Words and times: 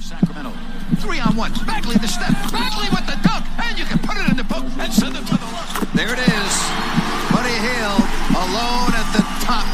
Sacramento. 0.00 0.52
Three 1.00 1.20
on 1.20 1.36
one. 1.36 1.52
Bagley 1.66 1.96
the 1.96 2.08
step. 2.08 2.32
Bagley 2.52 2.88
with 2.92 3.04
the 3.04 3.16
dunk. 3.20 3.44
And 3.60 3.78
you 3.78 3.84
can 3.84 3.98
put 3.98 4.16
it 4.16 4.28
in 4.30 4.36
the 4.36 4.44
book 4.44 4.64
and 4.78 4.92
send 4.92 5.16
it 5.16 5.24
to 5.26 5.36
the 5.36 5.48
line. 5.48 5.88
There 5.92 6.12
it 6.12 6.20
is. 6.20 6.52
Buddy 7.32 7.56
Hield 7.56 8.04
alone 8.36 8.92
at 8.96 9.08
the 9.12 9.24
top 9.44 9.66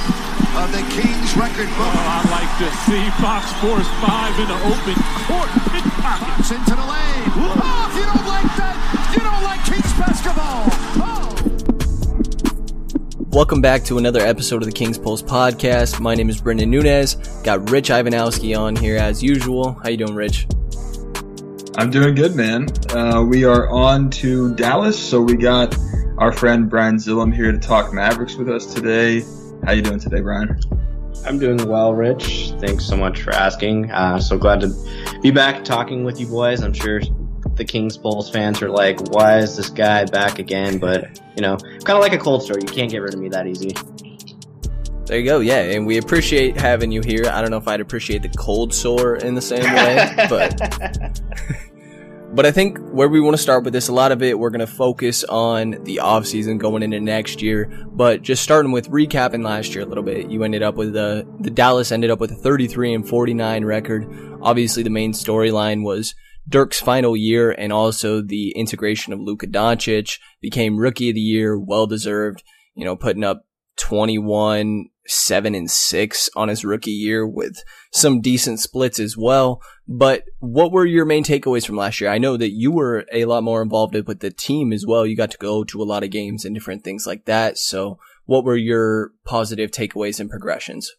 of 0.59 0.71
the 0.73 0.83
Kings 0.95 1.37
record 1.37 1.71
book. 1.79 1.93
Oh, 1.95 2.15
I 2.15 2.27
like 2.31 2.53
to 2.59 2.69
see 2.87 3.03
Fox 3.23 3.47
Force 3.63 3.91
5 4.03 4.41
in 4.41 4.49
the 4.51 4.61
open 4.71 4.97
court. 5.27 5.51
Fox 6.03 6.51
into 6.51 6.75
the 6.75 6.87
lane. 6.87 7.27
Oh, 7.39 7.91
if 7.91 7.95
you 7.99 8.07
don't 8.07 8.27
like 8.27 8.51
that, 8.59 8.75
you 9.15 9.23
don't 9.23 9.45
like 9.45 9.63
Kings 9.67 9.93
basketball. 9.99 10.70
Welcome 13.33 13.61
back 13.61 13.85
to 13.85 13.97
another 13.97 14.19
episode 14.19 14.61
of 14.61 14.67
the 14.67 14.73
Kings 14.73 14.99
Pulse 14.99 15.23
podcast. 15.23 16.01
My 16.01 16.17
name 16.17 16.29
is 16.29 16.41
Brendan 16.41 16.69
Nunez. 16.69 17.15
Got 17.45 17.71
Rich 17.71 17.89
Ivanowski 17.89 18.59
on 18.59 18.75
here 18.75 18.97
as 18.97 19.23
usual. 19.23 19.75
How 19.75 19.89
you 19.89 19.99
doing, 19.99 20.17
Rich? 20.17 20.49
I'm 21.77 21.91
doing 21.91 22.17
good, 22.17 22.35
man. 22.35 22.67
Uh, 22.91 23.23
we 23.23 23.45
are 23.45 23.71
on 23.71 24.11
to 24.11 24.53
Dallas, 24.57 24.99
so 24.99 25.23
we 25.23 25.37
got 25.37 25.77
our 26.19 26.33
friend 26.33 26.69
Brian 26.69 26.97
Zillum 26.97 27.33
here 27.33 27.53
to 27.53 27.59
talk 27.59 27.95
Mavericks 27.95 28.35
with 28.35 28.49
us 28.49 28.75
today. 28.75 29.25
How 29.65 29.75
you 29.75 29.83
doing 29.83 30.01
today, 30.01 30.23
Brian? 30.23 30.59
I'm 31.25 31.39
doing 31.39 31.69
well, 31.69 31.95
Rich. 31.95 32.55
Thanks 32.59 32.85
so 32.85 32.97
much 32.97 33.23
for 33.23 33.31
asking. 33.31 33.93
Uh, 33.93 34.19
so 34.19 34.39
glad 34.39 34.61
to 34.63 35.21
be 35.23 35.31
back 35.31 35.63
talking 35.63 36.03
with 36.03 36.19
you 36.19 36.27
boys. 36.27 36.63
I'm 36.63 36.73
sure 36.73 37.01
the 37.61 37.65
Kings 37.67 37.99
Pulse 37.99 38.31
fans 38.31 38.63
are 38.63 38.71
like, 38.71 38.99
why 39.13 39.37
is 39.37 39.55
this 39.55 39.69
guy 39.69 40.07
back 40.07 40.39
again? 40.39 40.79
But, 40.79 41.21
you 41.37 41.43
know, 41.43 41.59
kind 41.59 41.91
of 41.91 42.01
like 42.01 42.15
a 42.15 42.19
cold 42.19 42.43
store. 42.43 42.57
You 42.59 42.67
can't 42.67 42.91
get 42.91 43.03
rid 43.03 43.13
of 43.13 43.21
me 43.21 43.29
that 43.29 43.47
easy. 43.47 43.75
There 45.05 45.19
you 45.19 45.27
go. 45.27 45.41
Yeah, 45.41 45.61
and 45.61 45.87
we 45.87 45.99
appreciate 45.99 46.57
having 46.57 46.91
you 46.91 47.03
here. 47.03 47.27
I 47.27 47.43
don't 47.43 47.51
know 47.51 47.59
if 47.59 47.69
I'd 47.69 47.83
appreciate 47.83 48.23
the 48.23 48.31
cold 48.31 48.73
sore 48.73 49.17
in 49.17 49.35
the 49.35 49.43
same 49.43 49.63
way, 49.63 50.15
but 50.31 51.21
but 52.33 52.47
I 52.47 52.51
think 52.51 52.79
where 52.93 53.09
we 53.09 53.21
want 53.21 53.37
to 53.37 53.43
start 53.43 53.65
with 53.65 53.75
this, 53.75 53.89
a 53.89 53.93
lot 53.93 54.11
of 54.11 54.23
it 54.23 54.39
we're 54.39 54.51
going 54.51 54.61
to 54.61 54.67
focus 54.67 55.23
on 55.25 55.83
the 55.85 55.99
off 55.99 56.27
season 56.27 56.57
going 56.57 56.83
into 56.83 57.01
next 57.01 57.43
year. 57.43 57.67
But 57.89 58.23
just 58.23 58.43
starting 58.43 58.73
with 58.73 58.89
recapping 58.89 59.45
last 59.45 59.75
year 59.75 59.85
a 59.85 59.87
little 59.87 60.05
bit, 60.05 60.31
you 60.31 60.45
ended 60.45 60.63
up 60.63 60.77
with 60.77 60.95
the 60.95 61.27
the 61.41 61.51
Dallas 61.51 61.93
ended 61.93 62.11
up 62.11 62.21
with 62.21 62.31
a 62.31 62.37
33 62.37 62.95
and 62.95 63.07
49 63.07 63.65
record. 63.67 64.39
Obviously, 64.41 64.83
the 64.83 64.91
main 64.91 65.13
storyline 65.13 65.83
was 65.83 66.15
Dirk's 66.49 66.81
final 66.81 67.17
year 67.17 67.51
and 67.51 67.73
also 67.73 68.21
the 68.23 68.53
integration 68.53 69.13
of 69.13 69.21
Luka 69.21 69.47
Doncic 69.47 70.19
became 70.41 70.79
rookie 70.79 71.11
of 71.11 71.15
the 71.15 71.21
year, 71.21 71.59
well 71.59 71.87
deserved. 71.87 72.43
You 72.75 72.85
know, 72.85 72.97
putting 72.97 73.25
up 73.25 73.45
21, 73.77 74.87
7 75.07 75.55
and 75.55 75.71
6 75.71 76.31
on 76.37 76.49
his 76.49 76.65
rookie 76.65 76.91
year 76.91 77.27
with 77.27 77.63
some 77.93 78.21
decent 78.21 78.61
splits 78.61 78.99
as 78.99 79.17
well. 79.17 79.61
But 79.89 80.25
what 80.39 80.71
were 80.71 80.87
your 80.87 81.05
main 81.05 81.25
takeaways 81.25 81.67
from 81.67 81.77
last 81.77 82.01
year? 82.01 82.11
I 82.11 82.19
know 82.19 82.37
that 82.37 82.53
you 82.53 82.71
were 82.71 83.05
a 83.13 83.25
lot 83.25 83.43
more 83.43 83.63
involved 83.63 83.95
with 84.07 84.21
the 84.21 84.31
team 84.31 84.73
as 84.73 84.87
well. 84.87 85.05
You 85.05 85.17
got 85.17 85.31
to 85.33 85.39
go 85.39 85.65
to 85.65 85.83
a 85.83 85.85
lot 85.85 86.05
of 86.05 86.11
games 86.11 86.45
and 86.45 86.55
different 86.55 86.85
things 86.85 87.07
like 87.07 87.25
that. 87.25 87.59
So 87.59 87.99
what 88.27 88.45
were 88.45 88.57
your 88.57 89.11
positive 89.25 89.71
takeaways 89.71 90.21
and 90.21 90.31
progressions? 90.31 90.93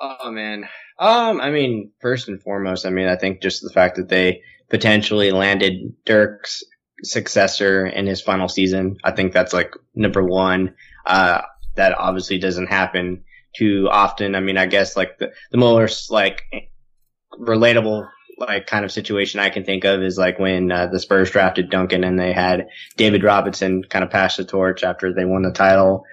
Oh 0.00 0.30
man. 0.30 0.64
Um, 0.98 1.40
I 1.40 1.50
mean, 1.50 1.90
first 2.00 2.28
and 2.28 2.40
foremost, 2.40 2.86
I 2.86 2.90
mean, 2.90 3.08
I 3.08 3.16
think 3.16 3.42
just 3.42 3.62
the 3.62 3.70
fact 3.70 3.96
that 3.96 4.08
they 4.08 4.42
potentially 4.70 5.32
landed 5.32 5.94
Dirk's 6.04 6.62
successor 7.02 7.86
in 7.86 8.06
his 8.06 8.20
final 8.22 8.48
season. 8.48 8.96
I 9.04 9.10
think 9.10 9.32
that's 9.32 9.52
like 9.52 9.74
number 9.94 10.24
one. 10.24 10.74
Uh, 11.04 11.42
that 11.76 11.98
obviously 11.98 12.38
doesn't 12.38 12.68
happen 12.68 13.24
too 13.54 13.88
often. 13.90 14.34
I 14.34 14.40
mean, 14.40 14.56
I 14.56 14.66
guess 14.66 14.96
like 14.96 15.18
the, 15.18 15.32
the 15.50 15.58
most 15.58 16.10
like 16.10 16.42
relatable 17.32 18.08
like 18.38 18.66
kind 18.66 18.84
of 18.84 18.92
situation 18.92 19.40
I 19.40 19.50
can 19.50 19.64
think 19.64 19.84
of 19.84 20.02
is 20.02 20.18
like 20.18 20.38
when 20.38 20.70
uh, 20.72 20.88
the 20.88 20.98
Spurs 20.98 21.30
drafted 21.30 21.70
Duncan 21.70 22.04
and 22.04 22.18
they 22.18 22.32
had 22.32 22.66
David 22.96 23.22
Robinson 23.22 23.82
kind 23.84 24.04
of 24.04 24.10
pass 24.10 24.36
the 24.36 24.44
torch 24.44 24.82
after 24.82 25.12
they 25.12 25.24
won 25.24 25.42
the 25.42 25.52
title. 25.52 26.04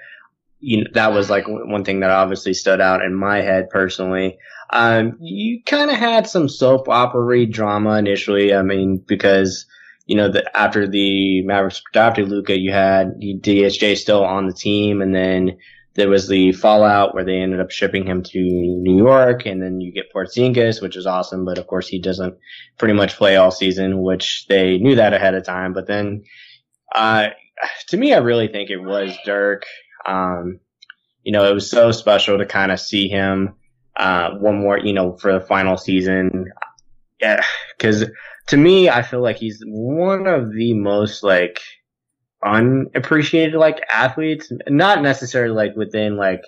You 0.62 0.84
know, 0.84 0.90
that 0.94 1.14
was 1.14 1.30
like 1.30 1.46
one 1.48 1.84
thing 1.84 2.00
that 2.02 2.12
obviously 2.12 2.54
stood 2.54 2.80
out 2.80 3.04
in 3.04 3.14
my 3.14 3.42
head 3.42 3.70
personally. 3.70 4.38
Um, 4.70 5.18
you 5.20 5.62
kind 5.66 5.92
of 5.92 5.98
had 5.98 6.28
some 6.28 6.48
soap 6.48 6.88
opera 6.88 7.46
drama 7.46 7.98
initially. 7.98 8.54
I 8.54 8.62
mean, 8.62 9.04
because 9.06 9.66
you 10.06 10.16
know, 10.16 10.30
the, 10.30 10.58
after 10.58 10.88
the 10.88 11.42
Mavericks 11.44 11.82
drafted 11.94 12.28
Luka, 12.28 12.58
you 12.58 12.72
had 12.72 13.20
DSJ 13.20 13.98
still 13.98 14.24
on 14.26 14.48
the 14.48 14.54
team, 14.54 15.02
and 15.02 15.14
then 15.14 15.58
there 15.94 16.10
was 16.10 16.28
the 16.28 16.52
fallout 16.54 17.14
where 17.14 17.26
they 17.26 17.38
ended 17.38 17.60
up 17.60 17.72
shipping 17.72 18.06
him 18.06 18.24
to 18.24 18.40
New 18.40 18.98
York, 18.98 19.46
and 19.46 19.62
then 19.62 19.82
you 19.82 19.92
get 19.92 20.12
Porzingis, 20.14 20.82
which 20.82 20.96
is 20.96 21.06
awesome, 21.06 21.46
but 21.46 21.58
of 21.58 21.68
course 21.68 21.88
he 21.88 22.00
doesn't 22.00 22.38
pretty 22.78 22.94
much 22.94 23.18
play 23.18 23.36
all 23.36 23.52
season, 23.52 24.02
which 24.02 24.46
they 24.48 24.78
knew 24.78 24.96
that 24.96 25.14
ahead 25.14 25.36
of 25.36 25.46
time. 25.46 25.74
But 25.74 25.88
then, 25.88 26.24
uh, 26.96 27.30
to 27.88 27.98
me, 27.98 28.14
I 28.14 28.18
really 28.18 28.48
think 28.48 28.70
it 28.70 28.80
was 28.80 29.18
Dirk. 29.26 29.64
Um, 30.06 30.60
you 31.24 31.32
know, 31.32 31.50
it 31.50 31.54
was 31.54 31.70
so 31.70 31.92
special 31.92 32.38
to 32.38 32.46
kind 32.46 32.72
of 32.72 32.80
see 32.80 33.08
him, 33.08 33.56
uh, 33.98 34.32
one 34.32 34.60
more, 34.60 34.80
you 34.80 34.94
know, 34.94 35.18
for 35.18 35.34
the 35.34 35.46
final 35.46 35.78
season. 35.78 36.52
Yeah, 37.20 37.44
cause 37.78 38.06
to 38.48 38.58
me, 38.58 38.90
I 38.90 39.04
feel 39.04 39.22
like 39.22 39.38
he's 39.38 39.62
one 39.66 40.28
of 40.28 40.52
the 40.54 40.74
most 40.74 41.24
like 41.24 41.60
unappreciated 42.44 43.56
like 43.56 43.82
athletes. 43.92 44.52
Not 44.68 45.02
necessarily 45.02 45.54
like 45.54 45.76
within 45.76 46.18
like 46.18 46.42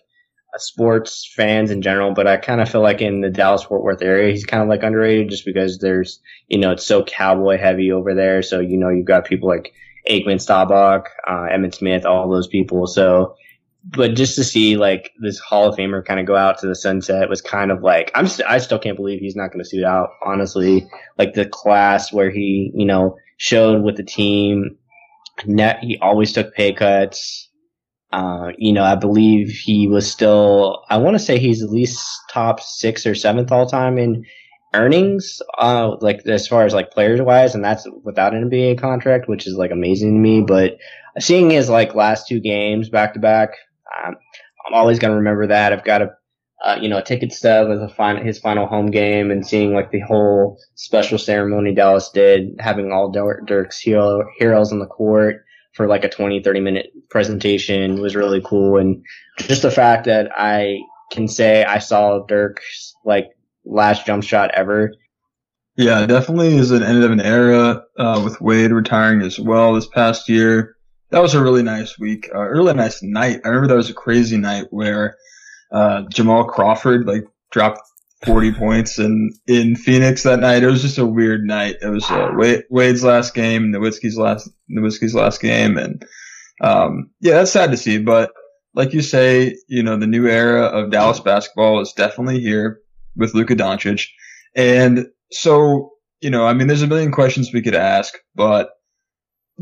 sports 0.58 1.32
fans 1.36 1.72
in 1.72 1.82
general, 1.82 2.14
but 2.14 2.28
I 2.28 2.38
kind 2.38 2.62
of 2.62 2.70
feel 2.70 2.82
like 2.82 3.02
in 3.02 3.22
the 3.22 3.30
Dallas 3.30 3.64
Fort 3.64 3.84
Worth 3.84 4.02
area, 4.02 4.32
he's 4.32 4.46
kind 4.46 4.64
of 4.64 4.70
like 4.70 4.84
underrated 4.84 5.30
just 5.30 5.46
because 5.46 5.80
there's 5.80 6.20
you 6.48 6.60
know 6.60 6.72
it's 6.72 6.86
so 6.86 7.04
cowboy 7.04 7.58
heavy 7.58 7.92
over 7.92 8.14
there. 8.14 8.42
So 8.42 8.60
you 8.60 8.78
know 8.78 8.90
you've 8.90 9.06
got 9.06 9.26
people 9.26 9.50
like 9.50 9.74
Aikman, 10.10 10.42
Staubach, 10.42 11.06
uh, 11.28 11.48
Emmitt 11.52 11.76
Smith, 11.76 12.06
all 12.06 12.30
those 12.30 12.48
people. 12.48 12.88
So 12.88 13.36
but 13.84 14.16
just 14.16 14.36
to 14.36 14.44
see 14.44 14.78
like 14.78 15.12
this 15.20 15.40
Hall 15.40 15.68
of 15.68 15.76
Famer 15.76 16.06
kind 16.06 16.20
of 16.20 16.26
go 16.26 16.36
out 16.36 16.60
to 16.60 16.68
the 16.68 16.76
sunset 16.76 17.30
was 17.30 17.42
kind 17.42 17.72
of 17.72 17.82
like 17.82 18.12
I'm 18.16 18.28
st- 18.28 18.50
I 18.50 18.60
still 18.60 18.80
can't 18.80 18.96
believe 18.96 19.20
he's 19.20 19.36
not 19.36 19.52
going 19.52 19.64
to 19.64 19.70
suit 19.70 19.84
out. 19.84 20.10
Honestly, 20.26 20.88
like 21.18 21.34
the 21.34 21.46
class 21.46 22.14
where 22.14 22.32
he 22.32 22.72
you 22.74 22.86
know 22.86 23.18
showed 23.38 23.84
with 23.84 23.98
the 23.98 24.04
team. 24.04 24.78
Net 25.46 25.80
he 25.82 25.98
always 26.02 26.32
took 26.32 26.54
pay 26.54 26.74
cuts. 26.74 27.50
Uh, 28.12 28.52
you 28.60 28.72
know, 28.72 28.84
I 28.84 28.96
believe 28.96 29.50
he 29.50 29.88
was 29.88 30.10
still. 30.10 30.84
I 30.90 30.98
want 30.98 31.16
to 31.16 31.20
say 31.20 31.40
he's 31.40 31.64
at 31.64 31.72
least 31.72 32.08
top 32.32 32.62
six 32.62 33.06
or 33.06 33.16
seventh 33.16 33.52
all 33.52 33.66
time 33.66 33.98
in 33.98 34.24
earnings. 34.74 35.42
Uh, 35.58 35.96
like 36.00 36.26
as 36.28 36.48
far 36.48 36.66
as 36.66 36.74
like 36.74 36.92
players 36.92 37.22
wise, 37.22 37.56
and 37.56 37.66
that's 37.66 37.88
without 38.04 38.34
an 38.34 38.50
NBA 38.50 38.80
contract, 38.80 39.28
which 39.28 39.48
is 39.48 39.56
like 39.56 39.72
amazing 39.72 40.12
to 40.12 40.20
me. 40.20 40.42
But 40.42 40.78
seeing 41.20 41.50
his 41.50 41.70
like 41.70 41.96
last 41.96 42.28
two 42.28 42.40
games 42.40 42.90
back 42.90 43.16
to 43.16 43.20
back, 43.20 43.50
um, 44.02 44.16
I'm 44.66 44.74
always 44.74 45.00
going 45.00 45.12
to 45.12 45.18
remember 45.18 45.48
that. 45.48 45.74
I've 45.74 45.84
got 45.84 46.02
a, 46.02 46.10
uh, 46.64 46.78
you 46.82 46.88
know, 46.88 46.98
a 46.98 47.04
ticket 47.04 47.34
stub 47.34 47.70
as 47.70 47.82
a 47.82 47.90
final, 47.90 48.24
his 48.24 48.40
final 48.40 48.68
home 48.68 48.92
game 48.92 49.32
and 49.32 49.46
seeing 49.46 49.74
like 49.74 49.92
the 49.92 50.00
whole 50.00 50.58
special 50.76 51.18
ceremony 51.18 51.74
Dallas 51.74 52.10
did, 52.10 52.56
having 52.60 52.92
all 52.92 53.12
Dirk's 53.12 53.80
hero, 53.80 54.26
heroes 54.38 54.72
on 54.72 54.80
the 54.80 54.86
court 54.86 55.44
for 55.74 55.88
like 55.88 56.04
a 56.04 56.10
20, 56.10 56.42
30 56.42 56.60
minute 56.60 56.92
presentation 57.10 58.00
was 58.00 58.16
really 58.16 58.42
cool. 58.46 58.78
And 58.78 59.04
just 59.40 59.64
the 59.64 59.72
fact 59.72 60.06
that 60.06 60.32
I 60.36 60.80
can 61.12 61.28
say 61.28 61.64
I 61.64 61.80
saw 61.80 62.20
Dirk's 62.26 62.94
like 63.04 63.30
last 63.66 64.06
jump 64.06 64.24
shot 64.24 64.52
ever. 64.54 64.92
Yeah, 65.76 66.06
definitely 66.06 66.56
is 66.56 66.70
an 66.70 66.84
end 66.84 67.04
of 67.04 67.12
an 67.12 67.20
era, 67.20 67.84
uh, 67.98 68.22
with 68.24 68.40
Wade 68.40 68.72
retiring 68.72 69.22
as 69.22 69.40
well 69.40 69.74
this 69.74 69.88
past 69.88 70.30
year 70.30 70.76
that 71.14 71.22
was 71.22 71.36
a 71.36 71.44
really 71.44 71.62
nice 71.62 71.98
week, 72.00 72.30
uh, 72.34 72.40
really 72.40 72.74
nice 72.74 73.04
night. 73.04 73.42
I 73.46 73.50
remember 73.50 73.68
that 73.68 73.76
was 73.76 73.92
a 73.92 73.94
crazy 73.94 74.38
night 74.38 74.66
where 74.72 75.16
uh, 75.72 76.04
Jamal 76.10 76.46
Crawford 76.46 77.06
like 77.06 77.24
dropped 77.52 77.82
40 78.26 78.52
points 78.58 78.98
in 78.98 79.32
in 79.46 79.76
Phoenix 79.76 80.24
that 80.24 80.40
night. 80.40 80.64
It 80.64 80.68
was 80.68 80.82
just 80.82 80.98
a 80.98 81.06
weird 81.06 81.44
night. 81.44 81.76
It 81.84 81.88
was 81.90 82.10
uh, 82.10 82.32
Wade, 82.34 82.64
Wade's 82.72 83.04
last 83.04 83.36
game, 83.36 83.72
Nowitzki's 83.72 84.18
last 84.18 84.50
Nowitzki's 84.72 85.14
last 85.14 85.40
game, 85.40 85.78
and 85.78 86.04
um, 86.62 87.12
yeah, 87.22 87.36
that's 87.36 87.52
sad 87.52 87.70
to 87.70 87.78
see. 87.78 88.00
But 88.00 88.32
like 88.74 88.94
you 88.94 89.02
say, 89.02 89.56
you 89.68 89.84
know, 89.84 89.98
the 89.98 90.08
new 90.08 90.28
era 90.28 90.64
of 90.64 90.90
Dallas 90.90 91.20
basketball 91.20 91.80
is 91.82 91.94
definitely 91.94 92.40
here. 92.40 92.80
with 93.16 93.36
Luka 93.36 93.56
Doncic. 93.56 94.08
And 94.56 95.08
so, 95.32 95.92
you 96.22 96.32
know, 96.32 96.48
I 96.48 96.54
mean, 96.54 96.68
there's 96.68 96.82
a 96.82 96.88
million 96.88 97.12
questions 97.12 97.54
we 97.54 97.62
could 97.62 97.76
ask, 97.76 98.16
but 98.36 98.72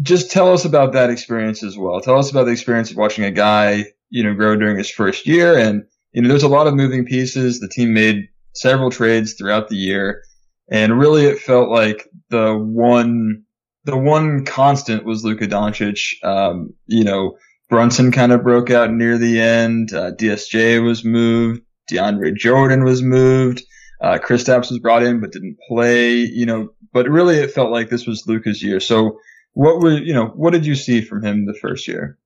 just 0.02 0.32
tell 0.32 0.54
us 0.54 0.66
about 0.66 0.94
that 0.94 1.10
experience 1.10 1.64
as 1.64 1.78
well. 1.78 2.00
Tell 2.02 2.18
us 2.18 2.32
about 2.32 2.46
the 2.46 2.52
experience 2.52 2.92
of 2.92 2.98
watching 2.98 3.26
a 3.26 3.32
guy, 3.32 3.86
you 4.10 4.24
know, 4.24 4.34
grow 4.34 4.56
during 4.56 4.78
his 4.78 4.90
first 4.90 5.28
year. 5.28 5.58
And, 5.58 5.84
you 6.14 6.22
know, 6.22 6.30
there's 6.30 6.44
a 6.44 6.48
lot 6.48 6.68
of 6.68 6.76
moving 6.76 7.06
pieces. 7.06 7.60
The 7.60 7.68
team 7.68 7.94
made 7.94 8.30
several 8.54 8.90
trades 8.90 9.34
throughout 9.34 9.68
the 9.68 9.76
year. 9.76 10.24
And 10.72 10.98
really 10.98 11.26
it 11.26 11.40
felt 11.40 11.70
like 11.70 12.08
the 12.30 12.56
one, 12.56 13.44
the 13.84 13.98
one 13.98 14.46
constant 14.46 15.04
was 15.04 15.26
Luka 15.26 15.48
Doncic. 15.48 16.24
Um, 16.24 16.74
you 16.88 17.04
know, 17.04 17.38
Brunson 17.70 18.12
kind 18.12 18.32
of 18.32 18.44
broke 18.44 18.70
out 18.70 18.92
near 18.92 19.18
the 19.18 19.42
end. 19.42 19.94
Uh, 19.94 20.12
DSJ 20.12 20.84
was 20.84 21.04
moved. 21.04 21.62
DeAndre 21.90 22.36
Jordan 22.36 22.84
was 22.86 23.02
moved. 23.02 23.64
Uh, 24.02 24.18
Kristaps 24.18 24.70
was 24.70 24.80
brought 24.80 25.04
in 25.04 25.20
but 25.20 25.32
didn't 25.32 25.58
play, 25.68 26.16
you 26.16 26.46
know, 26.46 26.70
but 26.94 27.08
really 27.10 27.38
it 27.38 27.52
felt 27.52 27.72
like 27.72 27.90
this 27.90 28.08
was 28.08 28.24
Luka's 28.26 28.64
year. 28.64 28.80
So 28.80 29.20
what 29.54 29.80
were, 29.80 29.98
you 29.98 30.14
know, 30.14 30.28
what 30.28 30.52
did 30.52 30.66
you 30.66 30.76
see 30.76 31.02
from 31.02 31.24
him 31.24 31.46
the 31.46 31.54
first 31.54 31.88
year? 31.88 32.18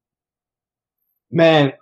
Man, 1.32 1.74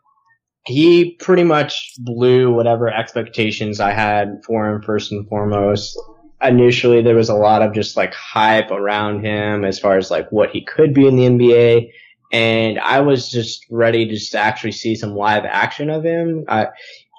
he 0.66 1.12
pretty 1.16 1.44
much 1.44 1.94
blew 2.00 2.54
whatever 2.54 2.90
expectations 2.90 3.80
I 3.80 3.92
had 3.92 4.42
for 4.46 4.70
him 4.70 4.82
first 4.82 5.12
and 5.12 5.28
foremost. 5.28 6.00
Initially, 6.42 7.02
there 7.02 7.16
was 7.16 7.30
a 7.30 7.36
lot 7.36 7.62
of 7.62 7.74
just 7.74 7.98
like 7.98 8.14
hype 8.14 8.72
around 8.72 9.24
him 9.24 9.66
as 9.66 9.80
far 9.80 9.98
as 9.98 10.10
like 10.10 10.32
what 10.32 10.52
he 10.52 10.64
could 10.64 10.94
be 10.94 11.08
in 11.08 11.16
the 11.16 11.26
NBA. 11.26 11.92
And 12.32 12.80
I 12.80 13.02
was 13.02 13.30
just 13.30 13.66
ready 13.70 14.08
just 14.08 14.32
to 14.32 14.40
actually 14.40 14.72
see 14.72 14.96
some 14.96 15.16
live 15.16 15.46
action 15.46 15.90
of 15.90 16.04
him. 16.04 16.46
I, 16.48 16.68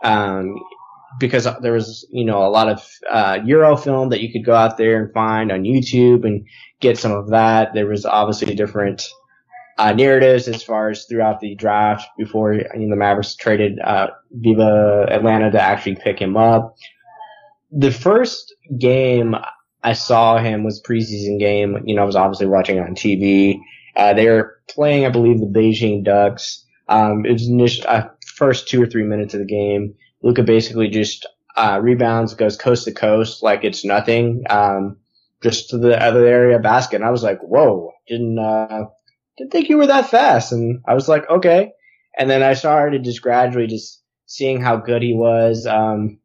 um, 0.02 0.56
because 1.18 1.46
there 1.60 1.72
was, 1.72 2.06
you 2.10 2.24
know, 2.24 2.46
a 2.46 2.50
lot 2.50 2.68
of 2.68 2.88
uh, 3.10 3.38
Euro 3.44 3.76
film 3.76 4.10
that 4.10 4.20
you 4.20 4.32
could 4.32 4.44
go 4.44 4.54
out 4.54 4.76
there 4.76 5.02
and 5.02 5.12
find 5.12 5.52
on 5.52 5.62
YouTube 5.62 6.24
and 6.24 6.46
get 6.80 6.98
some 6.98 7.12
of 7.12 7.30
that. 7.30 7.74
There 7.74 7.86
was 7.86 8.04
obviously 8.04 8.54
different 8.54 9.08
uh, 9.78 9.92
narratives 9.92 10.48
as 10.48 10.62
far 10.62 10.90
as 10.90 11.04
throughout 11.04 11.40
the 11.40 11.54
draft 11.54 12.08
before 12.16 12.54
you 12.54 12.64
know, 12.74 12.90
the 12.90 12.96
Mavericks 12.96 13.34
traded 13.34 13.78
uh, 13.80 14.08
Viva 14.30 15.06
Atlanta 15.10 15.50
to 15.50 15.60
actually 15.60 15.96
pick 15.96 16.18
him 16.18 16.36
up. 16.36 16.76
The 17.70 17.90
first 17.90 18.54
game 18.78 19.34
I 19.82 19.92
saw 19.92 20.38
him 20.38 20.64
was 20.64 20.82
preseason 20.82 21.38
game. 21.38 21.82
You 21.86 21.96
know, 21.96 22.02
I 22.02 22.06
was 22.06 22.16
obviously 22.16 22.46
watching 22.46 22.78
on 22.78 22.94
TV. 22.94 23.58
Uh, 23.96 24.14
they 24.14 24.26
were 24.26 24.58
playing, 24.68 25.06
I 25.06 25.10
believe, 25.10 25.40
the 25.40 25.46
Beijing 25.46 26.04
Ducks. 26.04 26.64
Um, 26.88 27.24
it 27.26 27.32
was 27.32 27.48
initial, 27.48 27.84
uh, 27.88 28.08
first 28.34 28.68
two 28.68 28.82
or 28.82 28.86
three 28.86 29.04
minutes 29.04 29.34
of 29.34 29.40
the 29.40 29.46
game. 29.46 29.94
Luka 30.24 30.42
basically 30.42 30.88
just 30.88 31.26
uh, 31.54 31.78
rebounds, 31.80 32.34
goes 32.34 32.56
coast 32.56 32.86
to 32.86 32.92
coast 32.92 33.42
like 33.42 33.62
it's 33.62 33.84
nothing, 33.84 34.44
um, 34.48 34.96
just 35.42 35.70
to 35.70 35.78
the 35.78 36.02
other 36.02 36.26
area 36.26 36.58
basket. 36.58 36.96
And 36.96 37.04
I 37.04 37.10
was 37.10 37.22
like, 37.22 37.40
whoa, 37.40 37.92
didn't 38.08 38.38
uh, 38.38 38.86
didn't 39.36 39.52
think 39.52 39.68
you 39.68 39.76
were 39.76 39.86
that 39.86 40.08
fast. 40.08 40.50
And 40.50 40.80
I 40.88 40.94
was 40.94 41.08
like, 41.08 41.28
okay. 41.28 41.72
And 42.18 42.30
then 42.30 42.42
I 42.42 42.54
started 42.54 43.04
just 43.04 43.20
gradually 43.20 43.66
just 43.66 44.02
seeing 44.24 44.62
how 44.62 44.76
good 44.76 45.02
he 45.02 45.12
was. 45.12 45.66
Um, 45.66 46.20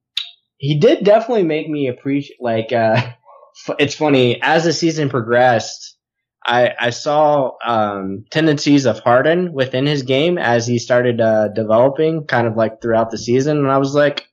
he 0.58 0.80
did 0.80 1.04
definitely 1.04 1.44
make 1.44 1.70
me 1.70 1.88
appreciate, 1.88 2.42
like, 2.42 2.72
uh, 2.72 3.02
it's 3.80 3.96
funny, 3.96 4.42
as 4.42 4.64
the 4.64 4.72
season 4.72 5.10
progressed, 5.10 5.98
I, 6.50 6.74
I 6.80 6.90
saw 6.90 7.52
um, 7.64 8.26
tendencies 8.32 8.88
of 8.88 9.00
Harden 9.00 9.54
within 9.54 9.86
his 9.86 10.02
game 10.02 10.40
as 10.40 10.66
he 10.66 10.80
started 10.80 11.22
uh, 11.22 11.50
developing, 11.50 12.26
kind 12.26 12.48
of 12.48 12.58
like 12.58 12.82
throughout 12.82 13.12
the 13.12 13.20
season, 13.20 13.60
and 13.60 13.72
I 13.72 13.78
was 13.78 13.94
like, 13.94 14.28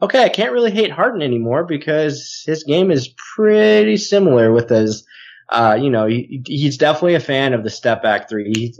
okay, 0.00 0.22
I 0.22 0.28
can't 0.28 0.52
really 0.52 0.70
hate 0.70 0.92
Harden 0.92 1.20
anymore 1.20 1.64
because 1.64 2.44
his 2.46 2.62
game 2.62 2.92
is 2.92 3.12
pretty 3.34 3.96
similar 3.96 4.52
with 4.52 4.68
his, 4.68 5.04
uh, 5.48 5.76
you 5.80 5.90
know, 5.90 6.06
he, 6.06 6.42
he's 6.46 6.78
definitely 6.78 7.16
a 7.16 7.20
fan 7.20 7.54
of 7.54 7.64
the 7.64 7.70
step 7.70 8.04
back 8.04 8.28
three. 8.28 8.74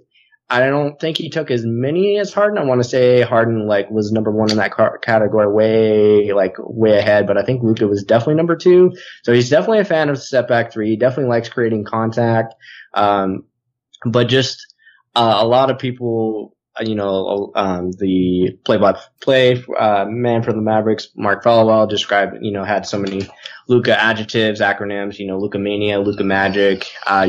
I 0.50 0.60
don't 0.60 0.98
think 0.98 1.18
he 1.18 1.28
took 1.28 1.50
as 1.50 1.62
many 1.66 2.18
as 2.18 2.32
Harden. 2.32 2.56
I 2.56 2.64
want 2.64 2.82
to 2.82 2.88
say 2.88 3.20
Harden 3.20 3.66
like 3.66 3.90
was 3.90 4.12
number 4.12 4.30
one 4.30 4.50
in 4.50 4.56
that 4.56 4.72
category, 5.02 5.52
way 5.52 6.32
like 6.32 6.54
way 6.58 6.96
ahead. 6.96 7.26
But 7.26 7.36
I 7.36 7.42
think 7.42 7.62
Luka 7.62 7.86
was 7.86 8.04
definitely 8.04 8.36
number 8.36 8.56
two. 8.56 8.92
So 9.24 9.32
he's 9.34 9.50
definitely 9.50 9.80
a 9.80 9.84
fan 9.84 10.08
of 10.08 10.18
step 10.18 10.48
back 10.48 10.72
three. 10.72 10.90
He 10.90 10.96
definitely 10.96 11.28
likes 11.28 11.50
creating 11.50 11.84
contact. 11.84 12.54
Um, 12.94 13.44
but 14.06 14.28
just 14.28 14.74
uh, 15.14 15.38
a 15.40 15.46
lot 15.46 15.70
of 15.70 15.78
people, 15.78 16.56
uh, 16.80 16.84
you 16.84 16.94
know, 16.94 17.52
um, 17.54 17.90
the 17.92 18.56
play-by-play 18.64 19.64
uh, 19.78 20.06
man 20.08 20.42
for 20.42 20.52
the 20.52 20.62
Mavericks, 20.62 21.08
Mark 21.14 21.44
Followill, 21.44 21.90
described, 21.90 22.38
you 22.40 22.52
know, 22.52 22.64
had 22.64 22.86
so 22.86 22.98
many 22.98 23.28
Luka 23.66 24.00
adjectives, 24.00 24.60
acronyms, 24.60 25.18
you 25.18 25.26
know, 25.26 25.38
Luka 25.38 25.58
mania, 25.58 26.00
Luka 26.00 26.24
magic. 26.24 26.86
Uh, 27.06 27.28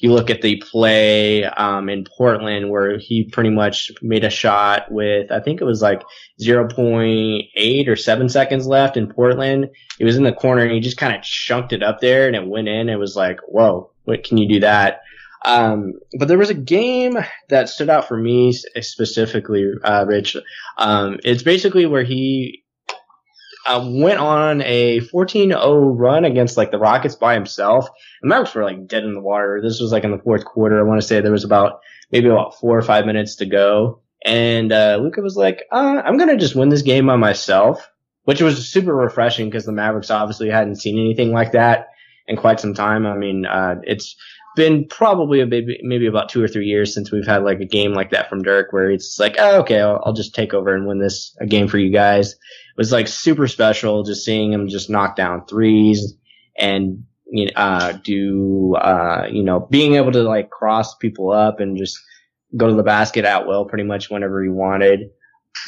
you, 0.00 0.12
look 0.12 0.30
at 0.30 0.42
the 0.42 0.56
play 0.56 1.44
um, 1.44 1.88
in 1.88 2.04
Portland 2.04 2.70
where 2.70 2.98
he 2.98 3.24
pretty 3.24 3.50
much 3.50 3.90
made 4.02 4.24
a 4.24 4.30
shot 4.30 4.90
with 4.90 5.30
I 5.30 5.40
think 5.40 5.60
it 5.60 5.64
was 5.64 5.82
like 5.82 6.02
0.8 6.40 7.88
or 7.88 7.96
7 7.96 8.28
seconds 8.28 8.66
left 8.66 8.96
in 8.96 9.12
Portland. 9.12 9.70
It 9.98 10.04
was 10.04 10.16
in 10.16 10.24
the 10.24 10.32
corner 10.32 10.62
and 10.62 10.72
he 10.72 10.80
just 10.80 10.96
kind 10.96 11.14
of 11.14 11.22
chunked 11.22 11.72
it 11.72 11.82
up 11.82 12.00
there 12.00 12.26
and 12.26 12.36
it 12.36 12.46
went 12.46 12.68
in. 12.68 12.88
It 12.88 12.98
was 12.98 13.16
like, 13.16 13.40
whoa, 13.46 13.90
what 14.04 14.24
can 14.24 14.38
you 14.38 14.48
do 14.48 14.60
that? 14.60 15.02
Um, 15.44 15.94
but 16.18 16.26
there 16.28 16.38
was 16.38 16.50
a 16.50 16.54
game 16.54 17.18
that 17.48 17.68
stood 17.68 17.90
out 17.90 18.08
for 18.08 18.16
me 18.16 18.52
specifically, 18.52 19.70
uh, 19.84 20.06
Rich. 20.06 20.36
Um, 20.78 21.18
it's 21.22 21.42
basically 21.42 21.84
where 21.84 22.02
he 22.02 22.63
uh, 23.66 23.88
went 23.90 24.18
on 24.18 24.62
a 24.62 25.00
14-0 25.00 25.98
run 25.98 26.24
against 26.24 26.56
like 26.56 26.70
the 26.70 26.78
Rockets 26.78 27.14
by 27.14 27.34
himself. 27.34 27.88
The 28.22 28.28
Mavericks 28.28 28.54
were 28.54 28.64
like 28.64 28.86
dead 28.86 29.04
in 29.04 29.14
the 29.14 29.20
water. 29.20 29.60
This 29.62 29.80
was 29.80 29.92
like 29.92 30.04
in 30.04 30.10
the 30.10 30.18
fourth 30.18 30.44
quarter. 30.44 30.78
I 30.78 30.82
want 30.88 31.00
to 31.00 31.06
say 31.06 31.20
there 31.20 31.32
was 31.32 31.44
about 31.44 31.80
maybe 32.10 32.28
about 32.28 32.58
four 32.58 32.76
or 32.76 32.82
five 32.82 33.06
minutes 33.06 33.36
to 33.36 33.46
go. 33.46 34.00
And, 34.24 34.72
uh, 34.72 34.98
Luka 35.02 35.20
was 35.20 35.36
like, 35.36 35.64
uh, 35.70 36.02
I'm 36.04 36.18
to 36.18 36.36
just 36.36 36.56
win 36.56 36.70
this 36.70 36.82
game 36.82 37.06
by 37.06 37.16
myself, 37.16 37.90
which 38.24 38.40
was 38.40 38.68
super 38.68 38.94
refreshing 38.94 39.48
because 39.48 39.66
the 39.66 39.72
Mavericks 39.72 40.10
obviously 40.10 40.48
hadn't 40.48 40.76
seen 40.76 40.98
anything 40.98 41.32
like 41.32 41.52
that 41.52 41.88
in 42.26 42.36
quite 42.36 42.60
some 42.60 42.74
time. 42.74 43.06
I 43.06 43.16
mean, 43.16 43.44
uh, 43.44 43.76
it's 43.82 44.16
been 44.56 44.86
probably 44.88 45.40
a 45.40 45.46
maybe, 45.46 45.78
maybe 45.82 46.06
about 46.06 46.28
two 46.28 46.42
or 46.42 46.48
three 46.48 46.66
years 46.66 46.94
since 46.94 47.10
we've 47.10 47.26
had 47.26 47.44
like 47.44 47.60
a 47.60 47.66
game 47.66 47.92
like 47.92 48.10
that 48.10 48.28
from 48.28 48.42
Dirk 48.42 48.72
where 48.72 48.90
it's 48.90 49.18
like, 49.18 49.36
oh, 49.38 49.60
okay, 49.60 49.80
I'll, 49.80 50.02
I'll 50.04 50.12
just 50.12 50.34
take 50.34 50.54
over 50.54 50.74
and 50.74 50.86
win 50.86 50.98
this 50.98 51.36
a 51.40 51.46
game 51.46 51.68
for 51.68 51.78
you 51.78 51.92
guys. 51.92 52.32
It 52.32 52.78
was 52.78 52.92
like 52.92 53.08
super 53.08 53.48
special 53.48 54.02
just 54.04 54.24
seeing 54.24 54.52
him 54.52 54.68
just 54.68 54.90
knock 54.90 55.16
down 55.16 55.46
threes 55.46 56.14
and 56.56 57.04
you 57.26 57.46
know, 57.46 57.52
uh, 57.56 57.92
do, 58.04 58.74
uh, 58.76 59.26
you 59.30 59.42
know, 59.42 59.60
being 59.70 59.94
able 59.94 60.12
to 60.12 60.22
like 60.22 60.50
cross 60.50 60.96
people 60.96 61.32
up 61.32 61.60
and 61.60 61.76
just 61.76 61.98
go 62.56 62.68
to 62.68 62.74
the 62.74 62.82
basket 62.82 63.24
at 63.24 63.46
will 63.46 63.64
pretty 63.64 63.84
much 63.84 64.10
whenever 64.10 64.42
he 64.42 64.48
wanted. 64.48 65.10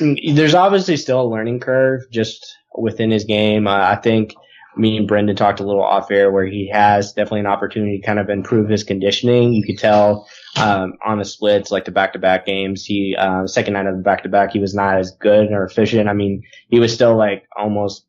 There's 0.00 0.55
obviously 0.55 0.97
still 0.97 1.23
a 1.23 1.28
learning 1.28 1.61
curve 1.61 2.02
just 2.11 2.47
within 2.76 3.11
his 3.11 3.25
game. 3.25 3.66
Uh, 3.66 3.78
I 3.78 3.97
think 3.97 4.35
me 4.76 4.97
and 4.97 5.09
Brendan 5.09 5.37
talked 5.37 5.61
a 5.61 5.64
little 5.64 5.83
off 5.83 6.11
air 6.11 6.30
where 6.30 6.45
he 6.45 6.68
has 6.73 7.12
definitely 7.12 7.40
an 7.40 7.47
opportunity 7.47 7.99
to 7.99 8.06
kind 8.06 8.18
of 8.18 8.28
improve 8.28 8.68
his 8.68 8.85
conditioning. 8.85 9.52
You 9.54 9.64
could 9.64 9.78
tell 9.78 10.28
um, 10.59 10.95
on 11.04 11.18
the 11.18 11.25
splits, 11.25 11.71
like 11.71 11.87
the 11.87 11.90
back 11.90 12.12
to 12.12 12.18
back 12.18 12.47
games, 12.47 12.85
he 12.85 13.16
uh, 13.18 13.47
second 13.47 13.75
night 13.75 13.87
of 13.87 13.97
the 13.97 14.02
back 14.02 14.23
to 14.25 14.28
back, 14.28 14.52
he 14.52 14.59
was 14.59 14.75
not 14.75 14.99
as 14.99 15.12
good 15.12 15.50
or 15.50 15.64
efficient. 15.64 16.09
I 16.09 16.12
mean, 16.12 16.42
he 16.68 16.78
was 16.78 16.92
still 16.92 17.16
like 17.16 17.47
almost 17.56 18.06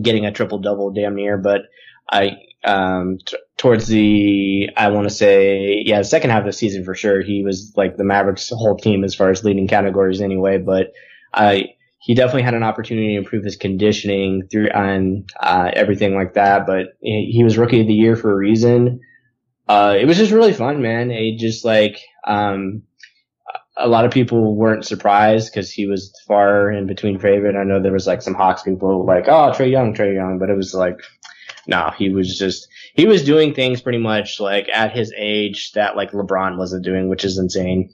getting 0.00 0.24
a 0.24 0.32
triple 0.32 0.58
double 0.58 0.90
damn 0.90 1.14
near, 1.14 1.36
but 1.36 1.62
I 2.10 2.38
um, 2.64 3.18
t- 3.24 3.36
towards 3.56 3.86
the 3.86 4.70
I 4.76 4.88
want 4.88 5.08
to 5.08 5.14
say 5.14 5.82
yeah, 5.84 6.02
second 6.02 6.30
half 6.30 6.40
of 6.40 6.46
the 6.46 6.52
season 6.52 6.84
for 6.84 6.94
sure, 6.94 7.22
he 7.22 7.42
was 7.44 7.72
like 7.76 7.96
the 7.96 8.04
Mavericks 8.04 8.48
whole 8.48 8.76
team 8.76 9.04
as 9.04 9.14
far 9.14 9.30
as 9.30 9.44
leading 9.44 9.68
categories 9.68 10.20
anyway, 10.20 10.58
but 10.58 10.92
I 11.32 11.74
he 12.00 12.14
definitely 12.14 12.42
had 12.42 12.54
an 12.54 12.62
opportunity 12.62 13.12
to 13.12 13.18
improve 13.18 13.44
his 13.44 13.56
conditioning 13.56 14.48
through 14.50 14.68
and 14.68 15.30
uh, 15.38 15.70
everything 15.74 16.14
like 16.14 16.34
that. 16.34 16.66
But 16.66 16.96
he 17.00 17.42
was 17.44 17.58
rookie 17.58 17.82
of 17.82 17.86
the 17.86 17.94
year 17.94 18.16
for 18.16 18.32
a 18.32 18.36
reason. 18.36 19.00
Uh, 19.68 19.96
it 20.00 20.06
was 20.06 20.16
just 20.16 20.32
really 20.32 20.54
fun, 20.54 20.80
man. 20.80 21.10
It 21.10 21.38
just 21.38 21.64
like 21.64 22.00
um, 22.26 22.82
a 23.76 23.86
lot 23.86 24.06
of 24.06 24.12
people 24.12 24.56
weren't 24.56 24.86
surprised 24.86 25.52
because 25.52 25.70
he 25.70 25.86
was 25.86 26.12
far 26.26 26.72
in 26.72 26.86
between 26.86 27.18
favorite. 27.18 27.54
I 27.54 27.64
know 27.64 27.82
there 27.82 27.92
was 27.92 28.06
like 28.06 28.22
some 28.22 28.34
Hawks 28.34 28.62
people 28.62 29.04
like, 29.04 29.28
oh, 29.28 29.52
Trae 29.54 29.70
Young, 29.70 29.94
Trae 29.94 30.14
Young, 30.14 30.38
but 30.38 30.48
it 30.48 30.56
was 30.56 30.72
like, 30.72 30.98
no, 31.66 31.92
he 31.98 32.08
was 32.08 32.38
just 32.38 32.66
he 32.94 33.06
was 33.06 33.24
doing 33.24 33.52
things 33.52 33.82
pretty 33.82 33.98
much 33.98 34.40
like 34.40 34.70
at 34.72 34.96
his 34.96 35.12
age 35.16 35.72
that 35.72 35.96
like 35.96 36.12
LeBron 36.12 36.56
wasn't 36.56 36.84
doing, 36.84 37.10
which 37.10 37.26
is 37.26 37.36
insane. 37.36 37.92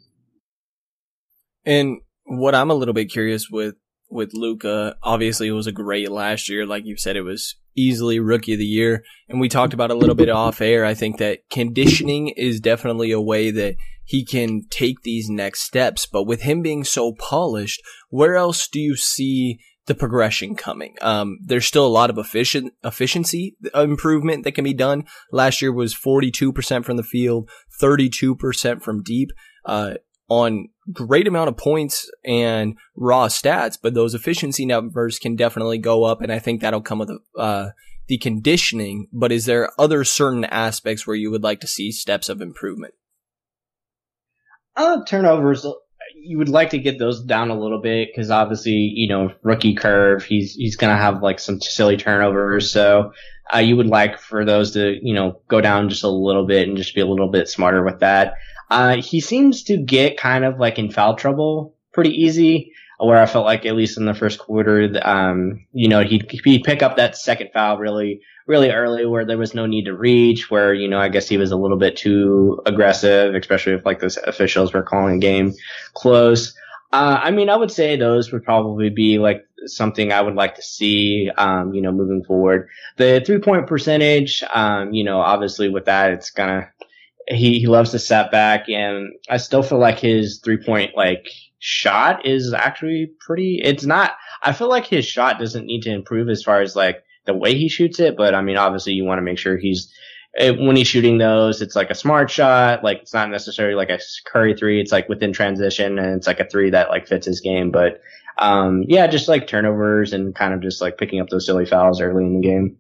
And 1.64 1.98
what 2.24 2.54
I'm 2.54 2.70
a 2.70 2.74
little 2.74 2.94
bit 2.94 3.06
curious 3.06 3.50
with 3.50 3.74
with 4.10 4.34
Luka. 4.34 4.96
Obviously, 5.02 5.48
it 5.48 5.52
was 5.52 5.66
a 5.66 5.72
great 5.72 6.10
last 6.10 6.48
year. 6.48 6.66
Like 6.66 6.84
you 6.86 6.96
said, 6.96 7.16
it 7.16 7.22
was 7.22 7.56
easily 7.76 8.18
rookie 8.18 8.54
of 8.54 8.58
the 8.58 8.64
year. 8.64 9.04
And 9.28 9.40
we 9.40 9.48
talked 9.48 9.74
about 9.74 9.90
a 9.90 9.94
little 9.94 10.14
bit 10.14 10.28
off 10.28 10.60
air. 10.60 10.84
I 10.84 10.94
think 10.94 11.18
that 11.18 11.48
conditioning 11.50 12.28
is 12.28 12.60
definitely 12.60 13.10
a 13.10 13.20
way 13.20 13.50
that 13.50 13.76
he 14.04 14.24
can 14.24 14.62
take 14.70 15.02
these 15.02 15.28
next 15.28 15.62
steps. 15.62 16.06
But 16.06 16.24
with 16.24 16.42
him 16.42 16.62
being 16.62 16.84
so 16.84 17.12
polished, 17.12 17.82
where 18.08 18.36
else 18.36 18.68
do 18.68 18.80
you 18.80 18.96
see 18.96 19.58
the 19.86 19.94
progression 19.94 20.56
coming. 20.56 20.96
Um, 21.00 21.38
there's 21.44 21.64
still 21.64 21.86
a 21.86 21.88
lot 21.88 22.10
of 22.10 22.18
efficient 22.18 22.74
efficiency 22.84 23.56
improvement 23.74 24.44
that 24.44 24.52
can 24.52 24.64
be 24.64 24.74
done. 24.74 25.04
Last 25.30 25.62
year 25.62 25.72
was 25.72 25.94
42% 25.94 26.84
from 26.84 26.96
the 26.96 27.02
field, 27.02 27.48
32% 27.80 28.82
from 28.82 29.02
deep, 29.02 29.30
uh, 29.64 29.94
on 30.28 30.68
great 30.92 31.26
amount 31.26 31.48
of 31.48 31.56
points 31.56 32.10
and 32.24 32.76
raw 32.94 33.26
stats, 33.28 33.78
but 33.80 33.94
those 33.94 34.14
efficiency 34.14 34.66
numbers 34.66 35.18
can 35.18 35.36
definitely 35.36 35.78
go 35.78 36.04
up. 36.04 36.20
And 36.22 36.32
I 36.32 36.38
think 36.38 36.60
that'll 36.60 36.80
come 36.80 37.00
with, 37.00 37.10
uh, 37.38 37.70
the 38.08 38.18
conditioning, 38.18 39.08
but 39.12 39.32
is 39.32 39.46
there 39.46 39.72
other 39.78 40.04
certain 40.04 40.44
aspects 40.44 41.06
where 41.06 41.16
you 41.16 41.30
would 41.30 41.42
like 41.42 41.60
to 41.60 41.66
see 41.66 41.90
steps 41.90 42.28
of 42.28 42.40
improvement? 42.40 42.94
Uh, 44.76 45.04
turnovers, 45.04 45.66
you 46.14 46.38
would 46.38 46.48
like 46.48 46.70
to 46.70 46.78
get 46.78 46.98
those 46.98 47.22
down 47.22 47.50
a 47.50 47.58
little 47.58 47.80
bit 47.80 48.08
because 48.10 48.30
obviously, 48.30 48.72
you 48.72 49.08
know, 49.08 49.32
rookie 49.42 49.74
curve, 49.74 50.22
he's 50.22 50.54
he's 50.54 50.76
gonna 50.76 50.96
have 50.96 51.22
like 51.22 51.38
some 51.38 51.60
silly 51.60 51.96
turnovers. 51.96 52.70
So 52.70 53.12
uh, 53.52 53.58
you 53.58 53.76
would 53.76 53.86
like 53.86 54.18
for 54.18 54.44
those 54.44 54.72
to, 54.72 54.98
you 55.00 55.14
know, 55.14 55.40
go 55.48 55.60
down 55.60 55.88
just 55.88 56.04
a 56.04 56.08
little 56.08 56.46
bit 56.46 56.68
and 56.68 56.76
just 56.76 56.94
be 56.94 57.00
a 57.00 57.06
little 57.06 57.30
bit 57.30 57.48
smarter 57.48 57.84
with 57.84 58.00
that. 58.00 58.34
Uh, 58.70 58.96
he 58.96 59.20
seems 59.20 59.64
to 59.64 59.76
get 59.76 60.18
kind 60.18 60.44
of 60.44 60.58
like 60.58 60.78
in 60.78 60.90
foul 60.90 61.14
trouble 61.14 61.74
pretty 61.92 62.10
easy 62.10 62.72
where 62.98 63.18
I 63.20 63.26
felt 63.26 63.44
like 63.44 63.66
at 63.66 63.76
least 63.76 63.98
in 63.98 64.06
the 64.06 64.14
first 64.14 64.38
quarter, 64.38 64.90
um, 65.02 65.66
you 65.72 65.88
know, 65.88 66.02
he'd, 66.02 66.30
he'd 66.30 66.64
pick 66.64 66.82
up 66.82 66.96
that 66.96 67.16
second 67.16 67.50
foul 67.52 67.78
really, 67.78 68.22
really 68.46 68.70
early 68.70 69.04
where 69.04 69.26
there 69.26 69.38
was 69.38 69.54
no 69.54 69.66
need 69.66 69.84
to 69.84 69.94
reach, 69.94 70.50
where, 70.50 70.72
you 70.72 70.88
know, 70.88 70.98
I 70.98 71.08
guess 71.08 71.28
he 71.28 71.36
was 71.36 71.50
a 71.50 71.56
little 71.56 71.76
bit 71.76 71.96
too 71.96 72.60
aggressive, 72.64 73.34
especially 73.34 73.74
if 73.74 73.84
like 73.84 74.00
those 74.00 74.16
officials 74.16 74.72
were 74.72 74.82
calling 74.82 75.16
a 75.16 75.20
game 75.20 75.52
close. 75.92 76.54
Uh, 76.92 77.20
I 77.22 77.32
mean, 77.32 77.50
I 77.50 77.56
would 77.56 77.70
say 77.70 77.96
those 77.96 78.32
would 78.32 78.44
probably 78.44 78.88
be 78.88 79.18
like 79.18 79.44
something 79.66 80.12
I 80.12 80.22
would 80.22 80.36
like 80.36 80.54
to 80.54 80.62
see, 80.62 81.30
um, 81.36 81.74
you 81.74 81.82
know, 81.82 81.92
moving 81.92 82.24
forward. 82.24 82.68
The 82.96 83.22
three 83.26 83.40
point 83.40 83.66
percentage, 83.66 84.42
um, 84.54 84.94
you 84.94 85.04
know, 85.04 85.20
obviously 85.20 85.68
with 85.68 85.86
that, 85.86 86.12
it's 86.12 86.30
gonna, 86.30 86.70
he, 87.28 87.58
he 87.58 87.66
loves 87.66 87.90
to 87.90 87.98
set 87.98 88.30
back 88.30 88.68
and 88.68 89.12
I 89.28 89.36
still 89.38 89.62
feel 89.62 89.78
like 89.78 89.98
his 89.98 90.40
three 90.44 90.62
point, 90.62 90.96
like, 90.96 91.26
shot 91.58 92.24
is 92.26 92.52
actually 92.52 93.10
pretty. 93.20 93.60
It's 93.62 93.84
not. 93.84 94.12
I 94.42 94.52
feel 94.52 94.68
like 94.68 94.86
his 94.86 95.06
shot 95.06 95.38
doesn't 95.38 95.66
need 95.66 95.82
to 95.82 95.90
improve 95.90 96.28
as 96.28 96.42
far 96.42 96.60
as 96.60 96.76
like 96.76 97.02
the 97.24 97.34
way 97.34 97.54
he 97.54 97.68
shoots 97.68 97.98
it, 97.98 98.16
but 98.16 98.34
I 98.34 98.42
mean, 98.42 98.56
obviously, 98.56 98.92
you 98.92 99.04
want 99.04 99.18
to 99.18 99.22
make 99.22 99.38
sure 99.38 99.56
he's 99.56 99.92
it, 100.34 100.58
when 100.58 100.76
he's 100.76 100.86
shooting 100.86 101.18
those, 101.18 101.62
it's 101.62 101.74
like 101.74 101.90
a 101.90 101.94
smart 101.94 102.30
shot. 102.30 102.84
Like 102.84 102.98
it's 103.02 103.14
not 103.14 103.30
necessarily 103.30 103.74
like 103.74 103.90
a 103.90 103.98
Curry 104.26 104.54
three. 104.54 104.80
It's 104.80 104.92
like 104.92 105.08
within 105.08 105.32
transition, 105.32 105.98
and 105.98 106.16
it's 106.16 106.26
like 106.26 106.40
a 106.40 106.48
three 106.48 106.70
that 106.70 106.90
like 106.90 107.08
fits 107.08 107.26
his 107.26 107.40
game. 107.40 107.70
But 107.70 108.00
um, 108.38 108.84
yeah, 108.86 109.06
just 109.06 109.28
like 109.28 109.46
turnovers 109.46 110.12
and 110.12 110.34
kind 110.34 110.52
of 110.52 110.60
just 110.60 110.80
like 110.80 110.98
picking 110.98 111.20
up 111.20 111.28
those 111.30 111.46
silly 111.46 111.66
fouls 111.66 112.00
early 112.00 112.24
in 112.24 112.40
the 112.40 112.46
game. 112.46 112.76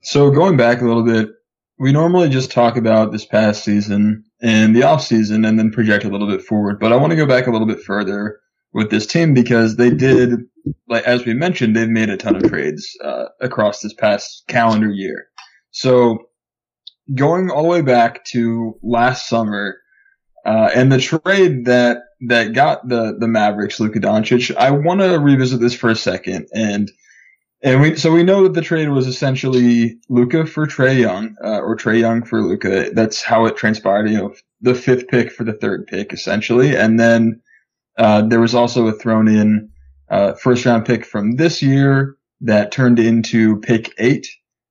So 0.00 0.30
going 0.30 0.56
back 0.56 0.80
a 0.80 0.84
little 0.84 1.04
bit, 1.04 1.30
we 1.78 1.92
normally 1.92 2.28
just 2.28 2.50
talk 2.50 2.76
about 2.76 3.12
this 3.12 3.24
past 3.24 3.64
season 3.64 4.24
and 4.40 4.74
the 4.74 4.82
off 4.82 5.02
season 5.02 5.44
and 5.44 5.58
then 5.58 5.70
project 5.70 6.04
a 6.04 6.08
little 6.08 6.26
bit 6.26 6.42
forward. 6.42 6.80
But 6.80 6.92
I 6.92 6.96
want 6.96 7.10
to 7.10 7.16
go 7.16 7.26
back 7.26 7.46
a 7.46 7.50
little 7.50 7.66
bit 7.66 7.80
further 7.80 8.40
with 8.72 8.90
this 8.90 9.06
team 9.06 9.32
because 9.32 9.76
they 9.76 9.90
did, 9.90 10.40
like 10.88 11.04
as 11.04 11.24
we 11.24 11.34
mentioned, 11.34 11.76
they've 11.76 11.88
made 11.88 12.10
a 12.10 12.16
ton 12.16 12.36
of 12.36 12.42
trades 12.48 12.96
uh, 13.02 13.26
across 13.40 13.80
this 13.80 13.94
past 13.94 14.44
calendar 14.48 14.90
year. 14.90 15.26
So 15.70 16.28
going 17.14 17.50
all 17.50 17.62
the 17.62 17.68
way 17.68 17.82
back 17.82 18.24
to 18.26 18.78
last 18.82 19.28
summer 19.28 19.78
uh, 20.44 20.70
and 20.74 20.90
the 20.90 20.98
trade 20.98 21.66
that 21.66 21.98
that 22.28 22.52
got 22.52 22.88
the 22.88 23.16
the 23.18 23.28
Mavericks 23.28 23.78
Luka 23.78 24.00
Doncic, 24.00 24.54
I 24.56 24.72
want 24.72 25.00
to 25.00 25.18
revisit 25.18 25.60
this 25.60 25.74
for 25.74 25.90
a 25.90 25.96
second 25.96 26.48
and 26.52 26.90
and 27.62 27.80
we, 27.80 27.96
so 27.96 28.12
we 28.12 28.22
know 28.22 28.44
that 28.44 28.54
the 28.54 28.62
trade 28.62 28.88
was 28.88 29.06
essentially 29.06 29.98
Luka 30.08 30.46
for 30.46 30.66
Trae 30.66 30.98
Young, 30.98 31.36
uh, 31.42 31.60
or 31.60 31.76
Trae 31.76 32.00
Young 32.00 32.24
for 32.24 32.42
Luka. 32.42 32.90
That's 32.92 33.22
how 33.22 33.46
it 33.46 33.56
transpired. 33.56 34.10
You 34.10 34.18
know, 34.18 34.34
the 34.60 34.74
fifth 34.74 35.08
pick 35.08 35.32
for 35.32 35.44
the 35.44 35.52
third 35.52 35.86
pick, 35.86 36.12
essentially. 36.12 36.76
And 36.76 36.98
then, 36.98 37.40
uh, 37.96 38.22
there 38.22 38.40
was 38.40 38.54
also 38.54 38.86
a 38.86 38.92
thrown 38.92 39.28
in, 39.28 39.70
uh, 40.08 40.34
first 40.34 40.64
round 40.64 40.86
pick 40.86 41.04
from 41.04 41.36
this 41.36 41.60
year 41.62 42.16
that 42.42 42.70
turned 42.70 42.98
into 42.98 43.58
pick 43.60 43.92
eight. 43.98 44.28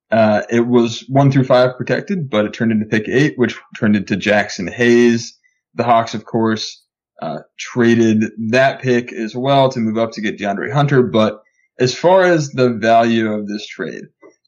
Uh, 0.09 0.43
it 0.49 0.67
was 0.67 1.03
one 1.09 1.31
through 1.31 1.43
five 1.43 1.75
protected, 1.77 2.29
but 2.29 2.45
it 2.45 2.53
turned 2.53 2.71
into 2.71 2.85
pick 2.85 3.09
eight, 3.09 3.37
which 3.37 3.57
turned 3.77 3.95
into 3.95 4.15
Jaxson 4.15 4.69
Hayes. 4.69 5.37
The 5.75 5.83
Hawks, 5.83 6.13
of 6.13 6.23
course, 6.23 6.81
uh, 7.21 7.39
traded 7.57 8.23
that 8.49 8.81
pick 8.81 9.11
as 9.11 9.35
well 9.35 9.69
to 9.69 9.79
move 9.79 9.97
up 9.97 10.11
to 10.13 10.21
get 10.21 10.39
DeAndre 10.39 10.71
Hunter, 10.71 11.03
but 11.03 11.41
as 11.79 11.93
far 11.93 12.23
as 12.23 12.49
the 12.49 12.69
value 12.69 13.31
of 13.31 13.47
this 13.47 13.67
trade, 13.67 14.03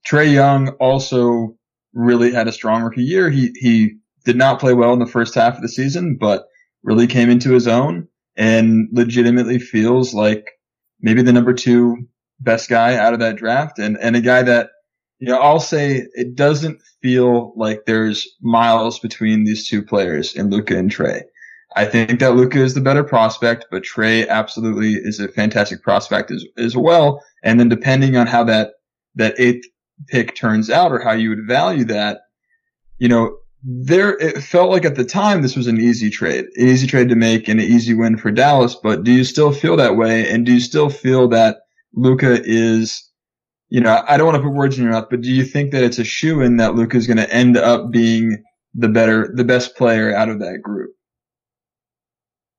Trae 0.07 0.33
Young 0.33 0.69
also 0.79 1.55
really 1.93 2.31
had 2.31 2.47
a 2.47 2.51
strong 2.51 2.83
rookie 2.83 3.03
year. 3.03 3.29
He 3.29 3.51
he 3.55 3.97
did 4.25 4.35
not 4.35 4.59
play 4.59 4.73
well 4.73 4.93
in 4.93 4.99
the 4.99 5.05
first 5.05 5.35
half 5.35 5.55
of 5.55 5.61
the 5.61 5.69
season, 5.69 6.17
but 6.19 6.45
really 6.83 7.07
came 7.07 7.29
into 7.29 7.51
his 7.51 7.67
own 7.67 8.07
and 8.37 8.87
legitimately 8.91 9.59
feels 9.59 10.13
like 10.13 10.45
maybe 11.01 11.21
the 11.21 11.33
number 11.33 11.53
two 11.53 11.97
best 12.39 12.69
guy 12.69 12.95
out 12.95 13.13
of 13.13 13.19
that 13.19 13.35
draft 13.35 13.79
and, 13.79 13.97
and 13.97 14.15
a 14.15 14.21
guy 14.21 14.43
that, 14.43 14.69
you 15.19 15.27
know, 15.27 15.39
I'll 15.39 15.59
say 15.59 16.05
it 16.13 16.35
doesn't 16.35 16.81
feel 17.01 17.53
like 17.57 17.81
there's 17.85 18.27
miles 18.41 18.99
between 18.99 19.43
these 19.43 19.67
two 19.67 19.83
players 19.83 20.35
in 20.35 20.49
Luka 20.49 20.77
and 20.77 20.89
Trae. 20.89 21.23
I 21.75 21.85
think 21.85 22.19
that 22.19 22.35
Luka 22.35 22.59
is 22.59 22.73
the 22.73 22.81
better 22.81 23.03
prospect, 23.03 23.67
but 23.69 23.83
Trae 23.83 24.27
absolutely 24.27 24.93
is 24.93 25.19
a 25.19 25.27
fantastic 25.27 25.83
prospect 25.83 26.31
as, 26.31 26.43
as 26.57 26.75
well. 26.75 27.23
And 27.43 27.59
then 27.59 27.69
depending 27.69 28.17
on 28.17 28.27
how 28.27 28.43
that, 28.45 28.71
that 29.15 29.35
eighth 29.37 29.67
pick 30.07 30.35
turns 30.35 30.69
out 30.69 30.91
or 30.91 30.99
how 30.99 31.11
you 31.11 31.29
would 31.29 31.47
value 31.47 31.85
that, 31.85 32.21
you 32.97 33.07
know, 33.07 33.37
there, 33.61 34.17
it 34.17 34.41
felt 34.41 34.71
like 34.71 34.85
at 34.85 34.95
the 34.95 35.05
time 35.05 35.41
this 35.41 35.55
was 35.55 35.67
an 35.67 35.79
easy 35.79 36.09
trade, 36.09 36.45
an 36.55 36.67
easy 36.67 36.87
trade 36.87 37.09
to 37.09 37.15
make 37.15 37.47
and 37.47 37.59
an 37.59 37.65
easy 37.65 37.93
win 37.93 38.17
for 38.17 38.31
Dallas. 38.31 38.75
But 38.75 39.03
do 39.03 39.11
you 39.11 39.23
still 39.23 39.51
feel 39.51 39.75
that 39.77 39.95
way? 39.95 40.29
And 40.29 40.45
do 40.45 40.53
you 40.53 40.61
still 40.61 40.89
feel 40.89 41.27
that 41.29 41.57
Luka 41.93 42.41
is, 42.43 43.07
you 43.67 43.81
know, 43.81 44.03
I 44.07 44.17
don't 44.17 44.25
want 44.25 44.37
to 44.37 44.43
put 44.43 44.55
words 44.55 44.77
in 44.77 44.83
your 44.83 44.93
mouth, 44.93 45.07
but 45.09 45.21
do 45.21 45.31
you 45.31 45.43
think 45.43 45.71
that 45.71 45.83
it's 45.83 45.99
a 45.99 46.03
shoe 46.03 46.41
in 46.41 46.57
that 46.57 46.75
Luka 46.75 46.97
is 46.97 47.05
going 47.05 47.17
to 47.17 47.31
end 47.31 47.57
up 47.57 47.91
being 47.91 48.43
the 48.73 48.89
better, 48.89 49.31
the 49.35 49.43
best 49.43 49.75
player 49.75 50.15
out 50.15 50.29
of 50.29 50.39
that 50.39 50.61
group? 50.63 50.91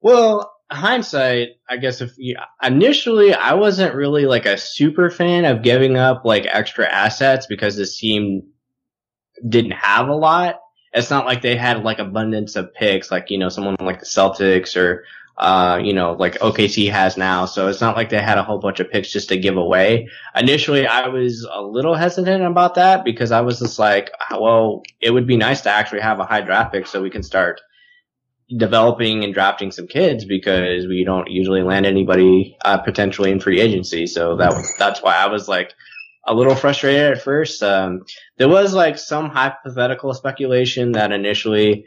Well, 0.00 0.52
hindsight, 0.70 1.48
I 1.68 1.76
guess 1.76 2.00
if 2.00 2.16
you, 2.16 2.36
initially 2.62 3.34
I 3.34 3.54
wasn't 3.54 3.94
really 3.94 4.26
like 4.26 4.46
a 4.46 4.56
super 4.56 5.10
fan 5.10 5.44
of 5.44 5.62
giving 5.62 5.96
up 5.96 6.24
like 6.24 6.46
extra 6.46 6.86
assets 6.86 7.46
because 7.46 7.76
this 7.76 7.98
team 7.98 8.42
didn't 9.46 9.72
have 9.72 10.08
a 10.08 10.14
lot. 10.14 10.60
It's 10.92 11.10
not 11.10 11.26
like 11.26 11.42
they 11.42 11.56
had 11.56 11.84
like 11.84 11.98
abundance 11.98 12.56
of 12.56 12.72
picks, 12.74 13.10
like, 13.10 13.30
you 13.30 13.38
know, 13.38 13.48
someone 13.48 13.76
like 13.80 14.00
the 14.00 14.06
Celtics 14.06 14.76
or, 14.76 15.04
uh, 15.38 15.80
you 15.82 15.92
know, 15.92 16.12
like 16.12 16.38
OKC 16.40 16.90
has 16.90 17.16
now. 17.16 17.46
So 17.46 17.68
it's 17.68 17.80
not 17.80 17.96
like 17.96 18.10
they 18.10 18.20
had 18.20 18.38
a 18.38 18.42
whole 18.42 18.58
bunch 18.58 18.80
of 18.80 18.90
picks 18.90 19.10
just 19.10 19.28
to 19.28 19.38
give 19.38 19.56
away. 19.56 20.08
Initially, 20.34 20.86
I 20.86 21.08
was 21.08 21.46
a 21.50 21.62
little 21.62 21.94
hesitant 21.94 22.42
about 22.42 22.74
that 22.74 23.04
because 23.04 23.32
I 23.32 23.40
was 23.40 23.60
just 23.60 23.78
like, 23.78 24.10
well, 24.32 24.82
it 25.00 25.10
would 25.10 25.26
be 25.26 25.36
nice 25.36 25.60
to 25.62 25.70
actually 25.70 26.00
have 26.00 26.18
a 26.18 26.24
high 26.24 26.40
draft 26.40 26.72
pick 26.72 26.86
so 26.86 27.02
we 27.02 27.10
can 27.10 27.22
start 27.22 27.60
developing 28.56 29.24
and 29.24 29.32
drafting 29.32 29.70
some 29.70 29.86
kids 29.86 30.24
because 30.24 30.86
we 30.86 31.04
don't 31.04 31.30
usually 31.30 31.62
land 31.62 31.86
anybody 31.86 32.56
uh, 32.64 32.78
potentially 32.78 33.30
in 33.30 33.40
free 33.40 33.60
agency. 33.60 34.06
So 34.06 34.36
that 34.36 34.52
that's 34.78 35.02
why 35.02 35.16
I 35.16 35.26
was 35.26 35.48
like 35.48 35.72
a 36.26 36.34
little 36.34 36.54
frustrated 36.54 37.12
at 37.12 37.22
first. 37.22 37.62
Um, 37.62 38.04
there 38.38 38.48
was 38.48 38.74
like 38.74 38.98
some 38.98 39.30
hypothetical 39.30 40.12
speculation 40.14 40.92
that 40.92 41.12
initially 41.12 41.86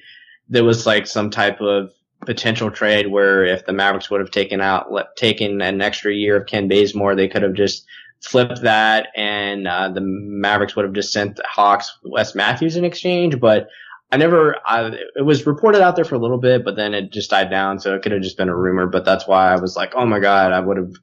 there 0.50 0.64
was 0.64 0.86
like 0.86 1.08
some 1.08 1.30
type 1.30 1.62
of 1.62 1.92
potential 2.26 2.72
trade 2.72 3.08
where 3.08 3.44
if 3.44 3.66
the 3.66 3.74
Mavericks 3.74 4.10
would 4.10 4.22
have 4.22 4.32
taken 4.32 4.62
out 4.62 4.88
taken 5.18 5.62
an 5.62 5.82
extra 5.82 6.14
year 6.14 6.38
of 6.38 6.48
Kent 6.48 6.70
Bazemore, 6.70 7.16
they 7.16 7.28
could 7.28 7.44
have 7.44 7.54
just 7.54 7.86
flipped 8.22 8.62
that 8.62 9.10
and 9.18 9.68
uh, 9.68 9.90
the 9.90 10.02
Mavericks 10.02 10.76
would 10.76 10.86
have 10.86 10.94
just 10.94 11.12
sent 11.12 11.36
the 11.36 11.44
Hawks 11.46 11.98
Wes 12.04 12.36
Matthews 12.36 12.78
in 12.78 12.86
exchange. 12.86 13.40
But 13.40 13.68
I 14.14 14.18
never, 14.18 14.58
I, 14.64 14.92
it 15.16 15.26
was 15.26 15.48
reported 15.48 15.82
out 15.82 15.96
there 15.96 16.06
for 16.06 16.14
a 16.14 16.20
little 16.20 16.38
bit, 16.38 16.64
but 16.64 16.76
then 16.76 16.94
it 16.94 17.12
just 17.12 17.32
died 17.32 17.50
down. 17.50 17.80
So 17.80 17.96
it 17.96 18.04
could 18.04 18.12
have 18.12 18.22
just 18.22 18.38
been 18.38 18.48
a 18.48 18.56
rumor, 18.56 18.86
but 18.86 19.06
that's 19.06 19.26
why 19.26 19.52
I 19.52 19.60
was 19.60 19.76
like, 19.76 19.94
oh 19.96 20.06
my 20.06 20.20
God, 20.20 20.52
I 20.52 20.60
would 20.60 20.78
have 20.78 20.94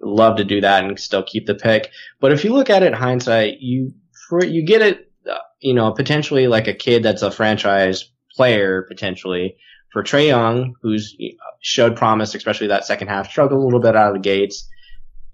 loved 0.00 0.38
to 0.38 0.44
do 0.44 0.60
that 0.60 0.82
and 0.82 0.98
still 0.98 1.22
keep 1.22 1.46
the 1.46 1.54
pick. 1.54 1.92
But 2.18 2.32
if 2.32 2.42
you 2.42 2.52
look 2.52 2.68
at 2.68 2.82
it 2.82 2.86
in 2.86 2.94
hindsight, 2.94 3.60
you, 3.60 3.92
for, 4.28 4.44
you 4.44 4.66
get 4.66 4.82
it, 4.82 5.08
uh, 5.30 5.38
you 5.60 5.72
know, 5.72 5.92
potentially 5.92 6.48
like 6.48 6.66
a 6.66 6.74
kid 6.74 7.04
that's 7.04 7.22
a 7.22 7.30
franchise 7.30 8.10
player 8.34 8.82
potentially 8.88 9.56
for 9.92 10.02
Trae 10.02 10.26
Young, 10.26 10.74
who's 10.82 11.16
showed 11.60 11.94
promise, 11.94 12.34
especially 12.34 12.66
that 12.66 12.86
second 12.86 13.06
half, 13.06 13.30
struggled 13.30 13.62
a 13.62 13.64
little 13.64 13.78
bit 13.78 13.94
out 13.94 14.08
of 14.08 14.14
the 14.14 14.28
gates. 14.28 14.68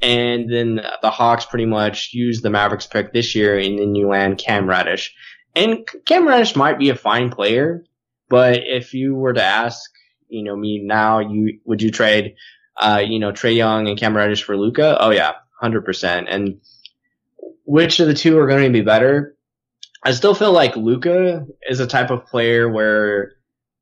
And 0.02 0.52
then 0.52 0.82
the 1.00 1.10
Hawks 1.10 1.46
pretty 1.46 1.64
much 1.64 2.10
used 2.12 2.42
the 2.42 2.50
Mavericks 2.50 2.86
pick 2.86 3.14
this 3.14 3.34
year 3.34 3.58
and 3.58 3.78
then 3.78 3.94
you 3.94 4.08
land 4.08 4.36
Cam 4.36 4.68
Reddish. 4.68 5.14
And 5.54 5.86
Cam 6.04 6.26
Reddish 6.26 6.56
might 6.56 6.78
be 6.78 6.90
a 6.90 6.96
fine 6.96 7.30
player, 7.30 7.84
but 8.28 8.60
if 8.64 8.94
you 8.94 9.14
were 9.14 9.32
to 9.32 9.42
ask, 9.42 9.90
you 10.28 10.42
know, 10.42 10.56
me 10.56 10.80
now, 10.82 11.20
you 11.20 11.60
would 11.64 11.80
you 11.80 11.90
trade 11.90 12.34
uh, 12.76 13.02
you 13.06 13.18
know, 13.18 13.32
Trae 13.32 13.56
Young 13.56 13.88
and 13.88 13.98
Cam 13.98 14.16
Reddish 14.16 14.42
for 14.42 14.56
Luka? 14.56 14.96
Oh 15.00 15.10
yeah, 15.10 15.32
hundred 15.60 15.84
percent. 15.84 16.28
And 16.28 16.60
which 17.64 18.00
of 18.00 18.06
the 18.06 18.14
two 18.14 18.38
are 18.38 18.46
going 18.46 18.64
to 18.64 18.70
be 18.70 18.82
better? 18.84 19.36
I 20.02 20.12
still 20.12 20.34
feel 20.34 20.52
like 20.52 20.76
Luka 20.76 21.46
is 21.68 21.80
a 21.80 21.86
type 21.86 22.10
of 22.10 22.26
player 22.26 22.68
where 22.68 23.32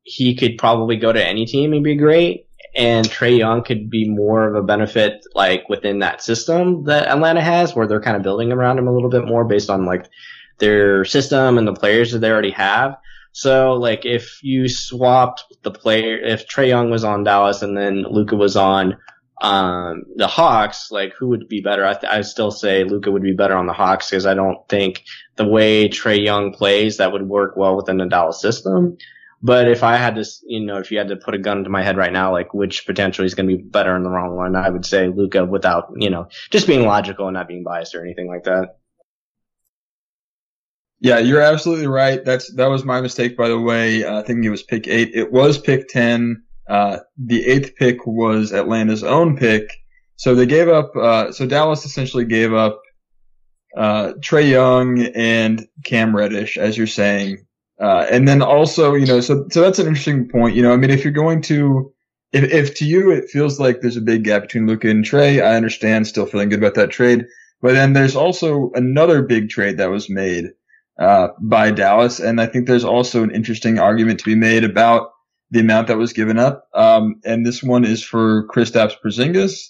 he 0.04 0.36
could 0.36 0.58
probably 0.58 0.96
go 0.96 1.12
to 1.12 1.24
any 1.24 1.46
team 1.46 1.72
and 1.72 1.82
be 1.82 1.96
great. 1.96 2.46
And 2.74 3.06
Trae 3.06 3.38
Young 3.38 3.64
could 3.64 3.90
be 3.90 4.08
more 4.08 4.48
of 4.48 4.54
a 4.54 4.62
benefit, 4.62 5.24
like 5.34 5.68
within 5.68 5.98
that 5.98 6.22
system 6.22 6.84
that 6.84 7.08
Atlanta 7.08 7.42
has, 7.42 7.74
where 7.74 7.86
they're 7.86 8.00
kind 8.00 8.16
of 8.16 8.22
building 8.22 8.52
around 8.52 8.78
him 8.78 8.88
a 8.88 8.92
little 8.92 9.10
bit 9.10 9.26
more 9.26 9.44
based 9.44 9.68
on 9.68 9.84
like 9.84 10.06
their 10.62 11.04
system 11.04 11.58
and 11.58 11.66
the 11.66 11.74
players 11.74 12.12
that 12.12 12.20
they 12.20 12.30
already 12.30 12.52
have. 12.52 12.96
So, 13.32 13.72
like, 13.72 14.06
if 14.06 14.38
you 14.42 14.68
swapped 14.68 15.44
the 15.62 15.72
player, 15.72 16.16
if 16.18 16.46
Trae 16.48 16.68
Young 16.68 16.88
was 16.90 17.02
on 17.02 17.24
Dallas 17.24 17.62
and 17.62 17.76
then 17.76 18.04
Luka 18.08 18.36
was 18.36 18.56
on 18.56 18.96
um, 19.40 20.04
the 20.14 20.28
Hawks, 20.28 20.92
like, 20.92 21.14
who 21.18 21.28
would 21.28 21.48
be 21.48 21.60
better? 21.60 21.84
I, 21.84 21.94
th- 21.94 22.12
I 22.12 22.20
still 22.20 22.52
say 22.52 22.84
Luka 22.84 23.10
would 23.10 23.22
be 23.22 23.32
better 23.32 23.56
on 23.56 23.66
the 23.66 23.72
Hawks 23.72 24.08
because 24.08 24.24
I 24.24 24.34
don't 24.34 24.58
think 24.68 25.02
the 25.34 25.48
way 25.48 25.88
Trae 25.88 26.22
Young 26.22 26.52
plays 26.52 26.98
that 26.98 27.10
would 27.10 27.26
work 27.26 27.56
well 27.56 27.76
within 27.76 27.96
the 27.96 28.06
Dallas 28.06 28.40
system. 28.40 28.98
But 29.42 29.68
if 29.68 29.82
I 29.82 29.96
had 29.96 30.14
to, 30.14 30.24
you 30.46 30.64
know, 30.64 30.76
if 30.76 30.92
you 30.92 30.98
had 30.98 31.08
to 31.08 31.16
put 31.16 31.34
a 31.34 31.38
gun 31.38 31.64
to 31.64 31.70
my 31.70 31.82
head 31.82 31.96
right 31.96 32.12
now, 32.12 32.30
like 32.30 32.54
which 32.54 32.86
potentially 32.86 33.26
is 33.26 33.34
going 33.34 33.48
to 33.48 33.56
be 33.56 33.62
better 33.62 33.96
in 33.96 34.04
the 34.04 34.10
wrong 34.10 34.36
one, 34.36 34.54
I 34.54 34.70
would 34.70 34.86
say 34.86 35.08
Luka 35.08 35.44
without, 35.44 35.92
you 35.96 36.10
know, 36.10 36.28
just 36.50 36.68
being 36.68 36.86
logical 36.86 37.26
and 37.26 37.34
not 37.34 37.48
being 37.48 37.64
biased 37.64 37.96
or 37.96 38.04
anything 38.04 38.28
like 38.28 38.44
that. 38.44 38.76
Yeah, 41.02 41.18
you're 41.18 41.40
absolutely 41.40 41.88
right. 41.88 42.24
That's 42.24 42.52
that 42.54 42.68
was 42.68 42.84
my 42.84 43.00
mistake, 43.00 43.36
by 43.36 43.48
the 43.48 43.58
way. 43.58 44.04
Uh, 44.04 44.22
think 44.22 44.44
it 44.44 44.50
was 44.50 44.62
pick 44.62 44.86
eight. 44.86 45.10
It 45.14 45.32
was 45.32 45.58
pick 45.58 45.88
ten. 45.88 46.44
Uh, 46.70 46.98
the 47.18 47.44
eighth 47.44 47.74
pick 47.74 48.06
was 48.06 48.52
Atlanta's 48.52 49.02
own 49.02 49.36
pick. 49.36 49.68
So 50.14 50.36
they 50.36 50.46
gave 50.46 50.68
up. 50.68 50.94
Uh, 50.94 51.32
so 51.32 51.44
Dallas 51.44 51.84
essentially 51.84 52.24
gave 52.24 52.54
up 52.54 52.80
uh, 53.76 54.12
Trae 54.20 54.48
Young 54.48 55.00
and 55.16 55.66
Cam 55.84 56.14
Reddish, 56.14 56.56
as 56.56 56.78
you're 56.78 56.86
saying, 56.86 57.46
uh, 57.80 58.06
and 58.08 58.28
then 58.28 58.40
also, 58.40 58.94
you 58.94 59.06
know, 59.06 59.20
so 59.20 59.46
so 59.50 59.60
that's 59.60 59.80
an 59.80 59.88
interesting 59.88 60.28
point. 60.28 60.54
You 60.54 60.62
know, 60.62 60.72
I 60.72 60.76
mean, 60.76 60.90
if 60.90 61.02
you're 61.02 61.12
going 61.12 61.42
to, 61.42 61.92
if 62.32 62.44
if 62.44 62.76
to 62.76 62.84
you 62.84 63.10
it 63.10 63.28
feels 63.28 63.58
like 63.58 63.80
there's 63.80 63.96
a 63.96 64.00
big 64.02 64.22
gap 64.22 64.42
between 64.42 64.68
Luka 64.68 64.88
and 64.88 65.04
Trae, 65.04 65.42
I 65.42 65.56
understand, 65.56 66.06
still 66.06 66.26
feeling 66.26 66.48
good 66.48 66.60
about 66.60 66.74
that 66.74 66.90
trade. 66.90 67.26
But 67.60 67.72
then 67.72 67.92
there's 67.92 68.14
also 68.14 68.70
another 68.76 69.22
big 69.22 69.48
trade 69.48 69.78
that 69.78 69.90
was 69.90 70.08
made 70.08 70.52
uh, 70.98 71.28
by 71.40 71.70
Dallas. 71.70 72.20
And 72.20 72.40
I 72.40 72.46
think 72.46 72.66
there's 72.66 72.84
also 72.84 73.22
an 73.22 73.30
interesting 73.30 73.78
argument 73.78 74.18
to 74.20 74.24
be 74.24 74.34
made 74.34 74.64
about 74.64 75.10
the 75.50 75.60
amount 75.60 75.88
that 75.88 75.98
was 75.98 76.12
given 76.12 76.38
up. 76.38 76.68
Um, 76.74 77.20
and 77.24 77.44
this 77.44 77.62
one 77.62 77.84
is 77.84 78.02
for 78.02 78.46
Kristaps 78.48 78.94
Porzingis. 79.04 79.68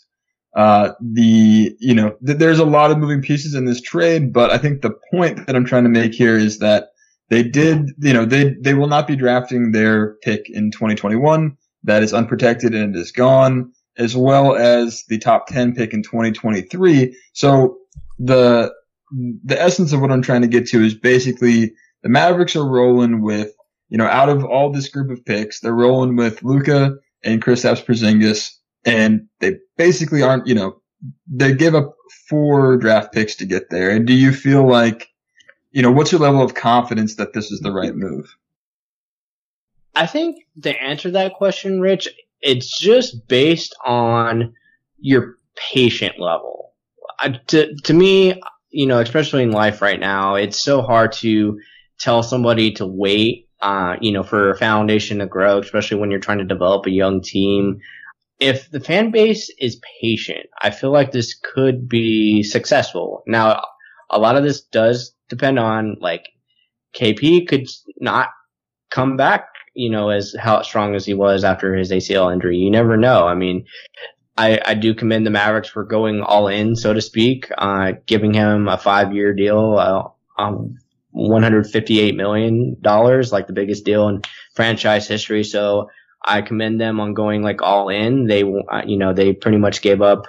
Uh, 0.55 0.93
the, 1.01 1.75
you 1.81 1.95
know, 1.95 2.15
th- 2.25 2.39
there's 2.39 2.59
a 2.59 2.65
lot 2.65 2.91
of 2.91 2.99
moving 2.99 3.23
pieces 3.23 3.55
in 3.55 3.65
this 3.65 3.81
trade, 3.81 4.33
but 4.33 4.51
I 4.51 4.59
think 4.59 4.83
the 4.83 4.95
point 5.11 5.47
that 5.47 5.57
I'm 5.57 5.65
trying 5.65 5.85
to 5.85 5.91
make 5.91 6.15
here 6.15 6.37
is 6.37 6.59
that 6.59 6.91
they 7.31 7.43
did, 7.43 7.91
you 7.99 8.13
know, 8.13 8.27
they, 8.27 8.55
they 8.61 8.75
will 8.75 8.87
not 8.87 9.07
be 9.07 9.17
drafting 9.17 9.73
their 9.73 10.15
pick 10.23 10.51
in 10.51 10.71
2021. 10.71 11.57
That 11.85 12.03
is 12.03 12.13
unprotected 12.13 12.75
and 12.75 12.95
is 12.95 13.11
gone, 13.11 13.73
as 13.97 14.15
well 14.15 14.55
as 14.55 15.05
the 15.09 15.19
top 15.19 15.47
10 15.47 15.75
pick 15.75 15.95
in 15.95 16.03
2023. 16.03 17.17
So 17.33 17.79
the, 18.19 18.73
the 19.13 19.61
essence 19.61 19.93
of 19.93 20.01
what 20.01 20.11
I'm 20.11 20.23
trying 20.23 20.43
to 20.43 20.49
get 20.49 20.67
to 20.69 20.83
is 20.83 20.95
basically 20.95 21.75
the 22.03 22.09
Mavericks 22.09 22.57
are 22.57 22.69
rolling 22.69 23.23
with, 23.23 23.53
you 23.89 23.99
know, 23.99 24.07
out 24.07 24.29
of 24.29 24.45
all 24.45 24.71
this 24.71 24.89
group 24.89 25.11
of 25.11 25.25
picks, 25.25 25.61
they're 25.61 25.73
rolling 25.73 26.17
with 26.17 26.43
Luka 26.43 26.97
and 27.23 27.43
Kristaps 27.43 27.85
Porzingis, 27.85 28.51
and 28.85 29.29
they 29.41 29.57
basically 29.77 30.23
aren't, 30.23 30.47
you 30.47 30.55
know, 30.55 30.81
they 31.31 31.55
give 31.55 31.75
up 31.75 31.95
four 32.29 32.77
draft 32.77 33.13
picks 33.13 33.37
to 33.37 33.45
get 33.45 33.71
there. 33.71 33.91
And 33.91 34.07
do 34.07 34.15
you 34.15 34.33
feel 34.33 34.67
like, 34.67 35.09
you 35.71 35.83
know, 35.83 35.91
what's 35.91 36.13
your 36.13 36.21
level 36.21 36.43
of 36.43 36.55
confidence 36.55 37.17
that 37.17 37.33
this 37.33 37.51
is 37.51 37.61
the 37.61 37.73
right 37.73 37.95
move? 37.95 38.35
I 39.95 40.07
think 40.07 40.37
to 40.63 40.83
answer 40.83 41.11
that 41.11 41.35
question, 41.35 41.81
Rich, 41.81 42.09
it's 42.41 42.79
just 42.79 43.29
based 43.29 43.75
on 43.85 44.55
your 44.99 45.37
patient 45.73 46.19
level. 46.19 46.73
I, 47.21 47.41
to, 47.49 47.75
to 47.75 47.93
me, 47.93 48.41
you 48.73 48.87
know, 48.87 49.01
especially 49.01 49.43
in 49.43 49.53
life 49.53 49.83
right 49.83 50.01
now, 50.01 50.35
it's 50.35 50.59
so 50.59 50.83
hard 50.83 51.13
to 51.13 51.61
tell 52.01 52.23
somebody 52.23 52.73
to 52.73 52.87
wait, 52.87 53.49
uh, 53.61 53.97
you 54.01 54.13
know, 54.13 54.23
for 54.23 54.51
a 54.51 54.59
foundation 54.59 55.19
to 55.19 55.27
grow, 55.27 55.59
especially 55.59 55.99
when 55.99 56.11
you're 56.11 56.21
trying 56.21 56.39
to 56.39 56.45
develop 56.45 56.87
a 56.87 56.91
young 56.91 57.21
team. 57.21 57.81
If 58.41 58.71
the 58.71 58.81
fan 58.81 59.13
base 59.13 59.51
is 59.61 59.81
patient, 60.01 60.47
I 60.61 60.71
feel 60.71 60.91
like 60.91 61.13
this 61.13 61.35
could 61.55 61.89
be 61.89 62.43
successful. 62.43 63.23
Now, 63.27 63.63
a 64.11 64.19
lot 64.19 64.37
of 64.37 64.43
this 64.43 64.63
does 64.63 65.15
depend 65.29 65.59
on 65.59 65.97
like 66.01 66.27
KP 66.97 67.47
could 67.47 67.69
not 68.01 68.31
come 68.91 69.17
back, 69.17 69.47
you 69.75 69.91
know, 69.91 70.09
as 70.09 70.35
how 70.39 70.63
strong 70.63 70.95
as 70.95 71.07
he 71.07 71.15
was 71.15 71.45
after 71.45 71.75
his 71.75 71.93
ACL 71.93 72.33
injury. 72.33 72.57
You 72.57 72.71
never 72.71 72.97
know. 72.97 73.27
I 73.27 73.35
mean, 73.35 73.65
I, 74.37 74.61
I 74.65 74.75
do 74.75 74.95
commend 74.95 75.27
the 75.27 75.31
Mavericks 75.31 75.69
for 75.69 75.85
going 75.85 76.23
all 76.23 76.49
in, 76.49 76.75
so 76.75 76.95
to 76.95 77.01
speak, 77.01 77.51
uh, 77.57 77.93
giving 78.07 78.33
him 78.33 78.69
a 78.69 78.79
five 78.79 79.15
year 79.15 79.35
deal, 79.35 79.77
uh, 79.79 80.43
um, 80.43 80.79
$158 81.15 82.17
million, 82.17 82.77
like 82.83 83.47
the 83.47 83.53
biggest 83.53 83.85
deal 83.85 84.09
in 84.09 84.23
franchise 84.55 85.07
history. 85.07 85.45
So 85.45 85.91
I 86.25 86.41
commend 86.43 86.81
them 86.81 87.01
on 87.01 87.15
going 87.15 87.43
like 87.43 87.61
all 87.61 87.89
in. 87.91 88.27
They, 88.27 88.43
uh, 88.43 88.83
you 88.87 88.97
know, 88.97 89.13
they 89.13 89.35
pretty 89.35 89.59
much 89.59 89.83
gave 89.83 90.01
up 90.01 90.27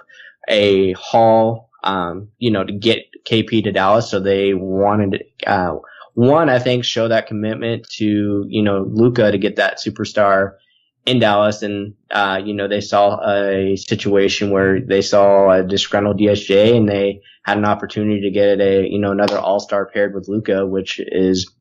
a 0.50 0.92
haul, 0.94 1.70
um, 1.84 2.30
you 2.38 2.52
know, 2.52 2.64
to 2.66 2.74
get 2.74 3.06
KP 3.26 3.64
to 3.64 3.72
Dallas. 3.72 4.10
So 4.10 4.20
they 4.20 4.54
wanted, 4.54 5.24
uh, 5.48 5.76
one, 6.16 6.50
I 6.50 6.60
think 6.60 6.84
show 6.84 7.08
that 7.08 7.28
commitment 7.28 7.88
to, 7.92 8.46
you 8.48 8.62
know, 8.62 8.86
Luka 8.90 9.32
to 9.32 9.38
get 9.38 9.56
that 9.56 9.78
superstar 9.78 10.56
in 11.06 11.20
Dallas, 11.20 11.62
and 11.62 11.96
uh, 12.12 12.42
you 12.44 12.54
know 12.54 12.68
they 12.68 12.82
saw 12.82 13.20
a 13.28 13.76
situation 13.76 14.52
where 14.52 14.80
they 14.80 15.02
saw 15.02 15.52
a 15.52 15.64
disgruntled 15.64 16.20
DSJ, 16.20 16.76
and 16.78 16.88
they 16.88 17.22
had 17.44 17.58
an 17.58 17.66
opportunity 17.66 18.22
to 18.22 18.32
get 18.32 18.60
a 18.60 18.88
you 18.90 19.00
know 19.00 19.12
another 19.12 19.38
All 19.38 19.60
Star 19.60 19.86
paired 19.86 20.14
with 20.14 20.28
Luka, 20.28 20.66
which 20.66 21.00
is 21.00 21.52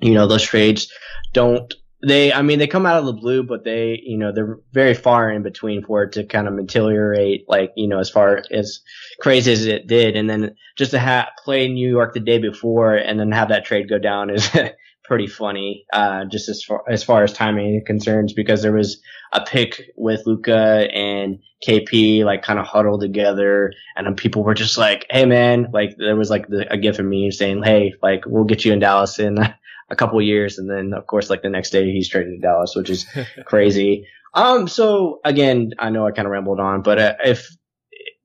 you 0.00 0.14
know 0.14 0.26
those 0.26 0.42
trades 0.42 0.92
don't 1.32 1.72
they 2.02 2.32
I 2.32 2.42
mean 2.42 2.58
they 2.58 2.66
come 2.66 2.86
out 2.86 2.98
of 2.98 3.04
the 3.04 3.12
blue, 3.12 3.42
but 3.42 3.64
they 3.64 4.00
you 4.02 4.16
know 4.16 4.32
they're 4.32 4.58
very 4.72 4.94
far 4.94 5.30
in 5.30 5.42
between 5.42 5.84
for 5.84 6.04
it 6.04 6.12
to 6.12 6.24
kind 6.24 6.48
of 6.48 6.54
materialize 6.54 7.40
like 7.46 7.72
you 7.76 7.88
know 7.88 7.98
as 7.98 8.10
far 8.10 8.42
as 8.50 8.80
crazy 9.20 9.52
as 9.52 9.66
it 9.66 9.86
did, 9.86 10.16
and 10.16 10.28
then 10.28 10.56
just 10.76 10.92
to 10.92 10.98
have 10.98 11.28
play 11.44 11.68
New 11.68 11.88
York 11.88 12.14
the 12.14 12.20
day 12.20 12.38
before 12.38 12.94
and 12.96 13.20
then 13.20 13.32
have 13.32 13.48
that 13.48 13.64
trade 13.66 13.88
go 13.88 13.98
down 13.98 14.30
is 14.30 14.48
pretty 15.10 15.26
funny, 15.26 15.84
uh, 15.92 16.24
just 16.24 16.48
as 16.48 16.62
far 16.62 16.84
as 16.88 17.02
far 17.02 17.24
as 17.24 17.32
timing 17.32 17.82
concerns, 17.84 18.32
because 18.32 18.62
there 18.62 18.72
was 18.72 19.02
a 19.32 19.44
pick 19.44 19.90
with 19.96 20.24
Luka 20.24 20.86
and 20.94 21.40
KP 21.66 22.24
like 22.24 22.42
kind 22.42 22.60
of 22.60 22.66
huddled 22.66 23.00
together, 23.00 23.72
and 23.96 24.06
then 24.06 24.14
people 24.14 24.44
were 24.44 24.54
just 24.54 24.78
like, 24.78 25.06
"Hey, 25.10 25.24
man!" 25.24 25.66
Like 25.72 25.96
there 25.98 26.14
was 26.14 26.30
like 26.30 26.46
the, 26.46 26.72
a 26.72 26.78
gift 26.78 27.00
of 27.00 27.06
me 27.06 27.32
saying, 27.32 27.64
"Hey, 27.64 27.94
like 28.00 28.22
we'll 28.24 28.44
get 28.44 28.64
you 28.64 28.72
in 28.72 28.78
Dallas 28.78 29.18
in 29.18 29.36
a 29.90 29.96
couple 29.96 30.22
years," 30.22 30.58
and 30.58 30.70
then 30.70 30.92
of 30.96 31.08
course 31.08 31.28
like 31.28 31.42
the 31.42 31.50
next 31.50 31.70
day 31.70 31.90
he's 31.90 32.08
traded 32.08 32.34
to 32.34 32.46
Dallas, 32.46 32.76
which 32.76 32.88
is 32.88 33.04
crazy. 33.46 34.06
Um, 34.32 34.68
so 34.68 35.18
again, 35.24 35.72
I 35.76 35.90
know 35.90 36.06
I 36.06 36.12
kind 36.12 36.26
of 36.26 36.30
rambled 36.30 36.60
on, 36.60 36.82
but 36.82 37.00
uh, 37.00 37.14
if 37.24 37.50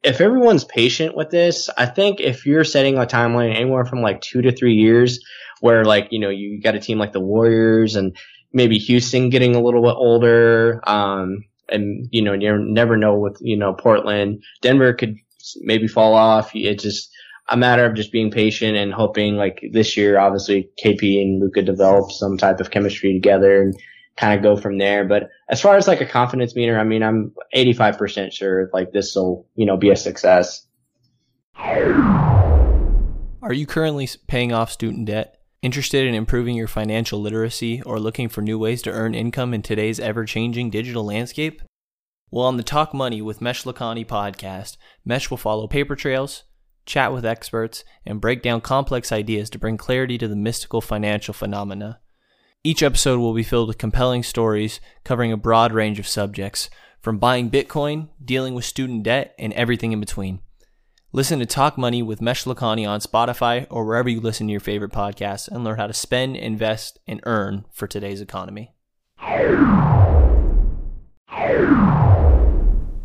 if 0.03 0.21
everyone's 0.21 0.65
patient 0.65 1.17
with 1.17 1.31
this, 1.31 1.67
I 1.75 1.87
think 1.87 2.19
if 2.19 2.45
you're 2.45 2.63
setting 2.63 2.99
a 2.99 3.07
timeline 3.07 3.55
anywhere 3.55 3.85
from 3.85 4.03
like 4.03 4.21
two 4.21 4.43
to 4.43 4.51
three 4.51 4.75
years, 4.75 5.19
where 5.61 5.85
like 5.85 6.07
you 6.11 6.19
know 6.19 6.29
you 6.29 6.61
got 6.61 6.75
a 6.75 6.79
team 6.79 6.97
like 6.97 7.13
the 7.13 7.19
Warriors 7.19 7.95
and 7.95 8.15
maybe 8.53 8.77
Houston 8.77 9.29
getting 9.29 9.55
a 9.55 9.61
little 9.61 9.81
bit 9.81 9.95
older, 9.95 10.81
um, 10.87 11.43
and 11.69 12.07
you 12.11 12.21
know 12.21 12.33
you 12.33 12.57
never 12.57 12.97
know 12.97 13.17
with 13.17 13.37
you 13.41 13.57
know 13.57 13.73
Portland, 13.73 14.43
Denver 14.61 14.93
could 14.93 15.17
maybe 15.61 15.87
fall 15.87 16.13
off. 16.13 16.51
It's 16.53 16.83
just 16.83 17.09
a 17.47 17.57
matter 17.57 17.85
of 17.85 17.95
just 17.95 18.11
being 18.11 18.31
patient 18.31 18.75
and 18.75 18.93
hoping 18.93 19.35
like 19.35 19.61
this 19.71 19.95
year, 19.95 20.19
obviously 20.19 20.69
KP 20.83 21.21
and 21.21 21.39
Luka 21.39 21.61
develop 21.61 22.11
some 22.11 22.37
type 22.37 22.59
of 22.59 22.71
chemistry 22.71 23.13
together 23.13 23.61
and 23.61 23.75
kind 24.17 24.35
of 24.35 24.43
go 24.43 24.59
from 24.59 24.77
there. 24.77 25.05
But 25.05 25.29
as 25.49 25.61
far 25.61 25.75
as 25.75 25.87
like 25.87 26.01
a 26.01 26.05
confidence 26.05 26.55
meter, 26.55 26.79
I 26.79 26.83
mean, 26.83 27.03
I'm 27.03 27.33
85% 27.55 28.31
sure 28.31 28.69
like 28.73 28.91
this 28.91 29.15
will, 29.15 29.47
you 29.55 29.65
know, 29.65 29.77
be 29.77 29.91
a 29.91 29.95
success. 29.95 30.65
Are 33.41 33.53
you 33.53 33.67
currently 33.67 34.09
paying 34.27 34.51
off 34.51 34.71
student 34.71 35.05
debt? 35.05 35.39
Interested 35.65 36.05
in 36.05 36.13
improving 36.13 36.55
your 36.55 36.67
financial 36.67 37.19
literacy 37.19 37.81
or 37.81 37.99
looking 37.99 38.29
for 38.29 38.43
new 38.43 38.59
ways 38.59 38.83
to 38.83 38.91
earn 38.91 39.15
income 39.15 39.51
in 39.51 39.63
today's 39.63 39.99
ever 39.99 40.23
changing 40.23 40.69
digital 40.69 41.03
landscape? 41.03 41.59
Well, 42.29 42.45
on 42.45 42.57
the 42.57 42.61
Talk 42.61 42.93
Money 42.93 43.19
with 43.19 43.41
Mesh 43.41 43.63
Lakhani 43.63 44.05
podcast, 44.05 44.77
Mesh 45.03 45.31
will 45.31 45.37
follow 45.37 45.67
paper 45.67 45.95
trails, 45.95 46.43
chat 46.85 47.11
with 47.11 47.25
experts, 47.25 47.83
and 48.05 48.21
break 48.21 48.43
down 48.43 48.61
complex 48.61 49.11
ideas 49.11 49.49
to 49.49 49.57
bring 49.57 49.75
clarity 49.75 50.19
to 50.19 50.27
the 50.27 50.35
mystical 50.35 50.81
financial 50.81 51.33
phenomena. 51.33 51.99
Each 52.63 52.83
episode 52.83 53.17
will 53.17 53.33
be 53.33 53.41
filled 53.41 53.69
with 53.69 53.79
compelling 53.79 54.21
stories 54.21 54.79
covering 55.03 55.31
a 55.31 55.35
broad 55.35 55.73
range 55.73 55.97
of 55.97 56.07
subjects, 56.07 56.69
from 57.01 57.17
buying 57.17 57.49
Bitcoin, 57.49 58.09
dealing 58.23 58.53
with 58.53 58.65
student 58.65 59.01
debt, 59.01 59.33
and 59.39 59.51
everything 59.53 59.93
in 59.93 59.99
between. 59.99 60.41
Listen 61.15 61.39
to 61.39 61.45
Talk 61.45 61.77
Money 61.77 62.03
with 62.03 62.21
Mesh 62.21 62.43
Lakhani 62.43 62.85
on 62.85 62.99
Spotify 62.99 63.67
or 63.69 63.85
wherever 63.85 64.09
you 64.09 64.19
listen 64.19 64.47
to 64.47 64.51
your 64.51 64.59
favorite 64.59 64.91
podcasts 64.91 65.47
and 65.47 65.63
learn 65.63 65.77
how 65.77 65.87
to 65.87 65.93
spend, 65.93 66.35
invest, 66.35 66.99
and 67.07 67.21
earn 67.23 67.63
for 67.71 67.87
today's 67.87 68.19
economy. 68.19 68.73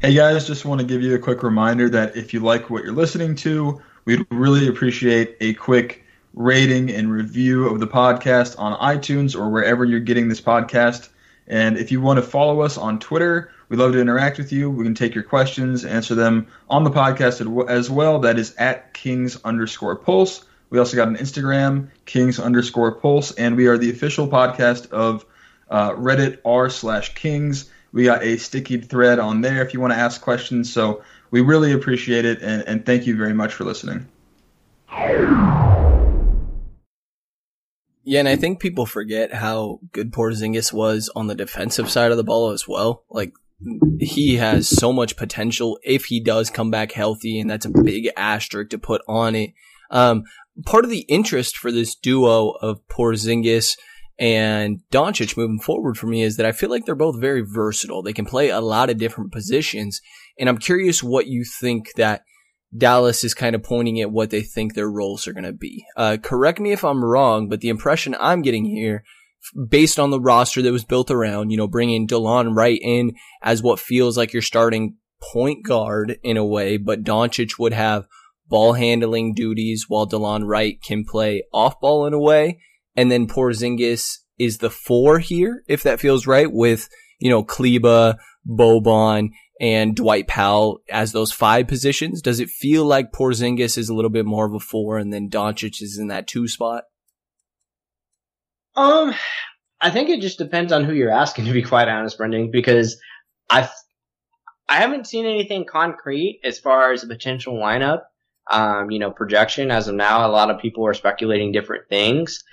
Hey 0.01 0.13
guys, 0.13 0.45
just 0.45 0.65
want 0.65 0.81
to 0.81 0.87
give 0.89 1.03
you 1.03 1.15
a 1.15 1.21
quick 1.21 1.45
reminder 1.45 1.89
that 1.89 2.17
if 2.17 2.35
you 2.35 2.41
like 2.41 2.69
what 2.69 2.83
you're 2.83 2.93
listening 2.93 3.37
to, 3.37 3.81
we'd 4.07 4.27
really 4.33 4.67
appreciate 4.67 5.37
a 5.41 5.55
quick 5.55 6.05
rating 6.35 6.91
and 6.91 7.13
review 7.13 7.69
of 7.69 7.79
the 7.79 7.87
podcast 7.87 8.59
on 8.59 8.77
iTunes 8.81 9.39
or 9.39 9.51
wherever 9.51 9.85
you're 9.85 10.01
getting 10.01 10.27
this 10.27 10.41
podcast. 10.41 11.11
And 11.47 11.77
if 11.79 11.93
you 11.93 12.01
want 12.01 12.17
to 12.17 12.25
follow 12.25 12.63
us 12.63 12.77
on 12.77 12.99
Twitter, 12.99 13.53
we 13.71 13.77
love 13.77 13.93
to 13.93 14.01
interact 14.01 14.37
with 14.37 14.53
you. 14.53 14.69
We 14.69 14.85
can 14.85 14.97
take 14.97 15.15
your 15.15 15.23
questions, 15.23 15.85
answer 15.85 16.17
them 16.17 16.49
on 16.69 16.83
the 16.83 16.91
podcast 16.91 17.69
as 17.71 17.89
well. 17.89 18.19
That 18.19 18.37
is 18.37 18.53
at 18.57 18.93
Kings 18.93 19.39
underscore 19.45 19.95
Pulse. 19.95 20.45
We 20.71 20.81
also 20.81 20.97
got 20.97 21.07
an 21.07 21.17
Instagram, 21.17 21.89
Kings 22.05 22.41
underscore 22.41 22.97
Pulse, 22.97 23.31
and 23.33 23.57
we 23.57 23.69
are 23.69 23.79
the 23.79 23.91
official 23.91 24.27
podcast 24.27 24.91
of 24.91 25.25
uh, 25.71 25.93
Reddit 25.93 26.39
r 26.45 26.69
slash 26.69 27.15
Kings. 27.15 27.71
We 27.93 28.05
got 28.05 28.25
a 28.25 28.39
sticky 28.39 28.81
thread 28.81 29.21
on 29.21 29.41
there 29.41 29.63
if 29.65 29.73
you 29.73 29.81
want 29.81 29.93
to 29.93 29.99
ask 29.99 30.21
questions. 30.21 30.73
So 30.73 31.03
we 31.31 31.41
really 31.41 31.73
appreciate 31.73 32.25
it, 32.25 32.43
and, 32.43 32.65
and 32.67 32.85
thank 32.85 33.07
you 33.07 33.17
very 33.17 33.35
much 33.35 33.55
for 33.55 33.63
listening. 33.65 34.09
Yeah, 38.03 38.19
and 38.19 38.29
I 38.29 38.35
think 38.35 38.59
people 38.59 38.87
forget 38.87 39.33
how 39.33 39.79
good 39.93 40.11
Porzingis 40.11 40.73
was 40.73 41.09
on 41.15 41.29
the 41.29 41.37
defensive 41.37 41.89
side 41.89 42.11
of 42.11 42.17
the 42.17 42.25
ball 42.25 42.51
as 42.51 42.67
well. 42.67 43.05
Like 43.11 43.35
he 43.99 44.37
has 44.37 44.69
so 44.69 44.93
much 44.93 45.17
potential 45.17 45.79
if 45.83 46.07
he 46.07 46.21
does 46.21 46.51
come 46.51 46.71
back 46.71 46.93
healthy, 46.93 47.39
and 47.39 47.51
that's 47.51 47.67
a 47.67 47.83
big 47.83 48.11
asterisk 48.17 48.71
to 48.71 48.79
put 48.79 49.03
on 49.09 49.35
it. 49.35 49.53
Um, 49.91 50.25
part 50.65 50.85
of 50.85 50.91
the 50.91 51.01
interest 51.09 51.57
for 51.57 51.71
this 51.71 51.95
duo 51.95 52.51
of 52.51 52.87
Porzingis 52.89 53.77
and 54.19 54.81
Doncic 54.93 55.37
moving 55.37 55.59
forward 55.59 55.97
for 55.97 56.07
me 56.07 56.23
is 56.23 56.37
that 56.37 56.47
I 56.47 56.53
feel 56.53 56.71
like 56.71 56.85
they're 56.85 56.95
both 56.95 57.21
very 57.21 57.43
versatile. 57.43 58.03
They 58.03 58.13
can 58.13 58.27
play 58.27 58.51
a 58.51 58.61
lot 58.61 58.91
of 58.91 58.99
different 58.99 59.33
positions, 59.33 60.01
and 60.39 60.49
I'm 60.49 60.59
curious 60.59 61.03
what 61.03 61.27
you 61.27 61.45
think 61.45 61.95
that 61.97 62.23
Dallas 62.77 63.25
is 63.25 63.35
kind 63.35 63.57
of 63.57 63.63
pointing 63.63 64.01
at 64.01 64.13
what 64.13 64.31
they 64.31 64.43
think 64.43 64.75
their 64.75 64.91
roles 64.91 65.27
are 65.27 65.33
going 65.33 65.45
to 65.45 65.53
be. 65.53 65.85
Uh, 65.97 66.17
correct 66.23 66.61
me 66.61 66.73
if 66.73 66.85
I'm 66.85 67.05
wrong, 67.05 67.49
but 67.49 67.61
the 67.61 67.69
impression 67.69 68.15
I'm 68.19 68.43
getting 68.43 68.65
here, 68.65 69.03
based 69.69 69.99
on 69.99 70.11
the 70.11 70.21
roster 70.21 70.63
that 70.63 70.73
was 70.73 70.85
built 70.85 71.11
around, 71.11 71.51
you 71.51 71.57
know, 71.57 71.67
bringing 71.67 72.07
Delon 72.07 72.55
Wright 72.55 72.81
in 72.83 73.13
as 73.43 73.63
what 73.63 73.81
feels 73.81 74.17
like 74.17 74.33
you're 74.33 74.43
starting 74.43 74.97
point 75.21 75.65
guard 75.65 76.19
in 76.23 76.37
a 76.37 76.45
way, 76.45 76.77
but 76.77 77.05
Doncic 77.05 77.59
would 77.59 77.73
have 77.73 78.07
ball 78.47 78.75
handling 78.75 79.35
duties 79.35 79.87
while 79.89 80.07
Delon 80.09 80.47
Wright 80.47 80.81
can 80.83 81.05
play 81.05 81.45
off 81.53 81.81
ball 81.81 82.07
in 82.07 82.15
a 82.15 82.21
way. 82.21 82.61
And 82.97 83.11
then 83.11 83.27
Porzingis 83.27 84.19
is 84.39 84.59
the 84.59 84.71
four 84.71 85.19
here, 85.19 85.63
if 85.69 85.83
that 85.85 86.01
feels 86.01 86.27
right, 86.27 86.51
with, 86.51 86.89
you 87.19 87.31
know, 87.31 87.45
Kleber, 87.45 88.17
Boban, 88.49 89.31
and 89.61 89.95
Dwight 89.95 90.27
Powell 90.27 90.81
as 90.91 91.13
those 91.13 91.33
five 91.33 91.69
positions? 91.69 92.23
Does 92.23 92.41
it 92.41 92.49
feel 92.49 92.85
like 92.85 93.13
Porzingis 93.13 93.77
is 93.77 93.91
a 93.91 93.95
little 93.95 94.11
bit 94.11 94.25
more 94.25 94.47
of 94.47 94.55
a 94.55 94.59
four 94.59 94.97
and 94.97 95.13
then 95.13 95.29
Doncic 95.29 95.83
is 95.83 95.99
in 95.99 96.09
that 96.09 96.27
two 96.27 96.49
spot? 96.49 96.85
Um, 98.77 99.15
I 99.81 99.91
think 99.91 100.11
it 100.11 100.21
just 100.21 100.39
depends 100.39 100.73
on 100.73 100.85
who 100.85 100.93
you're 100.93 101.11
asking, 101.11 101.45
to 101.47 101.53
be 101.53 101.63
quite 101.63 101.89
honest, 101.89 102.19
Brendan, 102.19 102.51
because 102.51 103.01
I 103.49 103.69
I 104.69 104.77
haven't 104.77 105.09
seen 105.09 105.27
anything 105.27 105.65
concrete 105.65 106.41
as 106.45 106.61
far 106.61 106.93
as 106.93 107.03
a 107.03 107.09
potential 107.09 107.55
lineup, 107.55 108.03
um, 108.51 108.91
you 108.93 109.01
know, 109.01 109.11
projection 109.11 109.71
as 109.73 109.89
of 109.89 109.97
now. 109.97 110.25
A 110.25 110.31
lot 110.31 110.51
of 110.51 110.61
people 110.61 110.87
are 110.87 110.95
speculating 110.95 111.51
different 111.51 111.89
things. 111.89 112.45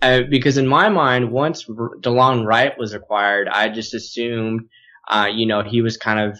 Uh, 0.00 0.22
because 0.28 0.58
in 0.58 0.66
my 0.66 0.88
mind, 0.88 1.30
once 1.30 1.64
Delon 1.64 2.46
Wright 2.46 2.76
was 2.78 2.92
acquired, 2.92 3.48
I 3.48 3.68
just 3.68 3.94
assumed, 3.94 4.68
uh, 5.08 5.28
you 5.30 5.46
know, 5.46 5.62
he 5.62 5.82
was 5.82 5.96
kind 5.96 6.20
of 6.20 6.38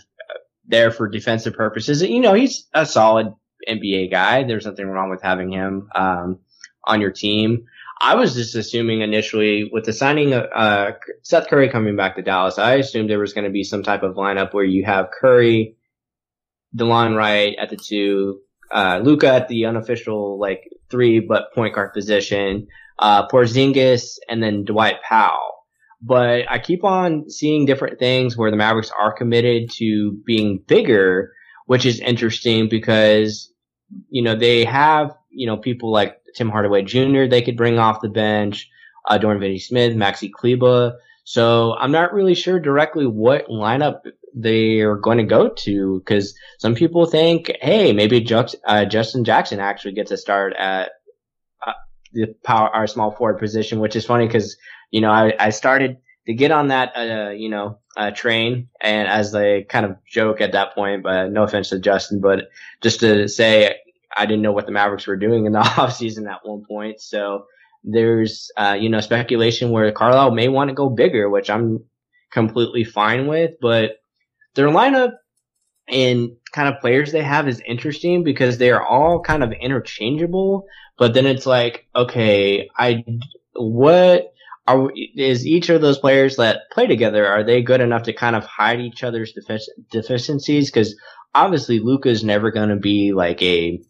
there 0.67 0.91
for 0.91 1.09
defensive 1.09 1.55
purposes. 1.55 2.03
You 2.03 2.21
know, 2.21 2.35
he's 2.35 2.67
a 2.75 2.85
solid 2.85 3.33
NBA 3.69 4.11
guy. 4.11 4.45
There's 4.45 4.67
nothing 4.67 4.87
wrong 4.87 5.11
with 5.11 5.23
having 5.23 5.53
him 5.53 5.89
um, 5.95 6.41
on 6.85 7.01
your 7.01 7.13
team. 7.13 7.67
I 8.01 8.15
was 8.15 8.35
just 8.35 8.55
assuming 8.55 9.01
initially 9.01 9.71
with 9.73 9.85
the 9.85 9.93
signing 9.93 10.35
of 10.35 10.45
uh, 10.55 10.93
Seth 11.23 11.49
Curry 11.49 11.71
coming 11.71 11.97
back 11.97 12.17
to 12.17 12.23
Dallas, 12.23 12.59
I 12.59 12.75
assumed 12.75 13.09
there 13.09 13.19
was 13.19 13.33
going 13.33 13.45
to 13.45 13.51
be 13.51 13.65
some 13.65 13.83
type 13.83 14.03
of 14.03 14.17
lineup 14.17 14.53
where 14.53 14.65
you 14.65 14.85
have 14.85 15.11
Curry, 15.19 15.77
Delon 16.77 17.17
Wright 17.17 17.57
at 17.59 17.71
the 17.71 17.77
two, 17.77 18.41
uh, 18.71 19.01
Luka 19.03 19.33
at 19.33 19.49
the 19.49 19.65
unofficial 19.65 20.39
like 20.39 20.69
three 20.91 21.21
but 21.21 21.55
point 21.55 21.75
guard 21.75 21.95
position, 21.95 22.67
uh, 22.99 23.29
Porzingis, 23.29 24.19
and 24.29 24.43
then 24.43 24.65
Dwight 24.65 24.97
Powell. 25.03 25.55
But 26.03 26.43
I 26.51 26.59
keep 26.59 26.85
on 26.85 27.31
seeing 27.31 27.65
different 27.65 27.99
things 27.99 28.37
where 28.37 28.51
the 28.51 28.57
Mavericks 28.59 28.93
are 28.99 29.13
committed 29.13 29.71
to 29.77 30.13
being 30.27 30.63
bigger, 30.67 31.33
which 31.65 31.87
is 31.87 32.01
interesting 32.01 32.69
because, 32.69 33.51
you 34.11 34.23
know, 34.23 34.35
they 34.35 34.65
have, 34.65 35.15
you 35.31 35.47
know, 35.47 35.57
people 35.57 35.91
like 35.91 36.19
Tim 36.37 36.51
Hardaway 36.51 36.83
Jr. 36.83 37.27
they 37.27 37.43
could 37.43 37.57
bring 37.57 37.79
off 37.79 38.01
the 38.01 38.09
bench, 38.09 38.71
uh, 39.09 39.19
Dorian 39.19 39.41
Finney-Smith, 39.41 39.95
Maxi 39.95 40.31
Kleber. 40.31 40.99
So 41.25 41.75
I'm 41.77 41.93
not 41.93 42.13
really 42.13 42.35
sure 42.35 42.61
directly 42.61 43.07
what 43.07 43.49
lineup 43.49 44.03
they 44.35 44.81
are 44.81 44.97
going 44.97 45.19
to 45.19 45.25
go 45.25 45.49
to 45.49 45.99
because 45.99 46.39
some 46.59 46.75
people 46.75 47.07
think, 47.07 47.51
hey, 47.61 47.93
maybe 47.93 48.25
uh, 48.65 48.85
Justin 48.85 49.25
Jackson 49.25 49.59
actually 49.59 49.95
gets 49.95 50.11
a 50.11 50.17
start 50.17 50.53
at 50.57 50.91
uh, 51.67 51.73
the 52.13 52.35
power, 52.45 52.69
our 52.69 52.87
small 52.87 53.11
forward 53.11 53.39
position, 53.39 53.81
which 53.81 53.97
is 53.97 54.05
funny 54.05 54.27
because 54.27 54.57
you 54.91 55.01
know, 55.01 55.11
I, 55.11 55.35
I 55.39 55.51
started 55.51 55.99
to 56.27 56.35
get 56.35 56.51
on 56.51 56.69
that, 56.69 56.97
uh, 56.97 57.31
you 57.31 57.49
know, 57.49 57.79
uh, 57.97 58.11
train 58.11 58.69
and 58.81 59.09
as 59.09 59.33
they 59.33 59.63
kind 59.63 59.87
of 59.87 59.97
joke 60.05 60.41
at 60.41 60.53
that 60.53 60.75
point, 60.75 61.03
but 61.03 61.31
no 61.31 61.45
offense 61.45 61.71
to 61.71 61.79
Justin, 61.79 62.21
but 62.21 62.51
just 62.83 63.01
to 63.01 63.29
say 63.29 63.77
I 64.15 64.27
didn't 64.27 64.43
know 64.43 64.53
what 64.53 64.67
the 64.67 64.73
Mavericks 64.73 65.07
were 65.07 65.17
doing 65.17 65.47
in 65.47 65.53
the 65.53 65.59
offseason 65.63 66.31
at 66.31 66.41
one 66.43 66.65
point. 66.69 67.01
So 67.01 67.47
there's, 67.85 68.51
uh, 68.57 68.77
you 68.79 68.89
know, 68.89 69.01
speculation 69.01 69.71
where 69.71 69.91
Carlisle 69.93 70.33
may 70.33 70.49
want 70.49 70.69
to 70.69 70.75
go 70.75 70.91
bigger, 70.91 71.31
which 71.31 71.49
I'm 71.49 71.85
completely 72.33 72.85
fine 72.85 73.27
with, 73.27 73.53
but 73.61 73.93
their 74.55 74.69
lineup 74.69 75.13
and 75.89 76.33
kind 76.53 76.69
of 76.69 76.81
players 76.81 77.13
they 77.13 77.23
have 77.23 77.47
is 77.49 77.63
interesting 77.67 78.25
because 78.25 78.59
they 78.59 78.71
are 78.71 78.85
all 78.85 79.21
kind 79.21 79.45
of 79.45 79.53
interchangeable, 79.53 80.67
but 80.99 81.15
then 81.15 81.27
it's 81.27 81.47
like, 81.47 81.87
okay, 81.95 82.69
I, 82.77 83.05
what, 83.55 84.33
are 84.67 84.91
is 85.15 85.47
each 85.47 85.69
of 85.69 85.81
those 85.81 85.99
players 85.99 86.37
that 86.37 86.63
play 86.73 86.87
together 86.87 87.27
are 87.27 87.45
they 87.45 87.63
good 87.63 87.81
enough 87.81 88.03
to 88.05 88.13
kind 88.13 88.35
of 88.35 88.45
hide 88.45 88.81
each 88.81 89.05
other's 89.05 89.33
defic- 89.33 89.69
deficiencies? 89.91 90.71
Because 90.71 90.97
obviously 91.35 91.79
Luka 91.79 92.09
is 92.09 92.25
never 92.25 92.51
going 92.51 92.71
to 92.71 92.77
be 92.77 93.13
like 93.13 93.41
a 93.43 93.81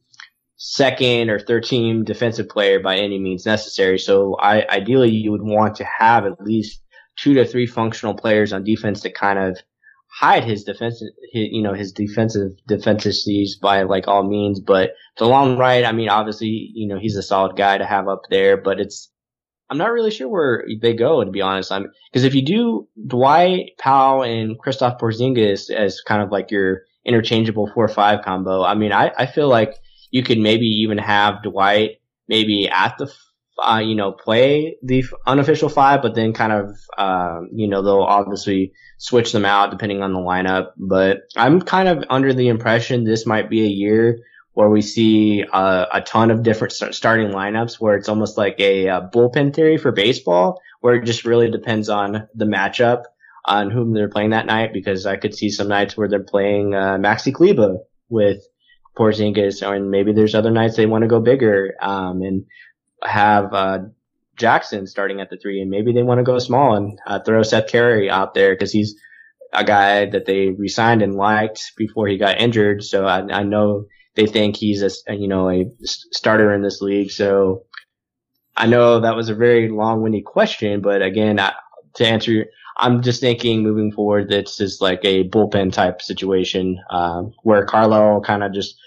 second 0.56 1.30
or 1.30 1.38
third 1.38 1.64
team 1.64 2.04
defensive 2.04 2.48
player 2.48 2.80
by 2.80 2.96
any 2.96 3.18
means 3.18 3.46
necessary. 3.46 3.98
So 3.98 4.36
I 4.40 4.66
ideally 4.68 5.10
you 5.10 5.32
would 5.32 5.42
want 5.42 5.76
to 5.76 5.84
have 5.84 6.24
at 6.24 6.40
least 6.40 6.82
two 7.16 7.34
to 7.34 7.44
three 7.44 7.66
functional 7.66 8.14
players 8.14 8.52
on 8.52 8.64
defense 8.64 9.02
to 9.02 9.12
kind 9.12 9.38
of 9.38 9.58
hide 10.08 10.44
his 10.44 10.64
defensive, 10.64 11.08
his, 11.32 11.48
you 11.50 11.62
know, 11.62 11.74
his 11.74 11.92
defensive 11.92 12.52
deficiencies 12.66 13.58
by 13.60 13.82
like 13.82 14.08
all 14.08 14.26
means. 14.26 14.60
But 14.60 14.92
Delon 15.18 15.58
Wright, 15.58 15.84
I 15.84 15.92
mean, 15.92 16.08
obviously, 16.08 16.70
you 16.74 16.88
know, 16.88 16.98
he's 16.98 17.16
a 17.16 17.22
solid 17.22 17.56
guy 17.56 17.78
to 17.78 17.86
have 17.86 18.08
up 18.08 18.22
there, 18.30 18.56
but 18.56 18.80
it's 18.80 19.10
I'm 19.68 19.78
not 19.78 19.92
really 19.92 20.10
sure 20.10 20.28
where 20.28 20.64
they 20.80 20.94
go, 20.94 21.24
to 21.24 21.30
be 21.30 21.42
honest. 21.42 21.72
I'm 21.72 21.90
because 22.10 22.24
if 22.24 22.34
you 22.34 22.44
do 22.44 22.88
Dwight 23.06 23.72
Powell 23.78 24.22
and 24.22 24.56
Kristaps 24.58 24.98
Porzingis 25.00 25.70
as 25.70 26.00
kind 26.00 26.22
of 26.22 26.30
like 26.30 26.50
your 26.50 26.82
interchangeable 27.04 27.70
four 27.74 27.88
five 27.88 28.24
combo, 28.24 28.62
I 28.62 28.74
mean, 28.74 28.92
I, 28.92 29.10
I 29.18 29.26
feel 29.26 29.48
like 29.48 29.74
you 30.16 30.22
could 30.22 30.38
maybe 30.38 30.66
even 30.66 30.98
have 30.98 31.42
Dwight 31.42 32.00
maybe 32.26 32.68
at 32.68 32.96
the 32.98 33.12
uh, 33.58 33.78
you 33.78 33.94
know 33.94 34.12
play 34.12 34.76
the 34.82 35.04
unofficial 35.26 35.68
five, 35.68 36.00
but 36.02 36.14
then 36.14 36.32
kind 36.32 36.52
of 36.52 36.76
uh, 36.96 37.40
you 37.52 37.68
know 37.68 37.82
they'll 37.82 38.02
obviously 38.02 38.72
switch 38.98 39.32
them 39.32 39.44
out 39.44 39.70
depending 39.70 40.02
on 40.02 40.14
the 40.14 40.18
lineup. 40.18 40.68
But 40.78 41.18
I'm 41.36 41.60
kind 41.60 41.88
of 41.88 42.04
under 42.08 42.32
the 42.32 42.48
impression 42.48 43.04
this 43.04 43.26
might 43.26 43.50
be 43.50 43.62
a 43.64 43.68
year 43.68 44.18
where 44.54 44.70
we 44.70 44.80
see 44.80 45.44
uh, 45.52 45.84
a 45.92 46.00
ton 46.00 46.30
of 46.30 46.42
different 46.42 46.72
start- 46.72 46.94
starting 46.94 47.28
lineups 47.28 47.78
where 47.78 47.94
it's 47.94 48.08
almost 48.08 48.38
like 48.38 48.58
a, 48.58 48.86
a, 48.86 49.10
bullpen 49.12 49.54
theory 49.54 49.76
for 49.76 49.92
baseball 49.92 50.58
where 50.80 50.94
it 50.94 51.04
just 51.04 51.26
really 51.26 51.50
depends 51.50 51.90
on 51.90 52.26
the 52.34 52.46
matchup 52.46 53.02
on 53.44 53.70
whom 53.70 53.92
they're 53.92 54.08
playing 54.08 54.30
that 54.30 54.46
night 54.46 54.72
because 54.72 55.04
I 55.04 55.18
could 55.18 55.34
see 55.34 55.50
some 55.50 55.68
nights 55.68 55.94
where 55.94 56.08
they're 56.08 56.22
playing 56.22 56.74
uh, 56.74 56.96
Maxi 56.96 57.34
Kleber 57.34 57.80
with 58.08 58.46
Porzingis 58.96 59.66
and 59.66 59.90
maybe 59.90 60.12
there's 60.12 60.34
other 60.34 60.50
nights 60.50 60.76
they 60.76 60.86
want 60.86 61.02
to 61.02 61.08
go 61.08 61.20
bigger 61.20 61.74
um, 61.80 62.22
and 62.22 62.46
have 63.02 63.52
uh, 63.52 63.78
Jackson 64.36 64.86
starting 64.86 65.20
at 65.20 65.30
the 65.30 65.36
three 65.36 65.60
and 65.60 65.70
maybe 65.70 65.92
they 65.92 66.02
want 66.02 66.18
to 66.18 66.24
go 66.24 66.38
small 66.38 66.74
and 66.74 66.98
uh, 67.06 67.20
throw 67.20 67.42
Seth 67.42 67.70
Curry 67.70 68.10
out 68.10 68.34
there 68.34 68.54
because 68.54 68.72
he's 68.72 68.94
a 69.52 69.64
guy 69.64 70.06
that 70.06 70.26
they 70.26 70.48
resigned 70.48 71.02
and 71.02 71.14
liked 71.14 71.72
before 71.76 72.06
he 72.08 72.18
got 72.18 72.40
injured. 72.40 72.82
So 72.82 73.06
I, 73.06 73.20
I 73.30 73.42
know 73.42 73.86
they 74.14 74.26
think 74.26 74.56
he's 74.56 74.82
a 74.82 74.90
you 75.14 75.28
know 75.28 75.50
a 75.50 75.66
starter 75.84 76.52
in 76.52 76.62
this 76.62 76.80
league. 76.80 77.10
So 77.10 77.64
I 78.56 78.66
know 78.66 79.00
that 79.00 79.16
was 79.16 79.28
a 79.28 79.34
very 79.34 79.68
long-winded 79.68 80.24
question, 80.24 80.80
but 80.80 81.02
again, 81.02 81.38
I, 81.38 81.52
to 81.96 82.06
answer, 82.06 82.46
I'm 82.78 83.02
just 83.02 83.20
thinking 83.20 83.62
moving 83.62 83.92
forward, 83.92 84.28
this 84.28 84.60
is 84.60 84.80
like 84.80 85.00
a 85.04 85.28
bullpen 85.28 85.72
type 85.72 86.00
situation 86.00 86.78
uh, 86.90 87.22
where 87.42 87.66
Carlo 87.66 88.20
kind 88.20 88.42
of 88.42 88.54
just 88.54 88.78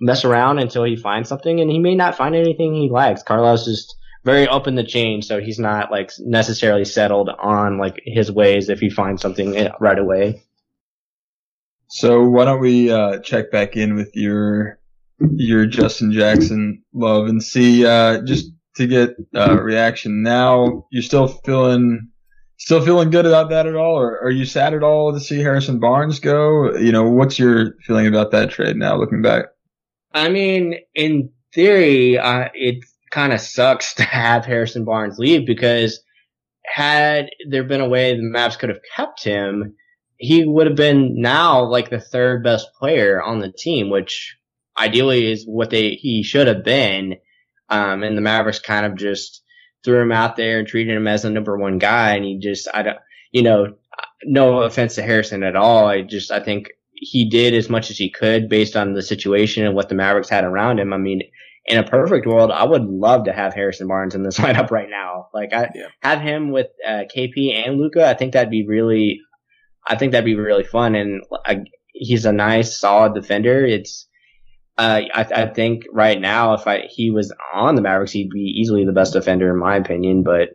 mess 0.00 0.24
around 0.24 0.58
until 0.58 0.84
he 0.84 0.96
finds 0.96 1.28
something, 1.28 1.60
and 1.60 1.70
he 1.70 1.78
may 1.78 1.94
not 1.94 2.16
find 2.16 2.34
anything 2.34 2.74
he 2.74 2.88
likes. 2.88 3.22
Carlisle's 3.22 3.64
just 3.64 3.96
very 4.24 4.48
open 4.48 4.76
to 4.76 4.84
change, 4.84 5.26
so 5.26 5.40
he's 5.40 5.58
not 5.58 5.90
like 5.90 6.10
necessarily 6.20 6.84
settled 6.84 7.28
on 7.28 7.78
like 7.78 8.00
his 8.04 8.30
ways 8.30 8.68
if 8.68 8.80
he 8.80 8.90
finds 8.90 9.22
something 9.22 9.56
eh, 9.56 9.70
right 9.80 9.98
away. 9.98 10.42
So 11.88 12.28
why 12.28 12.44
don't 12.44 12.60
we 12.60 12.90
uh, 12.90 13.18
check 13.20 13.50
back 13.50 13.76
in 13.76 13.94
with 13.94 14.14
your 14.14 14.78
your 15.20 15.66
Justin 15.66 16.12
Jackson 16.12 16.82
love 16.92 17.26
and 17.26 17.42
see 17.42 17.86
uh, 17.86 18.22
just 18.22 18.52
to 18.76 18.86
get 18.86 19.16
uh, 19.34 19.60
reaction 19.60 20.22
now. 20.22 20.86
You're 20.90 21.02
still 21.02 21.28
feeling 21.28 22.10
still 22.58 22.84
feeling 22.84 23.10
good 23.10 23.26
about 23.26 23.50
that 23.50 23.66
at 23.66 23.76
all, 23.76 23.98
or 23.98 24.20
are 24.20 24.30
you 24.30 24.44
sad 24.44 24.74
at 24.74 24.82
all 24.82 25.12
to 25.12 25.20
see 25.20 25.38
Harrison 25.38 25.80
Barnes 25.80 26.20
go? 26.20 26.76
You 26.76 26.92
know, 26.92 27.08
what's 27.08 27.38
your 27.38 27.74
feeling 27.86 28.06
about 28.06 28.32
that 28.32 28.50
trade 28.50 28.76
now, 28.76 28.96
looking 28.96 29.22
back? 29.22 29.46
I 30.12 30.28
mean, 30.28 30.76
in 30.94 31.30
theory, 31.54 32.18
uh, 32.18 32.48
it 32.54 32.84
kind 33.10 33.32
of 33.32 33.40
sucks 33.40 33.94
to 33.94 34.02
have 34.02 34.44
Harrison 34.44 34.84
Barnes 34.84 35.18
leave 35.18 35.46
because 35.46 36.00
had 36.64 37.30
there 37.48 37.64
been 37.64 37.80
a 37.80 37.88
way 37.88 38.14
the 38.14 38.22
Mavs 38.22 38.58
could 38.58 38.68
have 38.68 38.80
kept 38.94 39.24
him, 39.24 39.74
he 40.18 40.44
would 40.44 40.66
have 40.66 40.76
been 40.76 41.20
now 41.20 41.64
like 41.64 41.90
the 41.90 42.00
third 42.00 42.42
best 42.42 42.68
player 42.78 43.22
on 43.22 43.38
the 43.38 43.52
team, 43.52 43.88
which 43.88 44.36
ideally 44.76 45.30
is 45.30 45.44
what 45.46 45.70
they 45.70 45.90
he 45.90 46.22
should 46.22 46.46
have 46.46 46.64
been. 46.64 47.16
Um, 47.68 48.02
and 48.02 48.16
the 48.16 48.22
Mavericks 48.22 48.58
kind 48.58 48.86
of 48.86 48.96
just 48.96 49.42
threw 49.84 50.00
him 50.00 50.12
out 50.12 50.36
there 50.36 50.58
and 50.58 50.66
treated 50.66 50.96
him 50.96 51.06
as 51.06 51.22
the 51.22 51.30
number 51.30 51.56
one 51.56 51.78
guy. 51.78 52.16
And 52.16 52.24
he 52.24 52.38
just, 52.38 52.68
I 52.72 52.82
don't, 52.82 52.98
you 53.30 53.42
know, 53.42 53.74
no 54.24 54.62
offense 54.62 54.96
to 54.96 55.02
Harrison 55.02 55.42
at 55.42 55.56
all. 55.56 55.86
I 55.86 56.02
just, 56.02 56.30
I 56.30 56.40
think 56.40 56.70
he 57.00 57.28
did 57.28 57.54
as 57.54 57.68
much 57.68 57.90
as 57.90 57.96
he 57.96 58.10
could 58.10 58.48
based 58.48 58.76
on 58.76 58.92
the 58.92 59.02
situation 59.02 59.64
and 59.64 59.74
what 59.74 59.88
the 59.88 59.94
Mavericks 59.94 60.28
had 60.28 60.44
around 60.44 60.80
him. 60.80 60.92
I 60.92 60.96
mean, 60.96 61.22
in 61.64 61.78
a 61.78 61.84
perfect 61.84 62.26
world, 62.26 62.50
I 62.50 62.64
would 62.64 62.84
love 62.84 63.24
to 63.24 63.32
have 63.32 63.54
Harrison 63.54 63.88
Barnes 63.88 64.14
in 64.14 64.22
this 64.22 64.38
lineup 64.38 64.70
right 64.70 64.90
now. 64.90 65.28
Like 65.32 65.52
I 65.52 65.70
yeah. 65.74 65.88
have 66.02 66.20
him 66.20 66.50
with 66.50 66.66
uh, 66.86 67.04
KP 67.14 67.54
and 67.54 67.78
Luka. 67.78 68.06
I 68.06 68.14
think 68.14 68.32
that'd 68.32 68.50
be 68.50 68.66
really, 68.66 69.20
I 69.86 69.96
think 69.96 70.12
that'd 70.12 70.24
be 70.24 70.34
really 70.34 70.64
fun. 70.64 70.94
And 70.94 71.22
uh, 71.46 71.56
he's 71.92 72.24
a 72.24 72.32
nice, 72.32 72.78
solid 72.78 73.14
defender. 73.14 73.64
It's, 73.64 74.06
uh, 74.76 75.02
I, 75.12 75.26
I, 75.34 75.46
think 75.46 75.86
right 75.92 76.20
now, 76.20 76.54
if 76.54 76.68
I, 76.68 76.86
he 76.88 77.10
was 77.10 77.32
on 77.52 77.74
the 77.74 77.82
Mavericks, 77.82 78.12
he'd 78.12 78.30
be 78.30 78.54
easily 78.60 78.84
the 78.84 78.92
best 78.92 79.12
defender 79.12 79.50
in 79.50 79.58
my 79.58 79.76
opinion. 79.76 80.22
But 80.22 80.50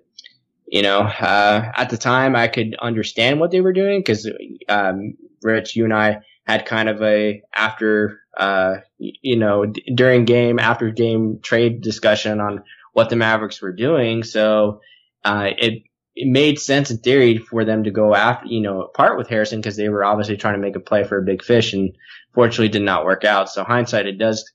you 0.65 0.82
know, 0.82 1.01
uh, 1.01 1.71
at 1.75 1.89
the 1.89 1.97
time, 1.97 2.36
I 2.36 2.47
could 2.47 2.75
understand 2.82 3.39
what 3.39 3.51
they 3.51 3.62
were 3.62 3.73
doing 3.73 3.99
because, 3.99 4.27
um, 4.69 5.13
Rich, 5.43 5.75
you 5.75 5.84
and 5.84 5.93
I 5.93 6.21
had 6.45 6.65
kind 6.65 6.89
of 6.89 7.01
a 7.01 7.41
after, 7.56 8.19
uh, 8.38 8.75
you 8.97 9.38
know, 9.38 9.65
d- 9.65 9.84
during 9.95 10.25
game 10.25 10.60
after 10.60 10.91
game 10.91 11.39
trade 11.41 11.82
discussion 11.82 12.39
on 12.39 12.63
what 12.93 13.10
the 13.10 13.15
Mavericks 13.15 13.62
were 13.62 13.73
doing. 13.73 14.23
So, 14.23 14.82
uh, 15.23 15.49
it, 15.58 15.84
it 16.15 16.27
made 16.32 16.60
sense 16.60 16.91
in 16.91 16.97
theory 16.97 17.38
for 17.38 17.65
them 17.65 17.86
to 17.86 17.91
go 17.91 18.13
after, 18.13 18.47
you 18.47 18.62
know, 18.62 18.88
part 18.93 19.17
with 19.17 19.29
Harrison 19.29 19.60
because 19.60 19.77
they 19.77 19.89
were 19.89 20.03
obviously 20.03 20.38
trying 20.38 20.56
to 20.56 20.60
make 20.62 20.75
a 20.75 20.79
play 20.79 21.03
for 21.03 21.17
a 21.17 21.25
big 21.25 21.43
fish 21.43 21.73
and 21.73 21.95
fortunately 22.34 22.69
did 22.69 22.84
not 22.84 23.06
work 23.06 23.23
out. 23.23 23.49
So 23.49 23.63
hindsight, 23.63 24.06
it 24.06 24.19
does 24.19 24.51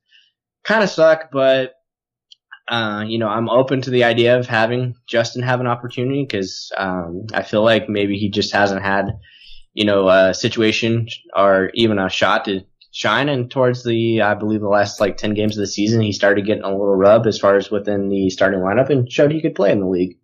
kind 0.65 0.85
of 0.85 0.91
suck, 0.91 1.31
but, 1.33 1.73
uh, 2.69 3.05
you 3.07 3.19
know, 3.19 3.29
I'm 3.29 3.49
open 3.49 3.81
to 3.83 3.91
the 3.91 4.05
idea 4.05 4.39
of 4.39 4.47
having 4.47 4.95
Justin 5.09 5.43
have 5.43 5.61
an 5.61 5.67
opportunity 5.67 6.23
because, 6.23 6.71
um, 6.77 7.27
I 7.33 7.43
feel 7.43 7.65
like 7.65 7.89
maybe 7.89 8.19
he 8.19 8.31
just 8.31 8.53
hasn't 8.53 8.83
had, 8.83 9.07
you 9.79 9.85
know, 9.85 10.09
a 10.09 10.35
situation 10.35 11.07
or 11.37 11.71
even 11.73 12.01
a 12.01 12.09
shot 12.09 12.47
to 12.47 12.63
shine. 12.91 13.29
And 13.29 13.49
towards 13.49 13.85
the, 13.85 14.23
I 14.23 14.35
believe 14.35 14.59
the 14.59 14.67
last 14.67 14.99
like 14.99 15.17
10 15.17 15.35
games 15.35 15.57
of 15.57 15.61
the 15.61 15.69
season, 15.69 16.01
he 16.01 16.11
started 16.11 16.47
getting 16.47 16.65
a 16.65 16.71
little 16.71 16.97
rub 16.97 17.29
as 17.29 17.39
far 17.39 17.55
as 17.55 17.71
within 17.71 18.09
the 18.09 18.29
starting 18.29 18.59
lineup 18.59 18.91
and 18.91 19.11
showed 19.11 19.31
he 19.31 19.41
could 19.41 19.55
play 19.55 19.71
in 19.71 19.79
the 19.79 19.87
league. 19.87 20.19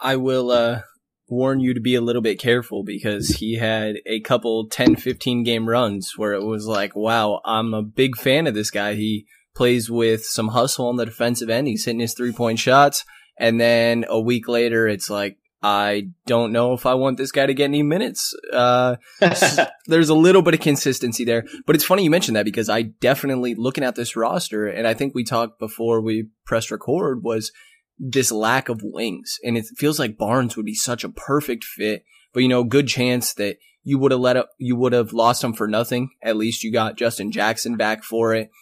I 0.00 0.16
will 0.16 0.50
uh, 0.50 0.80
warn 1.28 1.60
you 1.60 1.74
to 1.74 1.80
be 1.80 1.94
a 1.94 2.00
little 2.00 2.22
bit 2.22 2.38
careful 2.38 2.82
because 2.82 3.28
he 3.40 3.56
had 3.56 3.96
a 4.06 4.20
couple 4.20 4.66
10, 4.66 4.96
15 4.96 5.42
game 5.42 5.68
runs 5.68 6.14
where 6.16 6.32
it 6.32 6.42
was 6.42 6.66
like, 6.66 6.96
wow, 6.96 7.42
I'm 7.44 7.74
a 7.74 7.82
big 7.82 8.16
fan 8.16 8.46
of 8.46 8.54
this 8.54 8.70
guy. 8.70 8.94
He 8.94 9.26
plays 9.54 9.90
with 9.90 10.24
some 10.24 10.48
hustle 10.48 10.88
on 10.88 10.96
the 10.96 11.04
defensive 11.04 11.50
end. 11.50 11.68
He's 11.68 11.84
hitting 11.84 12.00
his 12.00 12.14
three 12.14 12.32
point 12.32 12.60
shots. 12.60 13.04
And 13.38 13.60
then 13.60 14.06
a 14.08 14.18
week 14.18 14.48
later, 14.48 14.88
it's 14.88 15.10
like, 15.10 15.36
I 15.68 16.10
don't 16.26 16.52
know 16.52 16.74
if 16.74 16.86
I 16.86 16.94
want 16.94 17.18
this 17.18 17.32
guy 17.32 17.44
to 17.44 17.52
get 17.52 17.64
any 17.64 17.82
minutes. 17.82 18.32
Uh, 18.52 18.94
there's 19.88 20.08
a 20.08 20.14
little 20.14 20.40
bit 20.40 20.54
of 20.54 20.60
consistency 20.60 21.24
there, 21.24 21.44
but 21.66 21.74
it's 21.74 21.84
funny 21.84 22.04
you 22.04 22.10
mentioned 22.10 22.36
that 22.36 22.44
because 22.44 22.68
I 22.68 22.82
definitely 22.82 23.56
looking 23.56 23.82
at 23.82 23.96
this 23.96 24.14
roster, 24.14 24.68
and 24.68 24.86
I 24.86 24.94
think 24.94 25.12
we 25.12 25.24
talked 25.24 25.58
before 25.58 26.00
we 26.00 26.28
pressed 26.44 26.70
record 26.70 27.24
was 27.24 27.50
this 27.98 28.30
lack 28.30 28.68
of 28.68 28.82
wings. 28.84 29.40
And 29.42 29.58
it 29.58 29.66
feels 29.76 29.98
like 29.98 30.16
Barnes 30.16 30.56
would 30.56 30.66
be 30.66 30.74
such 30.76 31.02
a 31.02 31.08
perfect 31.08 31.64
fit, 31.64 32.04
but 32.32 32.44
you 32.44 32.48
know, 32.48 32.62
good 32.62 32.86
chance 32.86 33.34
that 33.34 33.56
you 33.82 33.98
would 33.98 34.12
have 34.12 34.20
let 34.20 34.36
up, 34.36 34.50
you 34.58 34.76
would 34.76 34.92
have 34.92 35.12
lost 35.12 35.42
him 35.42 35.52
for 35.52 35.66
nothing. 35.66 36.10
At 36.22 36.36
least 36.36 36.62
you 36.62 36.70
got 36.70 36.96
Justin 36.96 37.32
Jackson 37.32 37.76
back 37.76 38.04
for 38.04 38.36
it. 38.36 38.52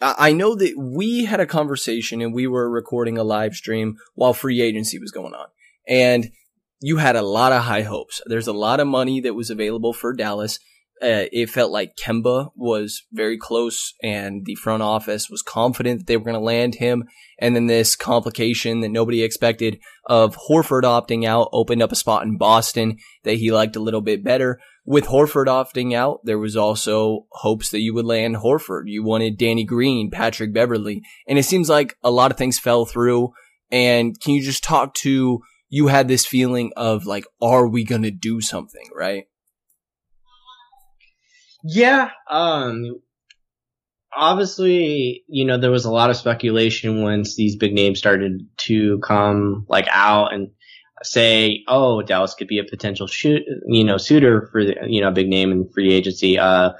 I 0.00 0.32
know 0.32 0.54
that 0.54 0.72
we 0.78 1.26
had 1.26 1.40
a 1.40 1.46
conversation 1.46 2.22
and 2.22 2.32
we 2.32 2.46
were 2.46 2.70
recording 2.70 3.18
a 3.18 3.24
live 3.24 3.54
stream 3.54 3.96
while 4.14 4.32
free 4.32 4.62
agency 4.62 4.98
was 4.98 5.10
going 5.10 5.34
on. 5.34 5.48
And 5.86 6.30
you 6.80 6.98
had 6.98 7.16
a 7.16 7.22
lot 7.22 7.52
of 7.52 7.62
high 7.62 7.82
hopes. 7.82 8.20
There's 8.26 8.48
a 8.48 8.52
lot 8.52 8.80
of 8.80 8.86
money 8.86 9.20
that 9.20 9.34
was 9.34 9.50
available 9.50 9.92
for 9.92 10.12
Dallas. 10.12 10.58
Uh, 11.02 11.28
it 11.30 11.50
felt 11.50 11.70
like 11.70 11.96
Kemba 11.96 12.50
was 12.56 13.02
very 13.12 13.36
close 13.36 13.92
and 14.02 14.46
the 14.46 14.54
front 14.54 14.82
office 14.82 15.28
was 15.28 15.42
confident 15.42 15.98
that 15.98 16.06
they 16.06 16.16
were 16.16 16.24
going 16.24 16.34
to 16.34 16.40
land 16.40 16.76
him. 16.76 17.04
And 17.38 17.54
then 17.54 17.66
this 17.66 17.94
complication 17.94 18.80
that 18.80 18.88
nobody 18.88 19.22
expected 19.22 19.78
of 20.06 20.38
Horford 20.48 20.84
opting 20.84 21.26
out 21.26 21.50
opened 21.52 21.82
up 21.82 21.92
a 21.92 21.96
spot 21.96 22.22
in 22.22 22.38
Boston 22.38 22.96
that 23.24 23.34
he 23.34 23.52
liked 23.52 23.76
a 23.76 23.80
little 23.80 24.00
bit 24.00 24.24
better. 24.24 24.58
With 24.86 25.06
Horford 25.06 25.48
opting 25.48 25.94
out, 25.94 26.20
there 26.24 26.38
was 26.38 26.56
also 26.56 27.26
hopes 27.30 27.70
that 27.70 27.80
you 27.80 27.92
would 27.92 28.06
land 28.06 28.36
Horford. 28.36 28.84
You 28.86 29.04
wanted 29.04 29.36
Danny 29.36 29.64
Green, 29.64 30.10
Patrick 30.10 30.54
Beverley, 30.54 31.02
and 31.28 31.38
it 31.38 31.42
seems 31.42 31.68
like 31.68 31.96
a 32.02 32.10
lot 32.10 32.30
of 32.30 32.38
things 32.38 32.58
fell 32.58 32.86
through. 32.86 33.32
And 33.70 34.18
can 34.18 34.32
you 34.32 34.42
just 34.42 34.64
talk 34.64 34.94
to, 34.94 35.42
you 35.76 35.88
had 35.88 36.08
this 36.08 36.24
feeling 36.24 36.72
of 36.74 37.04
like, 37.04 37.26
are 37.42 37.66
we 37.68 37.84
going 37.84 38.02
to 38.02 38.10
do 38.10 38.40
something, 38.40 38.88
right? 38.94 39.24
Yeah, 41.62 42.08
um, 42.30 43.02
obviously, 44.10 45.22
you 45.28 45.44
know, 45.44 45.58
there 45.58 45.70
was 45.70 45.84
a 45.84 45.90
lot 45.90 46.08
of 46.08 46.16
speculation 46.16 47.02
once 47.02 47.36
these 47.36 47.56
big 47.56 47.74
names 47.74 47.98
started 47.98 48.48
to 48.68 48.98
come 49.00 49.66
like 49.68 49.86
out 49.90 50.32
and 50.32 50.48
say, 51.02 51.62
oh, 51.68 52.00
Dallas 52.00 52.32
could 52.32 52.48
be 52.48 52.58
a 52.58 52.64
potential 52.64 53.06
shoot, 53.06 53.42
you 53.66 53.84
know, 53.84 53.98
suitor 53.98 54.48
for 54.50 54.64
the, 54.64 54.76
you 54.86 55.02
know, 55.02 55.08
a 55.08 55.12
big 55.12 55.28
name 55.28 55.52
in 55.52 55.68
free 55.68 55.92
agency. 55.92 56.38
Uh, 56.38 56.70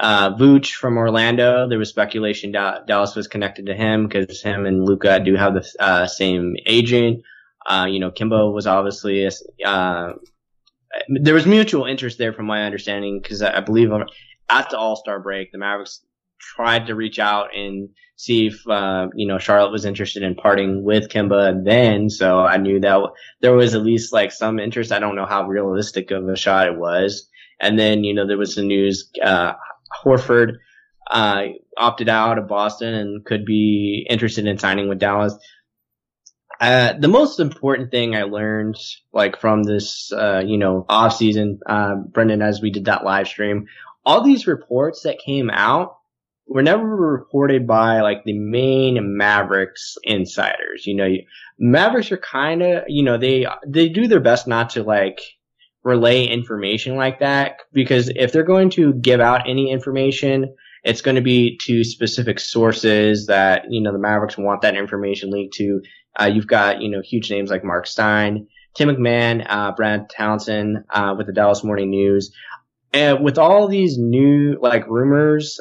uh, 0.00 0.34
Vooch 0.36 0.70
from 0.70 0.96
Orlando, 0.96 1.68
there 1.68 1.78
was 1.78 1.90
speculation 1.90 2.52
that 2.52 2.86
Dallas 2.86 3.14
was 3.14 3.28
connected 3.28 3.66
to 3.66 3.74
him 3.74 4.08
because 4.08 4.40
him 4.40 4.64
and 4.64 4.86
Luka 4.86 5.20
do 5.20 5.34
have 5.34 5.52
the 5.52 5.70
uh, 5.78 6.06
same 6.06 6.54
agent. 6.64 7.24
Uh, 7.66 7.86
you 7.88 8.00
know, 8.00 8.10
Kemba 8.10 8.52
was 8.52 8.66
obviously, 8.66 9.28
uh, 9.64 10.12
there 11.08 11.34
was 11.34 11.46
mutual 11.46 11.86
interest 11.86 12.18
there 12.18 12.32
from 12.32 12.46
my 12.46 12.64
understanding 12.64 13.20
because 13.22 13.42
I, 13.42 13.58
I 13.58 13.60
believe 13.60 13.90
at 14.48 14.70
the 14.70 14.78
All 14.78 14.96
Star 14.96 15.20
break, 15.20 15.52
the 15.52 15.58
Mavericks 15.58 16.04
tried 16.38 16.86
to 16.86 16.94
reach 16.94 17.18
out 17.18 17.54
and 17.54 17.88
see 18.16 18.48
if 18.48 18.66
uh, 18.68 19.08
you 19.14 19.26
know 19.26 19.38
Charlotte 19.38 19.72
was 19.72 19.84
interested 19.84 20.22
in 20.22 20.34
parting 20.34 20.84
with 20.84 21.08
Kemba 21.08 21.64
then. 21.64 22.10
So 22.10 22.40
I 22.40 22.56
knew 22.56 22.80
that 22.80 23.00
there 23.40 23.54
was 23.54 23.74
at 23.74 23.82
least 23.82 24.12
like 24.12 24.32
some 24.32 24.58
interest. 24.58 24.92
I 24.92 24.98
don't 24.98 25.16
know 25.16 25.26
how 25.26 25.46
realistic 25.46 26.10
of 26.10 26.28
a 26.28 26.36
shot 26.36 26.68
it 26.68 26.78
was. 26.78 27.28
And 27.60 27.78
then 27.78 28.04
you 28.04 28.14
know 28.14 28.26
there 28.26 28.38
was 28.38 28.54
the 28.54 28.62
news 28.62 29.10
uh, 29.22 29.54
Horford 30.04 30.56
uh, 31.10 31.44
opted 31.76 32.08
out 32.08 32.38
of 32.38 32.48
Boston 32.48 32.94
and 32.94 33.24
could 33.24 33.44
be 33.44 34.06
interested 34.08 34.46
in 34.46 34.58
signing 34.58 34.88
with 34.88 34.98
Dallas. 34.98 35.36
Uh, 36.62 36.92
the 36.96 37.08
most 37.08 37.40
important 37.40 37.90
thing 37.90 38.14
I 38.14 38.22
learned, 38.22 38.76
like 39.12 39.40
from 39.40 39.64
this, 39.64 40.12
uh, 40.12 40.44
you 40.46 40.56
know, 40.56 40.86
off 40.88 41.16
season, 41.16 41.58
uh, 41.66 41.96
Brendan, 41.96 42.40
as 42.40 42.62
we 42.62 42.70
did 42.70 42.84
that 42.84 43.02
live 43.04 43.26
stream, 43.26 43.66
all 44.06 44.22
these 44.22 44.46
reports 44.46 45.02
that 45.02 45.18
came 45.18 45.50
out 45.50 45.96
were 46.46 46.62
never 46.62 46.86
reported 46.86 47.66
by 47.66 48.00
like 48.02 48.22
the 48.22 48.38
main 48.38 49.16
Mavericks 49.16 49.96
insiders. 50.04 50.86
You 50.86 50.94
know, 50.94 51.08
Mavericks 51.58 52.12
are 52.12 52.16
kind 52.16 52.62
of, 52.62 52.84
you 52.86 53.02
know, 53.02 53.18
they, 53.18 53.44
they 53.66 53.88
do 53.88 54.06
their 54.06 54.20
best 54.20 54.46
not 54.46 54.70
to 54.70 54.84
like 54.84 55.20
relay 55.82 56.26
information 56.26 56.94
like 56.94 57.18
that 57.18 57.56
because 57.72 58.08
if 58.14 58.32
they're 58.32 58.44
going 58.44 58.70
to 58.70 58.94
give 58.94 59.18
out 59.18 59.48
any 59.48 59.72
information, 59.72 60.54
it's 60.84 61.00
going 61.00 61.16
to 61.16 61.22
be 61.22 61.58
to 61.62 61.82
specific 61.82 62.38
sources 62.38 63.26
that, 63.26 63.64
you 63.68 63.80
know, 63.80 63.92
the 63.92 63.98
Mavericks 63.98 64.38
want 64.38 64.62
that 64.62 64.76
information 64.76 65.30
leaked 65.30 65.54
to. 65.54 65.80
Uh, 66.18 66.26
you've 66.26 66.46
got, 66.46 66.82
you 66.82 66.90
know, 66.90 67.00
huge 67.02 67.30
names 67.30 67.50
like 67.50 67.64
Marc 67.64 67.86
Stein, 67.86 68.46
Tim 68.74 68.88
MacMahon, 68.88 69.46
uh, 69.48 69.72
Brad 69.72 70.10
Townsend, 70.10 70.84
uh, 70.90 71.14
with 71.16 71.26
the 71.26 71.32
Dallas 71.32 71.64
Morning 71.64 71.90
News. 71.90 72.34
And 72.92 73.24
with 73.24 73.38
all 73.38 73.68
these 73.68 73.96
new, 73.96 74.58
like, 74.60 74.86
rumors, 74.86 75.58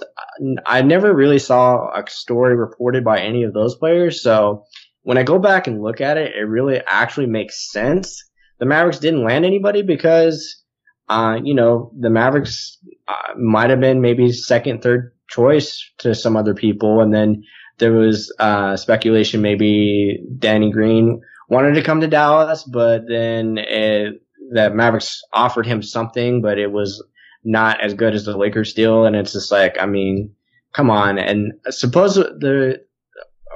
I 0.66 0.82
never 0.82 1.14
really 1.14 1.40
saw 1.40 1.88
a 1.98 2.04
story 2.10 2.56
reported 2.56 3.06
by 3.06 3.22
any 3.22 3.44
of 3.44 3.54
those 3.54 3.76
players. 3.76 4.22
So 4.22 4.66
when 5.04 5.18
I 5.18 5.24
go 5.24 5.40
back 5.40 5.68
and 5.68 5.82
look 5.82 6.02
at 6.02 6.18
it, 6.18 6.36
it 6.36 6.44
really 6.44 6.82
actually 6.86 7.28
makes 7.28 7.72
sense. 7.72 8.30
The 8.60 8.66
Mavericks 8.66 9.00
didn't 9.00 9.24
land 9.24 9.46
anybody 9.46 9.82
because, 9.82 10.62
uh, 11.10 11.40
you 11.42 11.54
know, 11.54 11.92
the 11.98 12.10
Mavericks 12.10 12.78
uh, 13.08 13.34
might 13.38 13.70
have 13.70 13.80
been 13.80 14.02
maybe 14.02 14.32
second, 14.32 14.82
third 14.82 15.14
choice 15.30 15.90
to 16.00 16.14
some 16.14 16.36
other 16.36 16.54
people. 16.54 17.02
And 17.02 17.14
then 17.14 17.44
there 17.82 17.92
was, 17.92 18.34
uh, 18.40 18.78
speculation 18.78 19.42
maybe 19.42 20.24
Danny 20.40 20.72
Green 20.72 21.22
wanted 21.50 21.74
to 21.74 21.84
come 21.84 22.00
to 22.00 22.08
Dallas, 22.08 22.64
but 22.64 23.02
then 23.10 23.58
it, 23.58 24.22
the 24.52 24.70
Mavericks 24.70 25.22
offered 25.34 25.66
him 25.66 25.82
something, 25.82 26.42
but 26.42 26.58
it 26.58 26.72
was 26.72 27.04
not 27.44 27.82
as 27.82 27.94
good 27.94 28.14
as 28.14 28.24
the 28.24 28.38
Lakers 28.38 28.74
deal. 28.74 29.06
And 29.06 29.16
it's 29.16 29.34
just 29.34 29.52
like, 29.52 29.78
I 29.80 29.86
mean, 29.86 30.34
come 30.74 30.90
on. 30.90 31.18
And 31.18 31.54
suppose 31.70 32.16
the, 32.16 32.82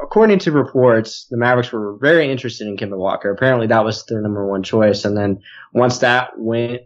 according 0.02 0.40
to 0.40 0.52
reports, 0.52 1.28
the 1.30 1.38
Mavericks 1.38 1.72
were 1.72 1.98
very 2.02 2.30
interested 2.30 2.68
in 2.68 2.78
Kemba 2.78 2.98
Walker. 2.98 3.32
Apparently 3.32 3.68
that 3.68 3.86
was 3.86 4.06
their 4.06 4.22
number 4.22 4.46
one 4.48 4.64
choice. 4.64 5.06
And 5.06 5.16
then 5.16 5.42
once 5.74 6.00
that 6.00 6.32
went 6.38 6.82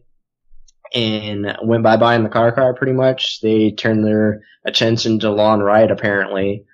and 0.93 1.55
went 1.63 1.83
bye 1.83 1.97
bye 1.97 2.15
in 2.15 2.23
the 2.23 2.29
car 2.29 2.51
car 2.51 2.73
pretty 2.73 2.93
much, 2.93 3.41
they 3.41 3.71
turned 3.71 4.05
their 4.05 4.41
attention 4.65 5.19
to 5.19 5.31
Lon 5.31 5.61
Wright 5.61 5.89
apparently. 5.89 6.65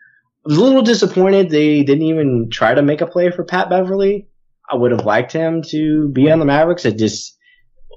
I 0.45 0.49
was 0.49 0.57
a 0.57 0.63
little 0.63 0.83
disappointed 0.83 1.49
they 1.49 1.81
didn't 1.81 2.03
even 2.03 2.49
try 2.51 2.73
to 2.73 2.83
make 2.83 3.01
a 3.01 3.07
play 3.07 3.31
for 3.31 3.43
Pat 3.43 3.67
Beverley. 3.67 4.27
I 4.69 4.75
would 4.75 4.91
have 4.91 5.05
liked 5.05 5.31
him 5.31 5.63
to 5.69 6.09
be 6.09 6.29
on 6.29 6.37
the 6.37 6.45
Mavericks. 6.45 6.85
It 6.85 6.99
just, 6.99 7.35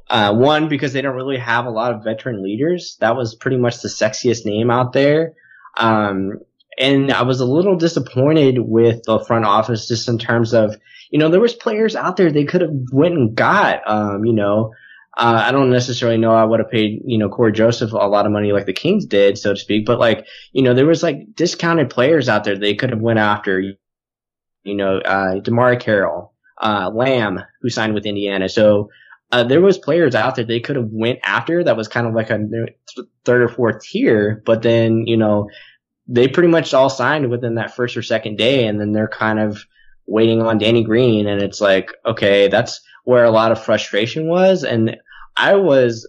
uh, 0.09 0.35
one, 0.35 0.69
because 0.71 0.95
they 0.95 1.03
don't 1.03 1.15
really 1.17 1.37
have 1.37 1.67
a 1.67 1.71
lot 1.71 1.93
of 1.93 2.05
veteran 2.05 2.43
leaders. 2.43 2.97
That 3.01 3.17
was 3.17 3.35
pretty 3.35 3.59
much 3.59 3.83
the 3.83 3.89
sexiest 3.89 4.47
name 4.47 4.71
out 4.71 4.95
there. 4.95 5.35
Um, 5.77 6.39
and 6.79 7.13
I 7.13 7.23
was 7.23 7.41
a 7.41 7.47
little 7.47 7.77
disappointed 7.77 8.59
with 8.59 9.03
the 9.05 9.23
front 9.27 9.45
office 9.45 9.87
just 9.87 10.09
in 10.09 10.17
terms 10.17 10.55
of, 10.55 10.75
you 11.11 11.19
know, 11.19 11.29
there 11.29 11.41
was 11.41 11.55
players 11.55 11.97
out 11.97 12.17
there 12.17 12.33
they 12.33 12.45
could 12.45 12.63
have 12.63 12.73
went 12.93 13.15
and 13.15 13.35
got, 13.35 13.81
um, 13.87 14.25
you 14.25 14.33
know, 14.33 14.73
uh, 15.19 15.43
I 15.47 15.51
don't 15.51 15.71
necessarily 15.71 16.17
know 16.17 16.33
I 16.33 16.45
would 16.45 16.61
have 16.61 16.71
paid, 16.71 17.03
you 17.05 17.19
know, 17.19 17.29
Cory 17.29 17.53
Joseph 17.53 17.93
a 17.93 17.97
lot 17.97 18.25
of 18.25 18.31
money 18.31 18.53
like 18.53 18.67
the 18.67 18.73
Kings 18.73 19.05
did, 19.05 19.37
so 19.37 19.53
to 19.53 19.59
speak. 19.59 19.85
But 19.85 19.99
like, 19.99 20.25
you 20.53 20.63
know, 20.63 20.75
there 20.75 20.87
was 20.87 21.03
like 21.03 21.35
discounted 21.35 21.91
players 21.91 22.29
out 22.29 22.45
there 22.45 22.57
they 22.57 22.77
could 22.77 22.91
have 22.91 23.01
went 23.01 23.19
after, 23.19 23.61
you 24.63 24.75
know, 24.77 24.99
uh, 24.99 25.41
Carroll, 25.77 26.35
uh, 26.63 26.91
Lamb, 26.95 27.41
who 27.61 27.69
signed 27.69 27.95
with 27.95 28.07
Indiana. 28.07 28.49
So, 28.49 28.91
uh, 29.33 29.43
there 29.43 29.61
was 29.61 29.77
players 29.77 30.15
out 30.15 30.37
there 30.37 30.45
they 30.45 30.61
could 30.61 30.77
have 30.77 30.89
went 30.91 31.19
after 31.25 31.65
that 31.65 31.77
was 31.77 31.89
kind 31.89 32.07
of 32.07 32.15
like 32.15 32.31
a 32.31 32.39
third 33.25 33.43
or 33.43 33.49
fourth 33.49 33.83
tier, 33.83 34.41
but 34.47 34.63
then, 34.63 35.07
you 35.07 35.17
know, 35.17 35.51
they 36.07 36.29
pretty 36.29 36.49
much 36.49 36.73
all 36.73 36.89
signed 36.89 37.29
within 37.29 37.57
that 37.57 37.75
first 37.75 37.97
or 37.97 38.03
second 38.03 38.39
day 38.39 38.67
and 38.67 38.81
then 38.81 38.93
they're 38.93 39.09
kind 39.09 39.41
of 39.41 39.65
waiting 40.07 40.41
on 40.43 40.59
Danny 40.59 40.85
Green 40.85 41.27
and 41.27 41.43
it's 41.43 41.61
like, 41.61 41.91
okay, 42.07 42.47
that's 42.47 42.81
where 43.05 43.25
a 43.25 43.31
lot 43.31 43.53
of 43.53 43.63
frustration 43.63 44.29
was. 44.29 44.65
And 44.65 44.97
I 45.39 45.55
was 45.55 46.09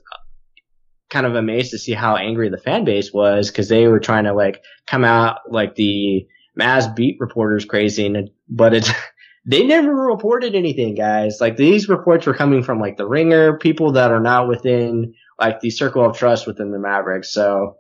kind 1.10 1.26
of 1.26 1.36
amazed 1.36 1.72
to 1.72 1.78
see 1.78 1.94
how 1.94 2.16
angry 2.16 2.50
the 2.50 2.58
fan 2.58 2.84
base 2.84 3.14
was 3.14 3.50
because 3.50 3.70
they 3.70 3.88
were 3.88 4.00
trying 4.00 4.26
to 4.26 4.34
like 4.34 4.64
come 4.88 5.04
out 5.04 5.40
like 5.50 5.76
the 5.76 6.28
Mavs 6.60 6.94
beat 6.94 7.18
reporters 7.20 7.66
crazy, 7.66 8.06
and, 8.06 8.30
but 8.50 8.74
it's 8.74 8.92
they 9.46 9.66
never 9.66 9.94
reported 9.94 10.56
anything, 10.56 10.96
guys. 10.96 11.38
Like 11.40 11.58
these 11.58 11.88
reports 11.88 12.26
were 12.26 12.34
coming 12.34 12.64
from 12.64 12.80
like 12.80 12.98
the 12.98 13.08
Ringer, 13.08 13.58
people 13.58 13.94
that 13.94 14.12
are 14.12 14.20
not 14.20 14.48
within 14.48 15.14
like 15.40 15.62
the 15.62 15.70
circle 15.70 16.06
of 16.06 16.18
trust 16.18 16.46
within 16.46 16.72
the 16.72 16.80
Mavericks. 16.80 17.32
So 17.32 17.78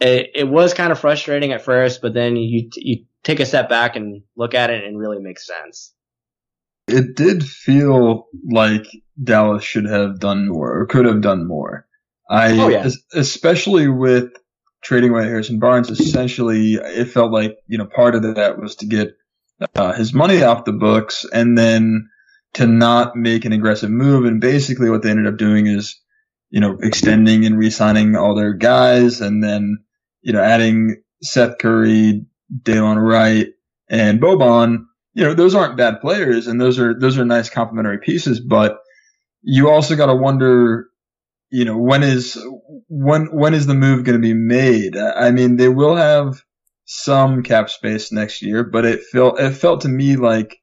it, 0.00 0.30
it 0.34 0.48
was 0.48 0.74
kind 0.74 0.92
of 0.92 0.98
frustrating 0.98 1.52
at 1.52 1.62
first, 1.62 2.02
but 2.02 2.12
then 2.12 2.36
you 2.36 2.68
you 2.74 3.04
take 3.22 3.40
a 3.40 3.46
step 3.46 3.68
back 3.68 3.96
and 3.96 4.22
look 4.36 4.54
at 4.54 4.70
it 4.70 4.84
and 4.84 4.94
it 4.94 4.98
really 4.98 5.20
makes 5.20 5.46
sense. 5.46 5.94
It 6.92 7.16
did 7.16 7.44
feel 7.44 8.26
like 8.50 8.86
Dallas 9.22 9.64
should 9.64 9.86
have 9.86 10.20
done 10.20 10.48
more 10.48 10.80
or 10.80 10.86
could 10.86 11.06
have 11.06 11.20
done 11.20 11.46
more. 11.46 11.86
I, 12.30 12.58
Oh, 12.58 12.68
yeah. 12.68 12.88
especially 13.14 13.88
with 13.88 14.30
trading 14.82 15.10
away 15.10 15.24
Harrison 15.24 15.58
Barnes, 15.58 15.90
essentially, 15.90 16.74
it 16.74 17.06
felt 17.06 17.32
like, 17.32 17.56
you 17.66 17.78
know, 17.78 17.86
part 17.86 18.14
of 18.14 18.22
that 18.22 18.58
was 18.58 18.76
to 18.76 18.86
get 18.86 19.14
uh, 19.74 19.92
his 19.92 20.12
money 20.12 20.42
off 20.42 20.64
the 20.64 20.72
books 20.72 21.24
and 21.32 21.56
then 21.56 22.08
to 22.54 22.66
not 22.66 23.16
make 23.16 23.44
an 23.44 23.52
aggressive 23.52 23.90
move. 23.90 24.24
And 24.24 24.40
basically 24.40 24.90
what 24.90 25.02
they 25.02 25.10
ended 25.10 25.26
up 25.26 25.38
doing 25.38 25.66
is, 25.66 26.00
you 26.50 26.60
know, 26.60 26.76
extending 26.82 27.44
and 27.46 27.58
re-signing 27.58 28.16
all 28.16 28.34
their 28.34 28.52
guys 28.54 29.20
and 29.20 29.42
then, 29.42 29.78
you 30.20 30.32
know, 30.32 30.42
adding 30.42 31.02
Seth 31.22 31.58
Curry, 31.58 32.24
Delon 32.62 32.96
Wright, 32.96 33.48
and 33.88 34.20
Boban. 34.20 34.84
You 35.14 35.24
know, 35.24 35.34
those 35.34 35.54
aren't 35.54 35.76
bad 35.76 36.00
players 36.00 36.46
and 36.46 36.60
those 36.60 36.78
are, 36.78 36.98
those 36.98 37.18
are 37.18 37.24
nice 37.24 37.50
complementary 37.50 37.98
pieces, 37.98 38.40
but 38.40 38.78
you 39.42 39.68
also 39.68 39.96
got 39.96 40.06
to 40.06 40.14
wonder, 40.14 40.86
you 41.50 41.64
know, 41.64 41.76
when 41.76 42.02
is, 42.02 42.42
when, 42.88 43.26
when 43.26 43.52
is 43.54 43.66
the 43.66 43.74
move 43.74 44.04
going 44.04 44.20
to 44.20 44.26
be 44.26 44.34
made? 44.34 44.96
I 44.96 45.30
mean, 45.30 45.56
they 45.56 45.68
will 45.68 45.96
have 45.96 46.42
some 46.84 47.42
cap 47.42 47.68
space 47.68 48.10
next 48.10 48.42
year, 48.42 48.64
but 48.64 48.84
it 48.84 49.02
felt, 49.04 49.38
it 49.38 49.52
felt 49.52 49.82
to 49.82 49.88
me 49.88 50.16
like, 50.16 50.56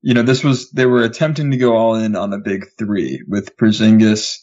you 0.00 0.14
know, 0.14 0.22
this 0.22 0.42
was, 0.44 0.70
they 0.70 0.86
were 0.86 1.02
attempting 1.02 1.50
to 1.50 1.56
go 1.56 1.76
all 1.76 1.94
in 1.94 2.16
on 2.16 2.30
the 2.30 2.38
big 2.38 2.66
three 2.78 3.22
with 3.28 3.56
Porzingis, 3.56 4.36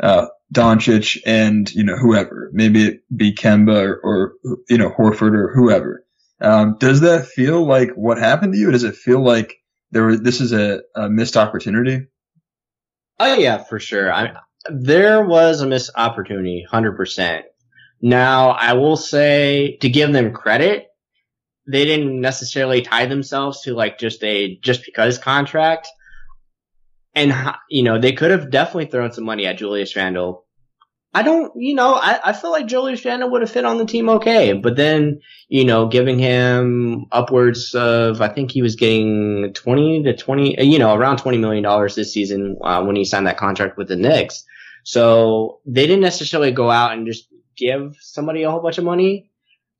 uh, 0.00 0.26
Doncic 0.52 1.18
and, 1.26 1.70
you 1.72 1.84
know, 1.84 1.96
whoever, 1.96 2.50
maybe 2.52 2.86
it 2.86 3.00
be 3.14 3.34
Kemba 3.34 3.82
or, 3.82 4.00
or 4.02 4.32
you 4.68 4.78
know, 4.78 4.90
Horford 4.90 5.34
or 5.34 5.52
whoever. 5.54 6.04
Um, 6.40 6.76
does 6.78 7.00
that 7.00 7.26
feel 7.26 7.66
like 7.66 7.90
what 7.90 8.18
happened 8.18 8.54
to 8.54 8.58
you? 8.58 8.70
Does 8.70 8.84
it 8.84 8.96
feel 8.96 9.22
like 9.22 9.56
there 9.90 10.06
was, 10.06 10.20
this 10.22 10.40
is 10.40 10.52
a, 10.52 10.80
a 10.94 11.08
missed 11.08 11.36
opportunity? 11.36 12.06
Oh 13.18 13.34
yeah, 13.34 13.58
for 13.58 13.78
sure. 13.78 14.12
I 14.12 14.32
there 14.70 15.24
was 15.24 15.60
a 15.60 15.66
missed 15.66 15.90
opportunity, 15.94 16.66
hundred 16.68 16.96
percent. 16.96 17.44
Now 18.00 18.50
I 18.50 18.74
will 18.74 18.96
say 18.96 19.76
to 19.82 19.88
give 19.90 20.12
them 20.12 20.32
credit, 20.32 20.86
they 21.68 21.84
didn't 21.84 22.20
necessarily 22.20 22.82
tie 22.82 23.06
themselves 23.06 23.62
to 23.62 23.74
like 23.74 23.98
just 23.98 24.24
a 24.24 24.56
just 24.56 24.84
because 24.84 25.18
contract, 25.18 25.88
and 27.14 27.34
you 27.68 27.82
know 27.82 28.00
they 28.00 28.12
could 28.12 28.30
have 28.30 28.50
definitely 28.50 28.86
thrown 28.86 29.12
some 29.12 29.24
money 29.24 29.46
at 29.46 29.58
Julius 29.58 29.94
Randle. 29.96 30.46
I 31.12 31.22
don't, 31.22 31.52
you 31.56 31.74
know, 31.74 31.94
I, 31.94 32.20
I 32.26 32.32
feel 32.32 32.52
like 32.52 32.68
Julius 32.68 33.04
Randle 33.04 33.30
would 33.30 33.42
have 33.42 33.50
fit 33.50 33.64
on 33.64 33.78
the 33.78 33.84
team 33.84 34.08
okay, 34.08 34.52
but 34.52 34.76
then, 34.76 35.20
you 35.48 35.64
know, 35.64 35.88
giving 35.88 36.20
him 36.20 37.06
upwards 37.10 37.74
of, 37.74 38.20
I 38.20 38.28
think 38.28 38.52
he 38.52 38.62
was 38.62 38.76
getting 38.76 39.52
20 39.52 40.04
to 40.04 40.16
20, 40.16 40.62
you 40.64 40.78
know, 40.78 40.94
around 40.94 41.18
$20 41.18 41.40
million 41.40 41.64
this 41.96 42.12
season, 42.12 42.58
uh, 42.62 42.84
when 42.84 42.94
he 42.94 43.04
signed 43.04 43.26
that 43.26 43.38
contract 43.38 43.76
with 43.76 43.88
the 43.88 43.96
Knicks. 43.96 44.44
So 44.84 45.60
they 45.66 45.86
didn't 45.86 46.02
necessarily 46.02 46.52
go 46.52 46.70
out 46.70 46.92
and 46.92 47.06
just 47.06 47.26
give 47.56 47.96
somebody 48.00 48.44
a 48.44 48.50
whole 48.50 48.62
bunch 48.62 48.78
of 48.78 48.84
money. 48.84 49.30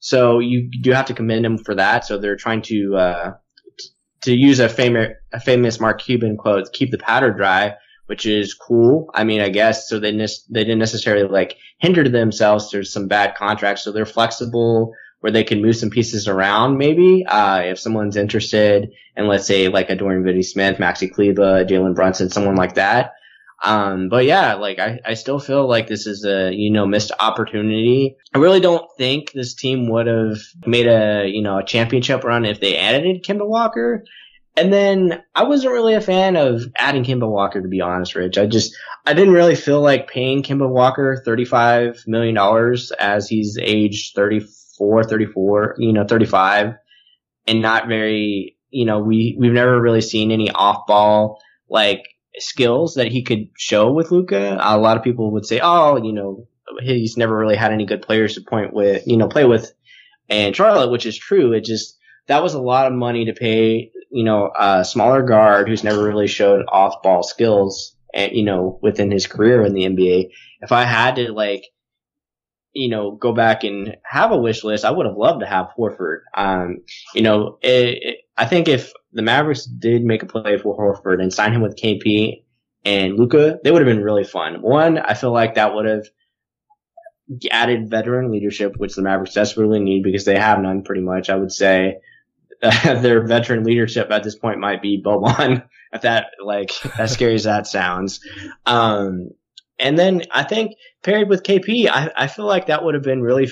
So 0.00 0.40
you 0.40 0.68
do 0.82 0.90
have 0.90 1.06
to 1.06 1.14
commend 1.14 1.44
them 1.44 1.58
for 1.58 1.76
that. 1.76 2.06
So 2.06 2.18
they're 2.18 2.36
trying 2.36 2.62
to, 2.62 2.96
uh, 2.96 3.34
to 4.22 4.34
use 4.34 4.58
a 4.58 4.68
famous, 4.68 5.10
a 5.32 5.38
famous 5.38 5.78
Mark 5.78 6.00
Cuban 6.02 6.36
quote, 6.36 6.72
keep 6.72 6.90
the 6.90 6.98
powder 6.98 7.32
dry 7.32 7.76
which 8.10 8.26
is 8.26 8.54
cool. 8.54 9.08
I 9.14 9.22
mean, 9.22 9.40
I 9.40 9.50
guess 9.50 9.88
so 9.88 10.00
they 10.00 10.10
nes- 10.10 10.42
they 10.50 10.64
didn't 10.64 10.80
necessarily 10.80 11.28
like 11.28 11.56
hinder 11.78 12.08
themselves 12.08 12.68
through 12.68 12.82
some 12.82 13.06
bad 13.06 13.36
contracts, 13.36 13.84
so 13.84 13.92
they're 13.92 14.04
flexible 14.04 14.94
where 15.20 15.30
they 15.30 15.44
can 15.44 15.62
move 15.62 15.76
some 15.76 15.90
pieces 15.90 16.26
around. 16.26 16.76
Maybe 16.76 17.24
uh, 17.24 17.60
if 17.60 17.78
someone's 17.78 18.16
interested, 18.16 18.90
and 19.14 19.28
let's 19.28 19.46
say 19.46 19.68
like 19.68 19.90
a 19.90 19.94
Dorian 19.94 20.24
Finney-Smith, 20.24 20.78
Maxi 20.78 21.08
Kleber, 21.08 21.64
Jalen 21.64 21.94
Brunson, 21.94 22.30
someone 22.30 22.56
like 22.56 22.74
that. 22.74 23.12
Um, 23.62 24.08
but 24.08 24.24
yeah, 24.24 24.54
like 24.54 24.80
I, 24.80 24.98
I 25.06 25.14
still 25.14 25.38
feel 25.38 25.68
like 25.68 25.86
this 25.86 26.08
is 26.08 26.24
a 26.24 26.52
you 26.52 26.72
know 26.72 26.86
missed 26.86 27.12
opportunity. 27.20 28.16
I 28.34 28.38
really 28.38 28.60
don't 28.60 28.90
think 28.98 29.30
this 29.30 29.54
team 29.54 29.88
would 29.88 30.08
have 30.08 30.38
made 30.66 30.88
a 30.88 31.28
you 31.28 31.42
know 31.42 31.58
a 31.58 31.64
championship 31.64 32.24
run 32.24 32.44
if 32.44 32.58
they 32.58 32.76
added 32.76 33.22
Kemba 33.22 33.46
Walker. 33.46 34.02
And 34.60 34.70
then 34.70 35.22
I 35.34 35.44
wasn't 35.44 35.72
really 35.72 35.94
a 35.94 36.02
fan 36.02 36.36
of 36.36 36.62
adding 36.76 37.02
Kemba 37.02 37.26
Walker, 37.26 37.62
to 37.62 37.68
be 37.68 37.80
honest, 37.80 38.14
Rich. 38.14 38.36
I 38.36 38.44
just, 38.44 38.76
I 39.06 39.14
didn't 39.14 39.32
really 39.32 39.54
feel 39.54 39.80
like 39.80 40.10
paying 40.10 40.42
Kemba 40.42 40.68
Walker 40.68 41.22
$35 41.26 42.06
million 42.06 42.36
as 42.98 43.26
he's 43.26 43.56
age 43.58 44.12
34, 44.14 45.04
34, 45.04 45.76
you 45.78 45.94
know, 45.94 46.04
35 46.04 46.74
and 47.46 47.62
not 47.62 47.88
very, 47.88 48.58
you 48.68 48.84
know, 48.84 48.98
we, 48.98 49.34
we've 49.38 49.52
never 49.52 49.80
really 49.80 50.02
seen 50.02 50.30
any 50.30 50.50
off 50.50 50.86
ball, 50.86 51.40
like 51.70 52.02
skills 52.38 52.94
that 52.94 53.08
he 53.08 53.22
could 53.22 53.48
show 53.56 53.90
with 53.90 54.10
Luka. 54.10 54.58
A 54.60 54.78
lot 54.78 54.98
of 54.98 55.02
people 55.02 55.32
would 55.32 55.46
say, 55.46 55.60
"Oh, 55.62 55.96
you 55.96 56.12
know, 56.12 56.46
he's 56.82 57.16
never 57.16 57.36
really 57.36 57.56
had 57.56 57.72
any 57.72 57.86
good 57.86 58.02
players 58.02 58.34
to 58.34 58.42
point 58.42 58.72
with, 58.72 59.06
you 59.06 59.16
know, 59.16 59.28
play 59.28 59.44
with." 59.44 59.72
And 60.28 60.54
Charlotte, 60.54 60.90
which 60.90 61.06
is 61.06 61.18
true, 61.18 61.52
it 61.52 61.64
just 61.64 61.98
that 62.28 62.42
was 62.42 62.54
a 62.54 62.60
lot 62.60 62.86
of 62.86 62.92
money 62.92 63.24
to 63.24 63.32
pay, 63.32 63.90
you 64.10 64.24
know, 64.24 64.50
a 64.58 64.84
smaller 64.84 65.22
guard 65.22 65.68
who's 65.68 65.84
never 65.84 66.02
really 66.02 66.26
showed 66.26 66.64
off-ball 66.68 67.22
skills, 67.22 67.96
and 68.14 68.32
you 68.32 68.44
know, 68.44 68.78
within 68.82 69.10
his 69.10 69.26
career 69.26 69.64
in 69.64 69.74
the 69.74 69.84
NBA. 69.84 70.30
If 70.62 70.72
I 70.72 70.84
had 70.84 71.16
to 71.16 71.32
like 71.32 71.64
you 72.72 72.88
know, 72.88 73.12
go 73.12 73.32
back 73.32 73.64
and 73.64 73.96
have 74.04 74.30
a 74.30 74.36
wish 74.36 74.62
list, 74.62 74.84
I 74.84 74.90
would 74.90 75.06
have 75.06 75.16
loved 75.16 75.40
to 75.40 75.46
have 75.46 75.70
Horford. 75.76 76.20
Um, 76.36 76.78
you 77.14 77.22
know, 77.22 77.58
it, 77.62 77.98
it, 78.02 78.16
I 78.36 78.46
think 78.46 78.68
if 78.68 78.92
the 79.12 79.22
Mavericks 79.22 79.64
did 79.64 80.04
make 80.04 80.22
a 80.22 80.26
play 80.26 80.56
for 80.56 80.76
Horford 80.76 81.20
and 81.20 81.32
sign 81.32 81.52
him 81.52 81.62
with 81.62 81.76
KP 81.76 82.44
and 82.84 83.16
Luka, 83.16 83.58
they 83.62 83.70
would 83.70 83.82
have 83.82 83.92
been 83.92 84.04
really 84.04 84.24
fun. 84.24 84.62
One, 84.62 84.98
I 84.98 85.14
feel 85.14 85.32
like 85.32 85.54
that 85.54 85.74
would 85.74 85.86
have 85.86 86.06
added 87.50 87.90
veteran 87.90 88.30
leadership, 88.30 88.74
which 88.76 88.94
the 88.94 89.02
Mavericks 89.02 89.34
desperately 89.34 89.80
need 89.80 90.02
because 90.04 90.24
they 90.24 90.38
have 90.38 90.60
none 90.60 90.82
pretty 90.82 91.02
much. 91.02 91.28
I 91.28 91.36
would 91.36 91.52
say 91.52 91.96
their 92.84 93.26
veteran 93.26 93.64
leadership 93.64 94.10
at 94.10 94.22
this 94.22 94.36
point 94.36 94.60
might 94.60 94.82
be 94.82 95.02
Boban, 95.02 95.66
if 95.92 96.02
that, 96.02 96.26
like, 96.44 96.72
as 96.98 97.12
scary 97.12 97.34
as 97.34 97.44
that 97.44 97.66
sounds. 97.66 98.20
Um, 98.66 99.30
and 99.78 99.98
then 99.98 100.22
I 100.30 100.42
think 100.42 100.72
paired 101.02 101.28
with 101.28 101.42
KP, 101.42 101.88
I, 101.88 102.10
I 102.14 102.26
feel 102.26 102.44
like 102.44 102.66
that 102.66 102.84
would 102.84 102.94
have 102.94 103.02
been 103.02 103.22
really, 103.22 103.50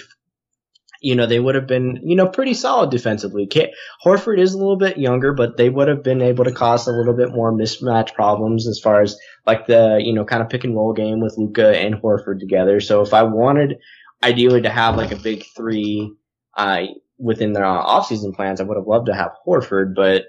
you 1.00 1.14
know, 1.14 1.24
they 1.24 1.40
would 1.40 1.54
have 1.54 1.66
been, 1.66 2.00
you 2.04 2.16
know, 2.16 2.28
pretty 2.28 2.52
solid 2.52 2.90
defensively. 2.90 3.46
K- 3.46 3.72
Horford 4.04 4.38
is 4.38 4.52
a 4.52 4.59
little 4.59 4.76
bit 4.76 4.98
younger, 4.98 5.32
but 5.32 5.56
they 5.56 5.70
would 5.70 5.88
have 5.88 6.02
been 6.02 6.20
able 6.20 6.44
to 6.44 6.52
cause 6.52 6.86
a 6.86 6.92
little 6.92 7.16
bit 7.16 7.30
more 7.30 7.50
mismatch 7.50 8.12
problems 8.12 8.68
as 8.68 8.78
far 8.78 9.00
as 9.00 9.18
like 9.46 9.66
the, 9.66 9.98
you 10.04 10.12
know, 10.12 10.26
kind 10.26 10.42
of 10.42 10.50
pick 10.50 10.64
and 10.64 10.74
roll 10.74 10.92
game 10.92 11.20
with 11.20 11.38
Luka 11.38 11.78
and 11.78 11.94
Horford 11.94 12.40
together. 12.40 12.78
So 12.80 13.00
if 13.00 13.14
I 13.14 13.22
wanted 13.22 13.78
ideally 14.22 14.61
to 14.62 14.70
have 14.70 14.96
like 14.96 15.12
a 15.12 15.16
big 15.16 15.44
three, 15.56 16.12
uh, 16.54 16.82
within 17.19 17.53
their 17.53 17.64
offseason 17.64 18.35
plans, 18.35 18.61
I 18.61 18.64
would 18.64 18.77
have 18.77 18.87
loved 18.87 19.07
to 19.07 19.14
have 19.14 19.33
Horford, 19.47 19.95
but 19.95 20.27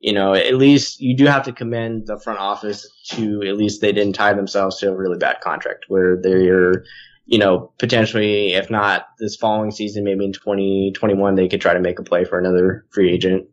you 0.00 0.12
know, 0.12 0.32
at 0.34 0.54
least 0.54 1.00
you 1.00 1.16
do 1.16 1.26
have 1.26 1.44
to 1.44 1.52
commend 1.52 2.06
the 2.06 2.20
front 2.20 2.38
office 2.38 2.88
to 3.08 3.42
at 3.42 3.56
least 3.56 3.80
they 3.80 3.92
didn't 3.92 4.14
tie 4.14 4.32
themselves 4.32 4.78
to 4.78 4.90
a 4.90 4.96
really 4.96 5.18
bad 5.18 5.40
contract 5.40 5.86
where 5.88 6.16
they're, 6.22 6.84
you 7.26 7.38
know, 7.38 7.72
potentially, 7.78 8.54
if 8.54 8.70
not 8.70 9.06
this 9.18 9.34
following 9.34 9.72
season, 9.72 10.04
maybe 10.04 10.24
in 10.24 10.32
2021, 10.32 11.34
they 11.34 11.48
could 11.48 11.60
try 11.60 11.74
to 11.74 11.80
make 11.80 11.98
a 11.98 12.04
play 12.04 12.24
for 12.24 12.38
another 12.38 12.86
free 12.90 13.12
agent. 13.12 13.48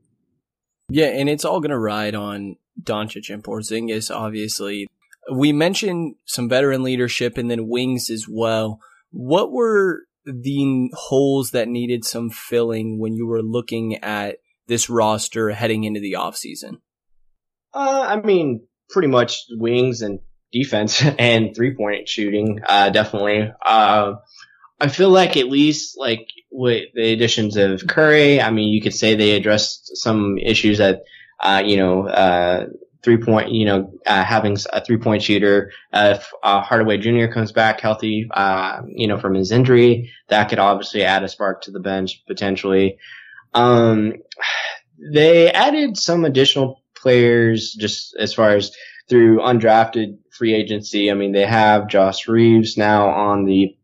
Yeah, 0.90 1.08
and 1.08 1.30
it's 1.30 1.46
all 1.46 1.62
going 1.62 1.72
to 1.72 1.80
ride 1.80 2.14
on 2.14 2.58
Doncic 2.82 3.34
and 3.34 3.44
Porzingis, 3.44 4.16
obviously. 4.16 4.88
We 5.34 5.52
mentioned 5.52 6.16
some 6.26 6.48
veteran 6.48 6.84
leadership 6.84 7.40
and 7.40 7.50
then 7.50 7.68
wings 7.68 8.12
as 8.12 8.28
well. 8.30 8.80
What 9.10 9.52
were 9.52 10.04
the 10.26 10.90
holes 10.94 11.52
that 11.52 11.68
needed 11.68 12.04
some 12.04 12.30
filling 12.30 13.00
when 13.00 13.14
you 13.14 13.28
were 13.28 13.44
looking 13.44 14.04
at 14.04 14.38
this 14.68 14.90
roster 14.90 15.52
heading 15.52 15.84
into 15.84 16.00
the 16.00 16.14
offseason? 16.14 16.80
Uh, 17.74 18.06
I 18.08 18.22
mean, 18.22 18.66
pretty 18.90 19.08
much 19.08 19.46
wings 19.52 20.02
and 20.02 20.20
defense 20.52 21.04
and 21.20 21.56
three 21.56 21.76
point 21.76 22.08
shooting, 22.08 22.62
uh, 22.66 22.90
definitely. 22.90 23.52
Uh, 23.66 24.14
I 24.80 24.88
feel 24.88 25.10
like 25.10 25.38
at 25.38 25.48
least 25.48 25.98
like 25.98 26.28
with 26.52 26.86
the 26.94 27.14
additions 27.14 27.58
of 27.58 27.86
Curry, 27.88 28.42
I 28.42 28.52
mean, 28.52 28.74
you 28.74 28.82
could 28.82 28.94
say 28.94 29.16
they 29.16 29.32
addressed 29.32 29.98
some 29.98 30.38
issues 30.38 30.80
that, 30.80 31.04
uh, 31.42 31.62
you 31.66 31.78
know, 31.78 32.08
uh, 32.08 32.68
three 33.06 33.18
point, 33.18 33.52
you 33.52 33.66
know, 33.66 33.94
uh, 34.06 34.24
having 34.24 34.58
a 34.74 34.84
three 34.84 34.98
point 34.98 35.22
shooter. 35.22 35.72
Uh, 35.94 36.16
if 36.18 36.34
uh, 36.44 36.62
Hardaway 36.62 36.98
Jr. 36.98 37.32
comes 37.32 37.52
back 37.52 37.80
healthy, 37.80 38.28
uh, 38.32 38.82
you 38.88 39.08
know, 39.08 39.20
from 39.20 39.36
his 39.36 39.52
injury, 39.52 40.12
that 40.28 40.50
could 40.50 40.60
obviously 40.60 41.04
add 41.04 41.24
a 41.24 41.30
spark 41.30 41.62
to 41.62 41.72
the 41.72 41.80
bench 41.80 42.24
potentially. 42.28 42.98
Um, 43.54 44.16
they 45.14 45.52
added 45.52 45.98
some 45.98 46.26
additional 46.26 46.82
players 46.96 47.74
just 47.74 48.16
as 48.20 48.34
far 48.34 48.50
as 48.56 48.76
through 49.08 49.40
undrafted 49.40 50.18
free 50.32 50.56
agency. 50.56 51.12
I 51.12 51.14
mean, 51.14 51.32
they 51.32 51.46
have 51.46 51.88
Josh 51.88 52.28
Reaves 52.28 52.76
now 52.76 53.10
on 53.10 53.46
the 53.46 53.78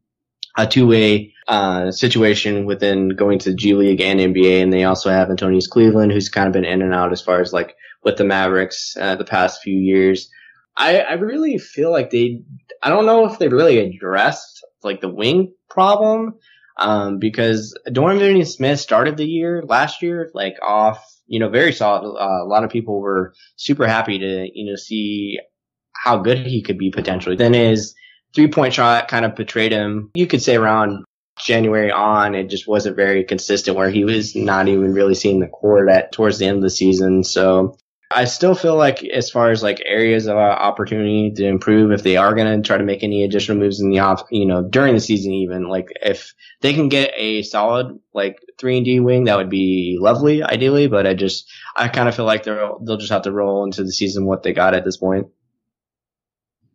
a 0.58 0.68
two-way 0.68 1.34
uh, 1.48 1.92
situation 1.92 2.66
within 2.66 3.10
going 3.10 3.40
to 3.40 3.54
G 3.54 3.74
League 3.74 4.02
and 4.02 4.20
NBA, 4.20 4.62
and 4.62 4.74
they 4.74 4.84
also 4.84 5.10
have 5.10 5.30
Antonius 5.30 5.68
Cleveland, 5.68 6.12
who's 6.12 6.28
kind 6.28 6.48
of 6.48 6.54
been 6.54 6.66
in 6.66 6.82
and 6.82 6.94
out 6.94 7.14
as 7.14 7.22
far 7.22 7.40
as 7.40 7.54
like 7.54 7.76
with 8.04 8.18
the 8.18 8.24
Mavericks 8.24 8.96
uh, 9.00 9.16
the 9.16 9.26
past 9.26 9.62
few 9.62 9.78
years. 9.78 10.30
I, 10.78 11.00
I 11.00 11.14
really 11.14 11.58
feel 11.58 11.92
like 11.92 12.10
they, 12.10 12.44
I 12.82 12.90
don't 12.90 13.06
know 13.06 13.26
if 13.26 13.40
they 13.40 13.48
really 13.48 13.80
addressed 13.80 14.66
like 14.84 15.02
the 15.02 15.10
wing 15.10 15.54
problem 15.70 16.36
um, 16.78 17.20
because 17.20 17.78
Dorian 17.92 18.20
Finney-Smith 18.20 18.80
started 18.80 19.18
the 19.18 19.26
year 19.26 19.64
last 19.64 20.02
year 20.02 20.32
like 20.34 20.56
off, 20.62 21.06
you 21.28 21.40
know, 21.40 21.50
very 21.50 21.74
solid. 21.74 22.10
Uh, 22.18 22.44
a 22.44 22.48
lot 22.48 22.64
of 22.64 22.70
people 22.70 23.00
were 23.00 23.34
super 23.56 23.88
happy 23.88 24.20
to, 24.20 24.50
you 24.54 24.66
know, 24.66 24.76
see 24.76 25.40
how 25.94 26.18
good 26.18 26.40
he 26.40 26.64
could 26.64 26.78
be 26.78 26.90
potentially. 26.90 27.36
Then 27.36 27.54
his 27.54 27.94
three 28.34 28.48
point 28.48 28.74
shot 28.74 29.08
kind 29.08 29.26
of 29.26 29.36
betrayed 29.36 29.72
him. 29.72 30.10
You 30.16 30.26
could 30.26 30.42
say 30.42 30.56
around 30.56 31.06
January 31.38 31.92
on, 31.92 32.36
it 32.36 32.50
just 32.50 32.68
wasn't 32.68 32.96
very 32.96 33.24
consistent 33.24 33.78
where 33.78 33.90
he 33.90 34.04
was 34.04 34.36
not 34.36 34.68
even 34.68 34.94
really 34.94 35.16
seeing 35.16 35.40
the 35.40 35.48
court 35.48 35.90
at 35.90 36.12
towards 36.12 36.40
the 36.40 36.46
end 36.46 36.58
of 36.58 36.64
the 36.64 36.70
season. 36.70 37.24
So 37.24 37.78
I 38.14 38.26
still 38.26 38.56
feel 38.56 38.76
like 38.76 39.04
as 39.04 39.30
far 39.30 39.52
as 39.52 39.64
like 39.64 39.82
areas 39.86 40.28
of 40.28 40.38
uh, 40.38 40.40
opportunity 40.40 41.32
to 41.36 41.46
improve, 41.46 41.92
if 41.92 42.04
they 42.04 42.18
are 42.18 42.36
going 42.36 42.62
to 42.62 42.68
try 42.68 42.78
to 42.78 42.84
make 42.84 43.04
any 43.04 43.24
additional 43.24 43.58
moves 43.58 43.80
in 43.80 43.90
the 43.90 44.00
off, 44.00 44.24
you 44.30 44.46
know, 44.46 44.62
during 44.62 44.94
the 44.94 45.00
season, 45.00 45.34
even 45.34 45.68
like 45.68 45.88
if 46.02 46.34
they 46.62 46.74
can 46.74 46.90
get 46.90 47.14
a 47.16 47.44
solid 47.44 48.00
like 48.14 48.40
three 48.60 48.78
and 48.78 48.86
D 48.86 49.00
wing, 49.00 49.26
that 49.26 49.38
would 49.38 49.50
be 49.50 49.98
lovely, 50.00 50.44
ideally. 50.44 50.88
But 50.88 51.08
I 51.08 51.14
just, 51.14 51.50
I 51.76 51.88
kind 51.88 52.10
of 52.10 52.16
feel 52.16 52.26
like 52.26 52.44
they'll 52.44 52.80
they'll 52.84 52.98
just 52.98 53.12
have 53.12 53.24
to 53.24 53.32
roll 53.32 53.64
into 53.64 53.84
the 53.84 53.92
season 53.92 54.26
what 54.26 54.44
they 54.44 54.54
got 54.54 54.74
at 54.74 54.86
this 54.86 54.98
point. 54.98 55.28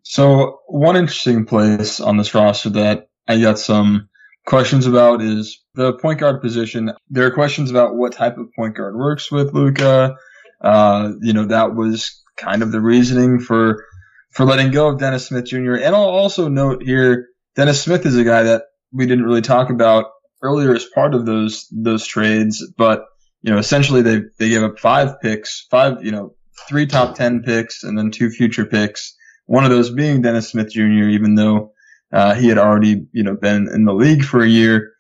So 0.03 0.61
one 0.67 0.97
interesting 0.97 1.47
place 1.47 2.01
on 2.01 2.17
this 2.17 2.35
roster 2.35 2.71
that 2.71 3.09
I 3.27 3.41
got 3.41 3.59
some 3.59 4.09
questions 4.47 4.87
about 4.87 5.21
is 5.21 5.63
the 5.75 5.93
point 5.95 6.21
guard 6.21 6.41
position. 6.41 6.93
There 7.11 7.27
are 7.27 7.33
questions 7.33 7.71
about 7.71 7.97
what 7.97 8.13
type 8.13 8.39
of 8.39 8.53
point 8.55 8.77
guard 8.77 8.97
works 8.97 9.31
with 9.31 9.53
Luka 9.53 10.17
uh, 10.61 11.13
you 11.21 11.33
know, 11.33 11.47
that 11.47 11.75
was 11.75 12.23
kind 12.37 12.63
of 12.63 12.73
the 12.73 12.81
reasoning 12.81 13.41
for 13.41 13.85
for 14.31 14.45
letting 14.45 14.71
go 14.71 14.89
of 14.89 14.99
Dennis 14.99 15.29
Smith 15.29 15.47
Jr. 15.47 15.75
And 15.75 15.95
I'll 15.95 16.03
also 16.03 16.49
note 16.49 16.83
here, 16.83 17.29
Dennis 17.55 17.83
Smith 17.83 18.05
is 18.05 18.17
a 18.17 18.25
guy 18.25 18.45
that 18.45 18.65
we 18.93 19.07
didn't 19.07 19.25
really 19.25 19.43
talk 19.43 19.71
about 19.71 20.07
earlier 20.43 20.75
as 20.75 20.85
part 20.95 21.15
of 21.15 21.27
those 21.27 21.67
those 21.71 22.07
trades, 22.07 22.65
but 22.77 23.07
you 23.43 23.53
know, 23.53 23.59
essentially 23.59 24.03
they 24.03 24.23
they 24.39 24.49
gave 24.49 24.63
up 24.63 24.79
five 24.79 25.21
picks, 25.21 25.67
five, 25.71 26.05
you 26.05 26.11
know, 26.11 26.35
three 26.69 26.87
top 26.87 27.15
ten 27.15 27.43
picks, 27.43 27.83
and 27.85 27.97
then 27.97 28.11
two 28.11 28.31
future 28.31 28.67
picks. 28.67 29.15
One 29.47 29.65
of 29.65 29.71
those 29.71 29.91
being 29.91 30.23
Dennis 30.23 30.51
Smith 30.51 30.71
Jr. 30.71 31.09
Even 31.09 31.35
though 31.35 31.73
uh, 32.13 32.35
he 32.35 32.49
had 32.49 32.59
already, 32.59 33.07
you 33.13 33.23
know, 33.23 33.35
been 33.35 33.69
in 33.73 33.85
the 33.85 33.95
league 33.95 34.25
for 34.25 34.43
a 34.43 34.49
year 34.49 34.93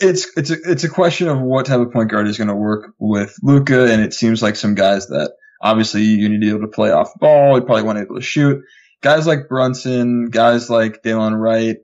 it's 0.00 0.36
it's 0.36 0.50
a 0.50 0.56
it's 0.64 0.84
a 0.84 0.88
question 0.88 1.28
of 1.28 1.40
what 1.40 1.66
type 1.66 1.80
of 1.80 1.92
point 1.92 2.10
guard 2.10 2.26
is 2.26 2.38
going 2.38 2.48
to 2.48 2.54
work 2.54 2.92
with 2.98 3.36
Luka, 3.42 3.90
and 3.92 4.02
it 4.02 4.14
seems 4.14 4.42
like 4.42 4.56
some 4.56 4.74
guys 4.74 5.06
that 5.08 5.32
obviously 5.62 6.02
you 6.02 6.28
need 6.28 6.36
to 6.36 6.40
be 6.40 6.50
able 6.50 6.60
to 6.60 6.68
play 6.68 6.90
off 6.90 7.14
ball. 7.18 7.56
You 7.56 7.64
probably 7.64 7.84
want 7.84 7.98
to 7.98 8.04
be 8.04 8.06
able 8.06 8.16
to 8.16 8.22
shoot. 8.22 8.62
Guys 9.00 9.26
like 9.26 9.48
Brunson, 9.48 10.30
guys 10.30 10.68
like 10.68 11.02
Delon 11.02 11.38
Wright, 11.38 11.76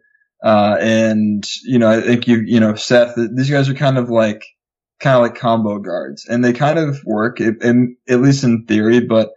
uh, 0.44 0.76
and 0.80 1.44
you 1.64 1.78
know 1.78 1.88
I 1.88 2.00
think 2.00 2.26
you 2.26 2.42
you 2.44 2.60
know 2.60 2.74
Seth. 2.74 3.14
These 3.16 3.50
guys 3.50 3.68
are 3.68 3.74
kind 3.74 3.98
of 3.98 4.10
like 4.10 4.44
kind 5.00 5.16
of 5.16 5.22
like 5.22 5.36
combo 5.36 5.78
guards, 5.78 6.26
and 6.26 6.44
they 6.44 6.52
kind 6.52 6.78
of 6.78 7.00
work, 7.04 7.40
in, 7.40 7.96
at 8.08 8.20
least 8.20 8.42
in 8.42 8.64
theory. 8.64 9.00
But 9.00 9.30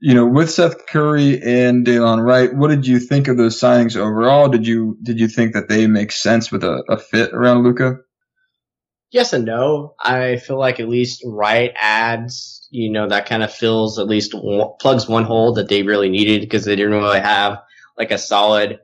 you 0.00 0.14
know, 0.14 0.26
with 0.26 0.50
Seth 0.50 0.86
Curry 0.86 1.40
and 1.42 1.86
Delon 1.86 2.22
Wright, 2.22 2.54
what 2.54 2.68
did 2.68 2.86
you 2.86 2.98
think 2.98 3.28
of 3.28 3.36
those 3.36 3.58
signings 3.60 3.96
overall? 3.96 4.48
Did 4.48 4.66
you 4.66 4.98
did 5.02 5.18
you 5.18 5.28
think 5.28 5.54
that 5.54 5.68
they 5.68 5.86
make 5.86 6.12
sense 6.12 6.52
with 6.52 6.64
a, 6.64 6.82
a 6.88 6.98
fit 6.98 7.32
around 7.32 7.62
Luka? 7.62 7.98
Yes 9.10 9.32
and 9.32 9.44
no. 9.44 9.94
I 10.00 10.36
feel 10.36 10.58
like 10.58 10.80
at 10.80 10.88
least 10.88 11.22
Wright 11.24 11.72
adds, 11.80 12.68
you 12.70 12.90
know, 12.90 13.08
that 13.08 13.26
kind 13.26 13.42
of 13.42 13.54
fills 13.54 13.98
at 13.98 14.08
least 14.08 14.34
one, 14.34 14.70
plugs 14.80 15.08
one 15.08 15.24
hole 15.24 15.54
that 15.54 15.68
they 15.68 15.82
really 15.82 16.10
needed 16.10 16.42
because 16.42 16.64
they 16.64 16.76
didn't 16.76 16.92
really 16.92 17.20
have 17.20 17.62
like 17.96 18.10
a 18.10 18.18
solid 18.18 18.80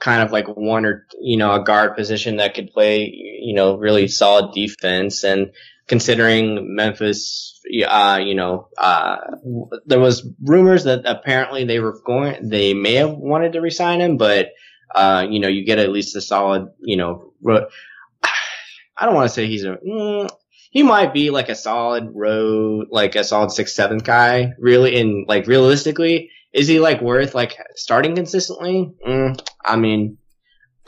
kind 0.00 0.20
of 0.20 0.32
like 0.32 0.48
one 0.48 0.84
or 0.84 1.06
you 1.20 1.36
know 1.36 1.54
a 1.54 1.62
guard 1.62 1.96
position 1.96 2.38
that 2.38 2.54
could 2.54 2.72
play 2.72 3.08
you 3.40 3.54
know 3.54 3.76
really 3.76 4.08
solid 4.08 4.52
defense 4.52 5.22
and 5.22 5.52
considering 5.86 6.74
Memphis, 6.74 7.60
uh, 7.80 8.18
you 8.18 8.34
know, 8.34 8.68
uh, 8.76 9.16
there 9.86 10.00
was 10.00 10.28
rumors 10.42 10.84
that 10.84 11.02
apparently 11.06 11.64
they 11.64 11.80
were 11.80 11.98
going, 12.04 12.48
they 12.48 12.74
may 12.74 12.94
have 12.94 13.12
wanted 13.12 13.54
to 13.54 13.60
resign 13.60 14.00
him, 14.00 14.16
but, 14.18 14.50
uh, 14.94 15.26
you 15.28 15.40
know, 15.40 15.48
you 15.48 15.64
get 15.64 15.78
at 15.78 15.90
least 15.90 16.14
a 16.16 16.20
solid, 16.20 16.68
you 16.80 16.96
know, 16.96 17.32
ro- 17.40 17.68
I 18.96 19.06
don't 19.06 19.14
want 19.14 19.28
to 19.28 19.34
say 19.34 19.46
he's 19.46 19.64
a, 19.64 19.76
mm, 19.76 20.28
he 20.70 20.82
might 20.82 21.14
be 21.14 21.30
like 21.30 21.48
a 21.48 21.54
solid 21.54 22.10
road, 22.14 22.88
like 22.90 23.14
a 23.14 23.24
solid 23.24 23.52
six, 23.52 23.74
seventh 23.74 24.04
guy, 24.04 24.52
really, 24.58 25.00
And 25.00 25.26
like 25.26 25.46
realistically, 25.46 26.30
is 26.52 26.68
he 26.68 26.78
like 26.78 27.00
worth 27.00 27.34
like 27.34 27.56
starting 27.74 28.14
consistently? 28.14 28.92
Mm, 29.06 29.40
I 29.64 29.76
mean, 29.76 30.18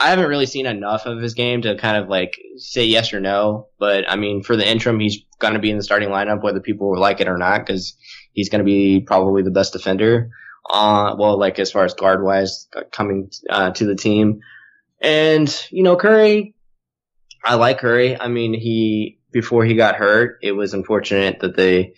I 0.05 0.09
haven't 0.09 0.29
really 0.29 0.45
seen 0.45 0.67
enough 0.67 1.07
of 1.07 1.19
his 1.19 1.33
game 1.33 1.63
to 1.63 1.75
kind 1.77 1.97
of 1.97 2.09
like 2.09 2.39
say 2.57 2.85
yes 2.85 3.11
or 3.11 3.19
no. 3.19 3.69
But 3.79 4.07
I 4.07 4.17
mean, 4.17 4.43
for 4.43 4.55
the 4.55 4.69
interim, 4.69 4.99
he's 4.99 5.23
going 5.39 5.55
to 5.55 5.59
be 5.59 5.71
in 5.71 5.77
the 5.77 5.83
starting 5.83 6.09
lineup 6.09 6.43
whether 6.43 6.59
people 6.59 6.95
like 6.95 7.21
it 7.21 7.27
or 7.27 7.39
not 7.39 7.65
because 7.65 7.97
he's 8.31 8.49
going 8.49 8.59
to 8.59 8.65
be 8.65 8.99
probably 8.99 9.41
the 9.41 9.49
best 9.49 9.73
defender. 9.73 10.29
Uh, 10.69 11.15
well, 11.17 11.39
like 11.39 11.57
as 11.57 11.71
far 11.71 11.85
as 11.85 11.95
guard 11.95 12.23
wise 12.23 12.67
coming 12.91 13.31
uh, 13.49 13.71
to 13.71 13.87
the 13.87 13.95
team, 13.95 14.41
and 15.01 15.65
you 15.71 15.81
know 15.81 15.95
Curry, 15.95 16.53
I 17.43 17.55
like 17.55 17.79
Curry. 17.79 18.19
I 18.19 18.27
mean, 18.27 18.53
he 18.53 19.17
before 19.31 19.65
he 19.65 19.73
got 19.73 19.95
hurt, 19.95 20.37
it 20.43 20.51
was 20.51 20.75
unfortunate 20.75 21.39
that 21.39 21.55
they, 21.55 21.95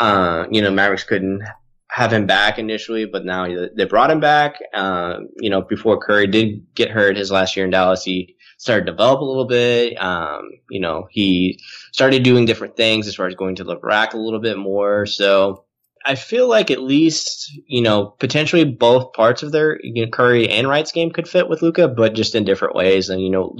uh, 0.00 0.46
you 0.50 0.62
know, 0.62 0.72
Mavericks 0.72 1.04
couldn't 1.04 1.42
have 1.88 2.12
him 2.12 2.26
back 2.26 2.58
initially, 2.58 3.06
but 3.06 3.24
now 3.24 3.46
they 3.76 3.84
brought 3.84 4.10
him 4.10 4.20
back. 4.20 4.58
Uh, 4.74 5.20
you 5.36 5.50
know, 5.50 5.62
before 5.62 5.98
Curry 5.98 6.26
did 6.26 6.74
get 6.74 6.90
hurt 6.90 7.16
his 7.16 7.30
last 7.30 7.56
year 7.56 7.64
in 7.64 7.70
Dallas, 7.70 8.04
he 8.04 8.36
started 8.58 8.86
to 8.86 8.92
develop 8.92 9.20
a 9.20 9.24
little 9.24 9.46
bit. 9.46 10.00
Um, 10.02 10.50
you 10.70 10.80
know, 10.80 11.06
he 11.10 11.60
started 11.92 12.22
doing 12.22 12.44
different 12.44 12.76
things 12.76 13.06
as 13.06 13.14
far 13.14 13.26
as 13.26 13.34
going 13.34 13.56
to 13.56 13.64
the 13.64 13.78
rack 13.78 14.14
a 14.14 14.18
little 14.18 14.40
bit 14.40 14.58
more. 14.58 15.06
So 15.06 15.64
I 16.04 16.14
feel 16.14 16.48
like 16.48 16.70
at 16.70 16.82
least, 16.82 17.50
you 17.66 17.82
know, 17.82 18.06
potentially 18.06 18.64
both 18.64 19.12
parts 19.12 19.42
of 19.42 19.52
their 19.52 19.78
you 19.82 20.04
know, 20.04 20.10
Curry 20.10 20.48
and 20.48 20.68
Wright's 20.68 20.92
game 20.92 21.10
could 21.10 21.28
fit 21.28 21.48
with 21.48 21.62
Luka, 21.62 21.88
but 21.88 22.14
just 22.14 22.34
in 22.34 22.44
different 22.44 22.76
ways. 22.76 23.08
And, 23.08 23.20
you 23.20 23.30
know, 23.30 23.56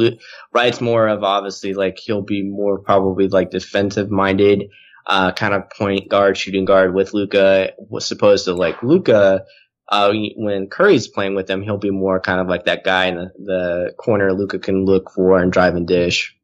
Wright's 0.53 0.81
more 0.81 1.09
of 1.09 1.25
obviously 1.25 1.75
like 1.75 1.99
he'll 1.99 2.23
be 2.23 2.43
more 2.43 2.79
probably 2.79 3.29
like 3.29 3.51
defensive 3.51 4.11
minded 4.11 4.65
uh, 5.07 5.33
kind 5.33 5.55
of 5.55 5.71
point 5.71 6.09
guard, 6.09 6.37
shooting 6.37 6.65
guard 6.65 6.95
with 6.95 7.15
Luka 7.15 7.73
was 7.79 8.07
supposed 8.07 8.45
to 8.47 8.55
like 8.55 8.83
Luka. 8.83 9.45
Uh, 9.89 10.13
when 10.37 10.67
Curry's 10.69 11.07
playing 11.07 11.37
with 11.37 11.47
them, 11.47 11.63
he'll 11.63 11.79
be 11.79 11.91
more 11.91 12.19
kind 12.19 12.41
of 12.41 12.49
like 12.49 12.65
that 12.65 12.83
guy 12.83 13.07
in 13.07 13.15
the, 13.15 13.31
the 13.39 13.95
corner 13.97 14.33
Luka 14.33 14.59
can 14.59 14.85
look 14.85 15.11
for 15.11 15.39
and 15.39 15.53
drive 15.53 15.77
and 15.77 15.87
dish. 15.87 16.37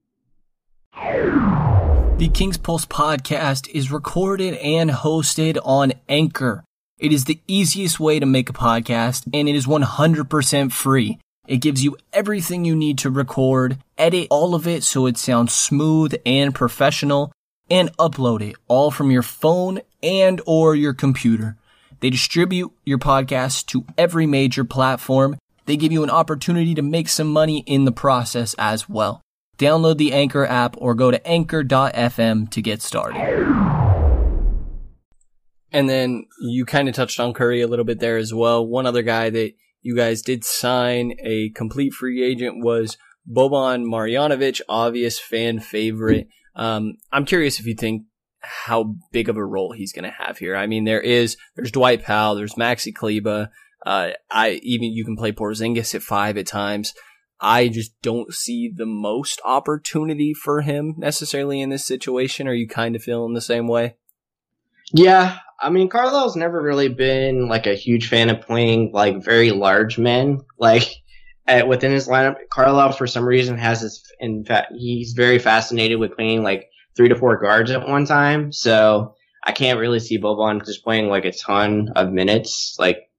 The 0.95 2.31
Kings 2.33 2.57
Pulse 2.57 2.87
podcast 2.87 3.69
is 3.71 3.91
recorded 3.91 4.55
and 4.55 4.91
hosted 4.91 5.59
on 5.65 5.95
Anchor. 6.09 6.63
It 7.01 7.13
is 7.13 7.25
the 7.25 7.41
easiest 7.49 7.99
way 7.99 8.21
to 8.21 8.27
make 8.27 8.49
a 8.49 8.53
podcast 8.53 9.25
and 9.35 9.49
it 9.49 9.57
is 9.57 9.67
100% 9.67 10.71
free. 10.71 11.19
It 11.49 11.57
gives 11.57 11.83
you 11.83 11.97
everything 12.13 12.65
you 12.65 12.77
need 12.77 12.99
to 12.99 13.11
record, 13.11 13.79
edit 13.99 14.29
all 14.31 14.55
of 14.55 14.69
it 14.69 14.85
so 14.85 15.07
it 15.07 15.19
sounds 15.19 15.53
smooth 15.53 16.15
and 16.25 16.55
professional 16.55 17.33
and 17.71 17.97
upload 17.97 18.41
it 18.41 18.57
all 18.69 18.91
from 18.91 19.11
your 19.11 19.23
phone 19.23 19.81
and 20.03 20.41
or 20.47 20.75
your 20.75 20.95
computer. 20.95 21.57
They 22.01 22.11
distribute 22.11 22.73
your 22.85 22.99
podcast 22.99 23.67
to 23.67 23.85
every 23.97 24.27
major 24.27 24.65
platform. 24.65 25.39
They 25.67 25.77
give 25.77 25.93
you 25.93 26.03
an 26.03 26.11
opportunity 26.11 26.75
to 26.75 26.83
make 26.83 27.09
some 27.09 27.29
money 27.29 27.61
in 27.67 27.85
the 27.85 27.93
process 27.93 28.55
as 28.59 28.89
well. 28.89 29.21
Download 29.59 29.97
the 29.97 30.13
Anchor 30.13 30.45
app 30.45 30.75
or 30.79 30.95
go 30.95 31.11
to 31.11 31.25
anchor.fm 31.27 32.51
to 32.51 32.63
get 32.63 32.83
started. 32.83 33.21
And 35.71 35.89
then 35.89 36.27
you 36.41 36.67
kind 36.67 36.89
of 36.89 36.95
touched 36.95 37.21
on 37.21 37.33
Curry 37.33 37.63
a 37.63 37.69
little 37.69 37.85
bit 37.85 38.01
there 38.01 38.17
as 38.17 38.35
well. 38.35 38.67
One 38.67 38.87
other 38.87 39.03
guy 39.03 39.31
that 39.31 39.53
you 39.81 39.97
guys 39.97 40.23
did 40.23 40.45
sign 40.45 41.15
a 41.23 41.51
complete 41.51 41.93
free 41.93 42.23
agent 42.23 42.65
was 42.65 42.99
Boban 43.31 43.85
Marjanovic, 43.85 44.61
obvious 44.69 45.19
fan 45.19 45.61
favorite. 45.61 46.29
Um, 46.55 46.95
I'm 47.13 47.25
curious 47.25 47.61
if 47.61 47.67
you 47.67 47.75
think 47.75 48.05
how 48.41 48.97
big 49.13 49.29
of 49.29 49.37
a 49.37 49.45
role 49.45 49.73
he's 49.73 49.93
going 49.93 50.05
to 50.05 50.11
have 50.11 50.39
here. 50.39 50.57
I 50.57 50.67
mean, 50.67 50.85
there 50.85 51.01
is, 51.01 51.37
there's 51.55 51.71
Dwight 51.71 52.03
Powell, 52.03 52.35
there's 52.35 52.55
Maxi 52.55 52.95
Kleber. 52.95 53.51
Uh, 53.85 54.11
I 54.31 54.61
even, 54.63 54.93
you 54.93 55.05
can 55.05 55.17
play 55.17 55.33
Porzingis 55.33 55.95
at 55.95 56.03
five 56.03 56.37
at 56.37 56.47
times. 56.47 56.93
I 57.41 57.69
just 57.69 58.01
don't 58.03 58.33
see 58.33 58.71
the 58.73 58.87
most 58.87 59.41
opportunity 59.45 60.33
for 60.33 60.61
him 60.61 60.95
necessarily 60.97 61.61
in 61.61 61.71
this 61.71 61.85
situation. 61.85 62.47
Are 62.47 62.55
you 62.55 62.69
kind 62.69 62.95
of 62.95 63.03
feeling 63.03 63.35
the 63.35 63.41
same 63.41 63.67
way? 63.67 63.97
Yeah. 64.93 65.39
I 65.61 65.71
mean, 65.71 65.89
Carlisle's 65.89 66.37
never 66.37 66.61
really 66.61 66.89
been 66.89 67.49
like 67.49 67.67
a 67.67 67.75
huge 67.75 68.09
fan 68.09 68.31
of 68.31 68.41
playing 68.43 68.91
like 68.93 69.25
very 69.25 69.51
large 69.51 69.99
men. 69.99 70.41
Like, 70.59 70.85
at, 71.47 71.67
within 71.67 71.93
his 71.93 72.09
lineup, 72.09 72.37
Carlisle 72.51 72.93
for 72.93 73.07
some 73.07 73.25
reason 73.25 73.59
has 73.59 73.83
this. 73.83 74.03
In 74.21 74.45
fact, 74.45 74.73
he's 74.77 75.13
very 75.13 75.39
fascinated 75.39 75.99
with 75.99 76.17
playing 76.17 76.43
like 76.43 76.71
three 76.97 77.09
to 77.09 77.17
four 77.17 77.39
guards 77.39 77.71
at 77.71 77.89
one 77.89 78.07
time. 78.07 78.53
So 78.53 79.15
I 79.43 79.53
can't 79.53 79.81
really 79.81 79.99
see 79.99 80.21
Boban 80.21 80.65
just 80.65 80.85
playing 80.85 81.09
like 81.09 81.25
a 81.25 81.33
ton 81.33 81.91
of 81.97 82.13
minutes. 82.13 82.77
Like, 82.79 83.11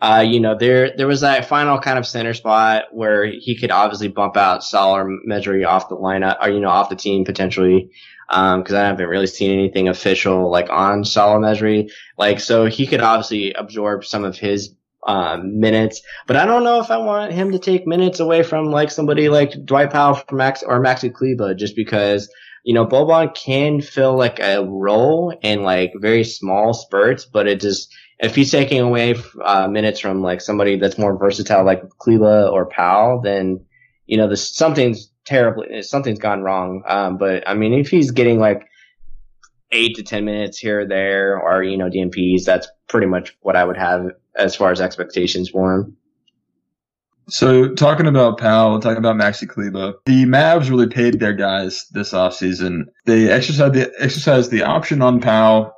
uh, 0.00 0.24
you 0.26 0.40
know, 0.40 0.56
there 0.56 0.96
there 0.96 1.06
was 1.06 1.20
that 1.20 1.46
final 1.46 1.78
kind 1.78 1.98
of 1.98 2.06
center 2.06 2.34
spot 2.34 2.84
where 2.92 3.26
he 3.26 3.56
could 3.56 3.70
obviously 3.70 4.08
bump 4.08 4.36
out 4.36 4.64
Saul 4.64 4.96
or 4.96 5.18
Mejri 5.24 5.64
off 5.64 5.88
the 5.88 5.96
lineup, 5.96 6.38
or 6.42 6.50
you 6.50 6.60
know, 6.60 6.70
off 6.70 6.88
the 6.88 6.96
team 6.96 7.24
potentially. 7.24 7.90
Because 8.28 8.72
um, 8.72 8.76
I 8.76 8.86
haven't 8.86 9.08
really 9.08 9.26
seen 9.26 9.50
anything 9.50 9.88
official 9.88 10.50
like 10.50 10.70
on 10.70 11.04
Salah 11.04 11.38
Mejri. 11.38 11.90
Like, 12.16 12.40
so 12.40 12.64
he 12.64 12.86
could 12.86 13.02
obviously 13.02 13.52
absorb 13.52 14.06
some 14.06 14.24
of 14.24 14.38
his 14.38 14.74
um, 15.06 15.58
minutes. 15.58 16.02
But 16.26 16.36
I 16.36 16.44
don't 16.44 16.64
know 16.64 16.80
if 16.80 16.90
I 16.90 16.98
want 16.98 17.32
him 17.32 17.52
to 17.52 17.58
take 17.58 17.86
minutes 17.86 18.20
away 18.20 18.42
from 18.42 18.66
like 18.66 18.90
somebody 18.90 19.28
like 19.28 19.52
Dwight 19.64 19.90
Powell 19.90 20.14
from 20.14 20.38
Max 20.38 20.62
or 20.62 20.80
Maxi 20.80 21.12
Kleber, 21.12 21.54
just 21.54 21.76
because 21.76 22.32
you 22.64 22.74
know 22.74 22.86
Boban 22.86 23.34
can 23.34 23.80
fill 23.80 24.16
like 24.16 24.38
a 24.40 24.64
role 24.64 25.36
in 25.42 25.62
like 25.62 25.92
very 25.96 26.24
small 26.24 26.72
spurts, 26.74 27.24
but 27.24 27.46
it 27.48 27.60
just 27.60 27.92
if 28.18 28.36
he's 28.36 28.52
taking 28.52 28.80
away 28.80 29.16
uh, 29.44 29.66
minutes 29.68 30.00
from 30.00 30.22
like 30.22 30.40
somebody 30.40 30.78
that's 30.78 30.98
more 30.98 31.18
versatile 31.18 31.64
like 31.64 31.82
Kleber 31.98 32.46
or 32.46 32.66
Powell, 32.66 33.20
then 33.20 33.64
you 34.06 34.16
know 34.16 34.28
this 34.28 34.54
something's 34.54 35.10
terribly 35.24 35.82
something's 35.82 36.20
gone 36.20 36.42
wrong. 36.42 36.82
Um, 36.86 37.18
but 37.18 37.48
I 37.48 37.54
mean, 37.54 37.74
if 37.74 37.88
he's 37.88 38.12
getting 38.12 38.38
like 38.38 38.68
eight 39.72 39.96
to 39.96 40.04
ten 40.04 40.24
minutes 40.24 40.58
here 40.58 40.80
or 40.80 40.86
there, 40.86 41.40
or 41.40 41.64
you 41.64 41.76
know 41.76 41.90
DNPs, 41.90 42.44
that's 42.44 42.68
pretty 42.88 43.08
much 43.08 43.36
what 43.40 43.56
I 43.56 43.64
would 43.64 43.76
have 43.76 44.06
as 44.36 44.56
far 44.56 44.70
as 44.70 44.80
expectations 44.80 45.50
for 45.50 45.74
him. 45.74 45.96
So 47.28 47.72
talking 47.74 48.06
about 48.06 48.38
Powell, 48.38 48.80
talking 48.80 48.98
about 48.98 49.16
Maxi 49.16 49.48
Kleber, 49.48 49.94
the 50.06 50.24
Mavs 50.24 50.68
really 50.68 50.88
paid 50.88 51.20
their 51.20 51.32
guys 51.32 51.86
this 51.92 52.12
offseason. 52.12 52.86
They 53.06 53.30
exercised 53.30 53.74
the 53.74 53.92
exercised 53.98 54.50
the 54.50 54.64
option 54.64 55.02
on 55.02 55.20
Powell 55.20 55.72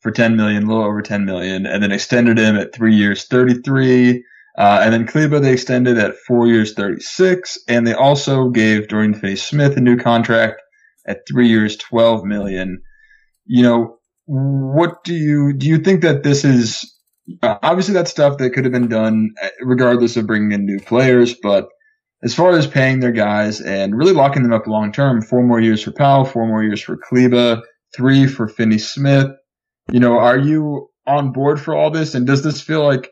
for 0.00 0.10
10 0.10 0.36
million, 0.36 0.64
a 0.64 0.66
little 0.66 0.84
over 0.84 1.02
10 1.02 1.24
million, 1.24 1.66
and 1.66 1.82
then 1.82 1.92
extended 1.92 2.38
him 2.38 2.56
at 2.56 2.74
three 2.74 2.94
years, 2.94 3.24
33. 3.26 4.24
Uh, 4.56 4.80
and 4.82 4.92
then 4.92 5.06
Kleber 5.06 5.38
they 5.38 5.52
extended 5.52 5.98
at 5.98 6.16
four 6.26 6.46
years, 6.48 6.74
36. 6.74 7.58
And 7.68 7.86
they 7.86 7.94
also 7.94 8.48
gave 8.48 8.88
Dorian 8.88 9.14
Finney-Smith 9.14 9.76
a 9.76 9.80
new 9.80 9.96
contract 9.96 10.60
at 11.06 11.22
three 11.28 11.48
years, 11.48 11.76
12 11.76 12.24
million. 12.24 12.82
You 13.46 13.62
know, 13.62 13.98
what 14.26 15.04
do 15.04 15.14
you, 15.14 15.52
do 15.52 15.66
you 15.66 15.78
think 15.78 16.02
that 16.02 16.24
this 16.24 16.44
is 16.44 16.97
obviously, 17.42 17.94
that's 17.94 18.10
stuff 18.10 18.38
that 18.38 18.50
could 18.50 18.64
have 18.64 18.72
been 18.72 18.88
done 18.88 19.30
uh, 19.42 19.48
regardless 19.62 20.16
of 20.16 20.26
bringing 20.26 20.52
in 20.52 20.66
new 20.66 20.78
players. 20.80 21.34
But 21.34 21.68
as 22.22 22.34
far 22.34 22.50
as 22.50 22.66
paying 22.66 23.00
their 23.00 23.12
guys 23.12 23.60
and 23.60 23.96
really 23.96 24.12
locking 24.12 24.42
them 24.42 24.52
up 24.52 24.66
long 24.66 24.92
term, 24.92 25.22
four 25.22 25.42
more 25.42 25.60
years 25.60 25.82
for 25.82 25.92
Powell, 25.92 26.24
four 26.24 26.46
more 26.46 26.62
years 26.62 26.80
for 26.80 26.96
Kleber, 26.96 27.62
three 27.94 28.26
for 28.26 28.48
Finney 28.48 28.78
Smith. 28.78 29.30
You 29.90 30.00
know, 30.00 30.18
are 30.18 30.38
you 30.38 30.90
on 31.06 31.32
board 31.32 31.60
for 31.60 31.74
all 31.74 31.90
this? 31.90 32.14
And 32.14 32.26
does 32.26 32.42
this 32.42 32.60
feel 32.60 32.84
like, 32.84 33.10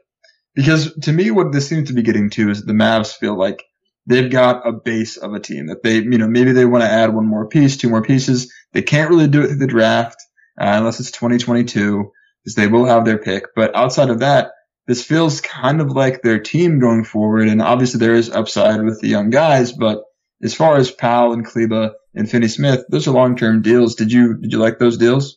because 0.54 0.92
to 1.02 1.12
me, 1.12 1.30
what 1.30 1.52
this 1.52 1.68
seems 1.68 1.88
to 1.88 1.94
be 1.94 2.02
getting 2.02 2.30
to 2.30 2.50
is 2.50 2.64
the 2.64 2.72
Mavs 2.72 3.14
feel 3.14 3.38
like 3.38 3.62
they've 4.06 4.30
got 4.30 4.66
a 4.66 4.72
base 4.72 5.16
of 5.16 5.32
a 5.32 5.40
team 5.40 5.66
that 5.66 5.82
they, 5.82 5.96
you 5.96 6.18
know, 6.18 6.28
maybe 6.28 6.52
they 6.52 6.64
want 6.64 6.82
to 6.82 6.90
add 6.90 7.14
one 7.14 7.26
more 7.26 7.48
piece, 7.48 7.76
two 7.76 7.88
more 7.88 8.02
pieces. 8.02 8.52
They 8.72 8.82
can't 8.82 9.10
really 9.10 9.28
do 9.28 9.42
it 9.42 9.48
through 9.48 9.58
the 9.58 9.66
draft 9.66 10.16
uh, 10.60 10.74
unless 10.78 11.00
it's 11.00 11.10
2022 11.10 12.10
because 12.46 12.54
they 12.54 12.68
will 12.68 12.84
have 12.86 13.04
their 13.04 13.18
pick. 13.18 13.56
But 13.56 13.74
outside 13.74 14.08
of 14.08 14.20
that, 14.20 14.52
this 14.86 15.04
feels 15.04 15.40
kind 15.40 15.80
of 15.80 15.90
like 15.90 16.22
their 16.22 16.38
team 16.38 16.78
going 16.78 17.02
forward. 17.02 17.48
And 17.48 17.60
obviously 17.60 17.98
there 17.98 18.14
is 18.14 18.30
upside 18.30 18.80
with 18.84 19.00
the 19.00 19.08
young 19.08 19.30
guys, 19.30 19.72
but 19.72 20.04
as 20.44 20.54
far 20.54 20.76
as 20.76 20.92
Powell 20.92 21.32
and 21.32 21.44
Kleber 21.44 21.94
and 22.14 22.30
Finney 22.30 22.46
Smith, 22.46 22.84
those 22.88 23.08
are 23.08 23.10
long-term 23.10 23.62
deals. 23.62 23.96
Did 23.96 24.12
you, 24.12 24.34
did 24.34 24.52
you 24.52 24.58
like 24.58 24.78
those 24.78 24.96
deals? 24.96 25.36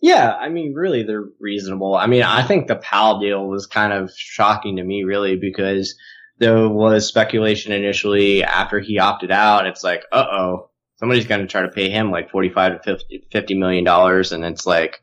Yeah, 0.00 0.32
I 0.32 0.48
mean, 0.48 0.74
really, 0.74 1.04
they're 1.04 1.28
reasonable. 1.38 1.94
I 1.94 2.08
mean, 2.08 2.24
I 2.24 2.42
think 2.42 2.66
the 2.66 2.74
Powell 2.74 3.20
deal 3.20 3.46
was 3.46 3.68
kind 3.68 3.92
of 3.92 4.10
shocking 4.12 4.76
to 4.76 4.82
me, 4.82 5.04
really, 5.04 5.36
because 5.36 5.96
there 6.38 6.68
was 6.68 7.06
speculation 7.06 7.70
initially 7.70 8.42
after 8.42 8.80
he 8.80 8.98
opted 8.98 9.30
out. 9.30 9.66
It's 9.66 9.84
like, 9.84 10.02
uh 10.10 10.26
oh, 10.28 10.70
somebody's 10.96 11.28
going 11.28 11.42
to 11.42 11.46
try 11.46 11.62
to 11.62 11.68
pay 11.68 11.90
him 11.90 12.10
like 12.10 12.30
45 12.30 12.82
to 12.82 12.96
50, 12.96 13.28
50 13.30 13.54
million 13.54 13.84
dollars. 13.84 14.32
And 14.32 14.44
it's 14.44 14.66
like, 14.66 15.00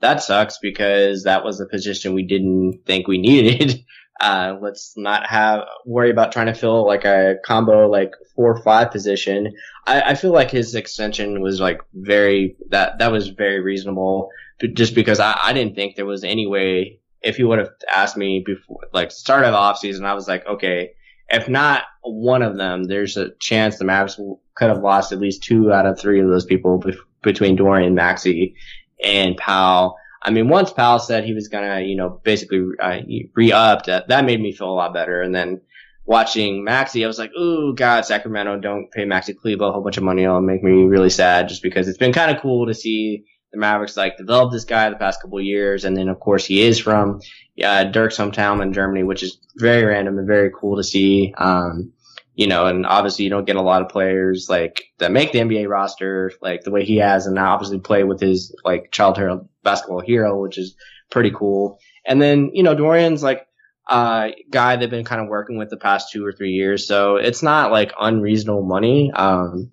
that 0.00 0.22
sucks 0.22 0.58
because 0.58 1.24
that 1.24 1.44
was 1.44 1.60
a 1.60 1.66
position 1.66 2.14
we 2.14 2.24
didn't 2.24 2.80
think 2.86 3.06
we 3.06 3.18
needed. 3.18 3.84
Uh, 4.20 4.56
let's 4.60 4.94
not 4.96 5.26
have 5.26 5.64
worry 5.84 6.10
about 6.10 6.30
trying 6.30 6.46
to 6.46 6.54
fill 6.54 6.86
like 6.86 7.04
a 7.04 7.34
combo 7.44 7.88
like 7.88 8.12
four 8.36 8.62
five 8.62 8.90
position. 8.90 9.52
I, 9.86 10.00
I 10.02 10.14
feel 10.14 10.32
like 10.32 10.50
his 10.50 10.74
extension 10.74 11.40
was 11.40 11.60
like 11.60 11.80
very 11.92 12.56
that 12.68 12.98
that 12.98 13.10
was 13.10 13.28
very 13.28 13.60
reasonable, 13.60 14.30
just 14.74 14.94
because 14.94 15.18
I, 15.18 15.36
I 15.42 15.52
didn't 15.52 15.74
think 15.74 15.96
there 15.96 16.06
was 16.06 16.22
any 16.22 16.46
way 16.46 17.00
if 17.24 17.38
you 17.38 17.48
would 17.48 17.58
have 17.58 17.70
asked 17.92 18.16
me 18.16 18.42
before, 18.44 18.80
like 18.92 19.10
start 19.10 19.44
of 19.44 19.52
the 19.52 19.58
offseason, 19.58 20.04
I 20.04 20.14
was 20.14 20.28
like, 20.28 20.46
okay, 20.46 20.90
if 21.28 21.48
not 21.48 21.84
one 22.02 22.42
of 22.42 22.56
them, 22.56 22.84
there's 22.84 23.16
a 23.16 23.30
chance 23.40 23.78
the 23.78 23.84
Mavericks 23.84 24.20
could 24.54 24.68
have 24.68 24.82
lost 24.82 25.10
at 25.10 25.18
least 25.18 25.42
two 25.42 25.72
out 25.72 25.86
of 25.86 25.98
three 25.98 26.20
of 26.20 26.28
those 26.28 26.44
people 26.44 26.78
be- 26.78 26.96
between 27.22 27.56
Dorian, 27.56 27.96
Maxi, 27.96 28.54
and 29.02 29.36
Powell. 29.36 29.96
I 30.22 30.30
mean, 30.30 30.48
once 30.48 30.72
Powell 30.72 30.98
said 30.98 31.24
he 31.24 31.34
was 31.34 31.48
gonna, 31.48 31.80
you 31.80 31.96
know, 31.96 32.20
basically 32.22 32.62
uh, 32.80 33.00
re-up, 33.34 33.86
that, 33.86 34.08
that 34.08 34.24
made 34.24 34.40
me 34.40 34.52
feel 34.52 34.70
a 34.70 34.72
lot 34.72 34.94
better. 34.94 35.20
And 35.20 35.34
then 35.34 35.60
watching 36.06 36.64
Maxi, 36.64 37.04
I 37.04 37.06
was 37.06 37.18
like, 37.18 37.32
ooh, 37.38 37.74
God, 37.74 38.04
Sacramento, 38.04 38.58
don't 38.58 38.90
pay 38.90 39.04
Maxi 39.04 39.36
Kleber 39.36 39.66
a 39.66 39.72
whole 39.72 39.82
bunch 39.82 39.96
of 39.96 40.02
money. 40.02 40.24
It'll 40.24 40.40
make 40.40 40.62
me 40.62 40.84
really 40.84 41.10
sad 41.10 41.48
just 41.48 41.62
because 41.62 41.88
it's 41.88 41.98
been 41.98 42.12
kind 42.12 42.34
of 42.34 42.42
cool 42.42 42.66
to 42.66 42.74
see 42.74 43.24
the 43.52 43.58
Mavericks 43.58 43.96
like 43.96 44.16
develop 44.16 44.52
this 44.52 44.64
guy 44.64 44.90
the 44.90 44.96
past 44.96 45.22
couple 45.22 45.40
years. 45.40 45.84
And 45.84 45.96
then, 45.96 46.08
of 46.08 46.20
course, 46.20 46.44
he 46.44 46.62
is 46.62 46.78
from 46.78 47.20
uh, 47.62 47.84
Dirk's 47.84 48.18
hometown 48.18 48.62
in 48.62 48.72
Germany, 48.72 49.02
which 49.02 49.22
is 49.22 49.38
very 49.56 49.84
random 49.84 50.18
and 50.18 50.26
very 50.26 50.50
cool 50.54 50.76
to 50.76 50.84
see. 50.84 51.32
Um, 51.38 51.92
you 52.34 52.46
know, 52.46 52.66
and 52.66 52.84
obviously 52.84 53.24
you 53.24 53.30
don't 53.30 53.46
get 53.46 53.56
a 53.56 53.62
lot 53.62 53.82
of 53.82 53.88
players 53.88 54.48
like 54.48 54.84
that 54.98 55.12
make 55.12 55.32
the 55.32 55.38
NBA 55.38 55.68
roster 55.68 56.32
like 56.42 56.62
the 56.62 56.70
way 56.70 56.84
he 56.84 56.96
has, 56.96 57.26
and 57.26 57.38
obviously 57.38 57.78
play 57.78 58.04
with 58.04 58.20
his 58.20 58.54
like 58.64 58.90
childhood 58.90 59.48
basketball 59.62 60.00
hero, 60.00 60.40
which 60.40 60.58
is 60.58 60.76
pretty 61.10 61.30
cool. 61.30 61.78
And 62.04 62.20
then 62.20 62.50
you 62.52 62.62
know 62.62 62.74
Dorian's 62.74 63.22
like 63.22 63.46
uh 63.88 64.30
guy 64.50 64.76
they've 64.76 64.90
been 64.90 65.04
kind 65.04 65.20
of 65.20 65.28
working 65.28 65.58
with 65.58 65.70
the 65.70 65.76
past 65.76 66.10
two 66.10 66.24
or 66.24 66.32
three 66.32 66.52
years, 66.52 66.86
so 66.86 67.16
it's 67.16 67.42
not 67.42 67.70
like 67.70 67.92
unreasonable 67.98 68.64
money. 68.64 69.12
Um, 69.12 69.70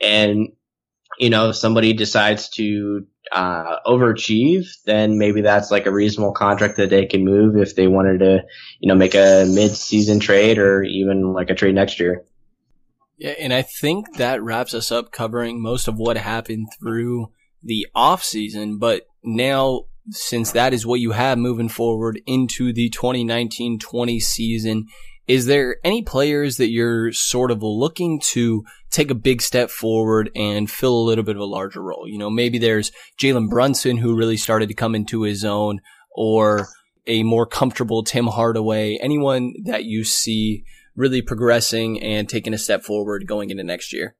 and 0.00 0.48
you 1.18 1.30
know 1.30 1.50
if 1.50 1.56
somebody 1.56 1.92
decides 1.92 2.48
to 2.50 3.06
uh, 3.32 3.76
overachieve, 3.86 4.66
then 4.84 5.18
maybe 5.18 5.40
that's 5.40 5.70
like 5.70 5.86
a 5.86 5.92
reasonable 5.92 6.32
contract 6.32 6.76
that 6.76 6.90
they 6.90 7.06
can 7.06 7.24
move 7.24 7.56
if 7.56 7.74
they 7.74 7.86
wanted 7.86 8.18
to, 8.20 8.42
you 8.80 8.88
know, 8.88 8.94
make 8.94 9.14
a 9.14 9.46
mid-season 9.48 10.20
trade 10.20 10.58
or 10.58 10.82
even 10.82 11.32
like 11.32 11.50
a 11.50 11.54
trade 11.54 11.74
next 11.74 12.00
year. 12.00 12.24
Yeah, 13.16 13.34
and 13.38 13.52
I 13.52 13.62
think 13.62 14.16
that 14.16 14.42
wraps 14.42 14.74
us 14.74 14.92
up 14.92 15.10
covering 15.10 15.60
most 15.60 15.88
of 15.88 15.96
what 15.96 16.16
happened 16.16 16.68
through 16.78 17.32
the 17.62 17.86
off 17.94 18.22
season. 18.22 18.78
But 18.78 19.08
now, 19.24 19.86
since 20.10 20.52
that 20.52 20.72
is 20.72 20.86
what 20.86 21.00
you 21.00 21.12
have 21.12 21.36
moving 21.36 21.68
forward 21.68 22.20
into 22.26 22.72
the 22.72 22.90
2019-20 22.90 24.20
season, 24.20 24.86
is 25.28 25.44
there 25.44 25.76
any 25.84 26.02
players 26.02 26.56
that 26.56 26.70
you're 26.70 27.12
sort 27.12 27.50
of 27.50 27.62
looking 27.62 28.18
to 28.20 28.64
take 28.90 29.10
a 29.10 29.14
big 29.14 29.42
step 29.42 29.70
forward 29.70 30.30
and 30.34 30.70
fill 30.70 30.98
a 30.98 31.04
little 31.04 31.22
bit 31.22 31.36
of 31.36 31.42
a 31.42 31.46
larger 31.46 31.82
role? 31.82 32.08
You 32.08 32.16
know, 32.16 32.30
maybe 32.30 32.58
there's 32.58 32.90
Jalen 33.20 33.50
Brunson 33.50 33.98
who 33.98 34.16
really 34.16 34.38
started 34.38 34.68
to 34.70 34.74
come 34.74 34.94
into 34.94 35.22
his 35.22 35.44
own 35.44 35.80
or 36.10 36.68
a 37.06 37.22
more 37.22 37.46
comfortable 37.46 38.02
Tim 38.02 38.26
Hardaway, 38.26 38.98
anyone 39.00 39.52
that 39.64 39.84
you 39.84 40.02
see 40.02 40.64
really 40.96 41.22
progressing 41.22 42.02
and 42.02 42.28
taking 42.28 42.54
a 42.54 42.58
step 42.58 42.82
forward 42.82 43.26
going 43.26 43.50
into 43.50 43.62
next 43.62 43.92
year? 43.92 44.16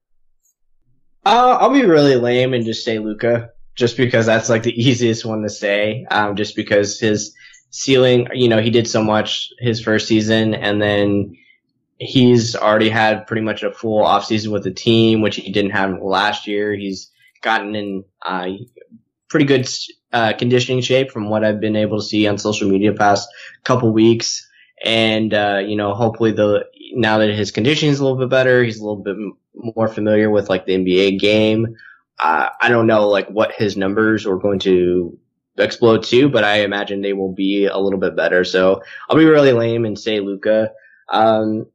Uh, 1.24 1.59
I'll 1.61 1.72
be 1.72 1.84
really 1.84 2.16
lame 2.16 2.54
and 2.54 2.64
just 2.64 2.84
say 2.84 2.98
Luka, 2.98 3.50
just 3.74 3.96
because 3.96 4.26
that's 4.26 4.48
like 4.48 4.62
the 4.62 4.80
easiest 4.80 5.24
one 5.24 5.42
to 5.42 5.48
say. 5.48 6.06
Um, 6.11 6.36
just 6.36 6.54
because 6.54 7.00
his 7.00 7.34
ceiling, 7.70 8.28
you 8.32 8.48
know, 8.48 8.60
he 8.60 8.70
did 8.70 8.88
so 8.88 9.02
much 9.02 9.50
his 9.58 9.80
first 9.80 10.08
season 10.08 10.54
and 10.54 10.80
then 10.80 11.36
he's 11.98 12.54
already 12.54 12.88
had 12.88 13.26
pretty 13.26 13.42
much 13.42 13.62
a 13.62 13.72
full 13.72 14.04
offseason 14.04 14.52
with 14.52 14.64
the 14.64 14.70
team, 14.70 15.20
which 15.20 15.36
he 15.36 15.52
didn't 15.52 15.72
have 15.72 16.00
last 16.00 16.46
year. 16.46 16.74
He's 16.74 17.10
gotten 17.42 17.74
in 17.74 18.04
uh, 18.24 18.48
pretty 19.28 19.46
good 19.46 19.68
uh, 20.12 20.32
conditioning 20.38 20.80
shape 20.80 21.10
from 21.10 21.28
what 21.28 21.44
I've 21.44 21.60
been 21.60 21.76
able 21.76 21.98
to 21.98 22.04
see 22.04 22.26
on 22.26 22.38
social 22.38 22.68
media 22.68 22.92
past 22.92 23.28
couple 23.64 23.92
weeks. 23.92 24.48
And, 24.84 25.34
uh, 25.34 25.60
you 25.66 25.76
know, 25.76 25.92
hopefully 25.94 26.32
the, 26.32 26.66
now 26.94 27.18
that 27.18 27.30
his 27.30 27.50
conditioning 27.50 27.92
is 27.92 28.00
a 28.00 28.04
little 28.04 28.18
bit 28.18 28.30
better, 28.30 28.62
he's 28.62 28.78
a 28.78 28.84
little 28.84 29.02
bit 29.02 29.16
more 29.54 29.88
familiar 29.88 30.30
with 30.30 30.48
like 30.48 30.66
the 30.66 30.74
NBA 30.74 31.18
game. 31.18 31.76
Uh, 32.18 32.48
I 32.60 32.68
don't 32.68 32.86
know 32.86 33.08
like 33.08 33.28
what 33.28 33.52
his 33.52 33.76
numbers 33.76 34.26
are 34.26 34.36
going 34.36 34.60
to 34.60 35.18
explode 35.59 36.02
too, 36.02 36.28
but 36.28 36.44
I 36.44 36.61
imagine 36.61 37.02
they 37.02 37.12
will 37.12 37.32
be 37.32 37.66
a 37.66 37.78
little 37.78 37.98
bit 37.98 38.16
better. 38.16 38.44
So 38.44 38.82
I'll 39.09 39.16
be 39.16 39.24
really 39.24 39.52
lame 39.52 39.84
and 39.84 39.98
say 39.98 40.20
Luka. 40.20 40.72
Um, 41.09 41.66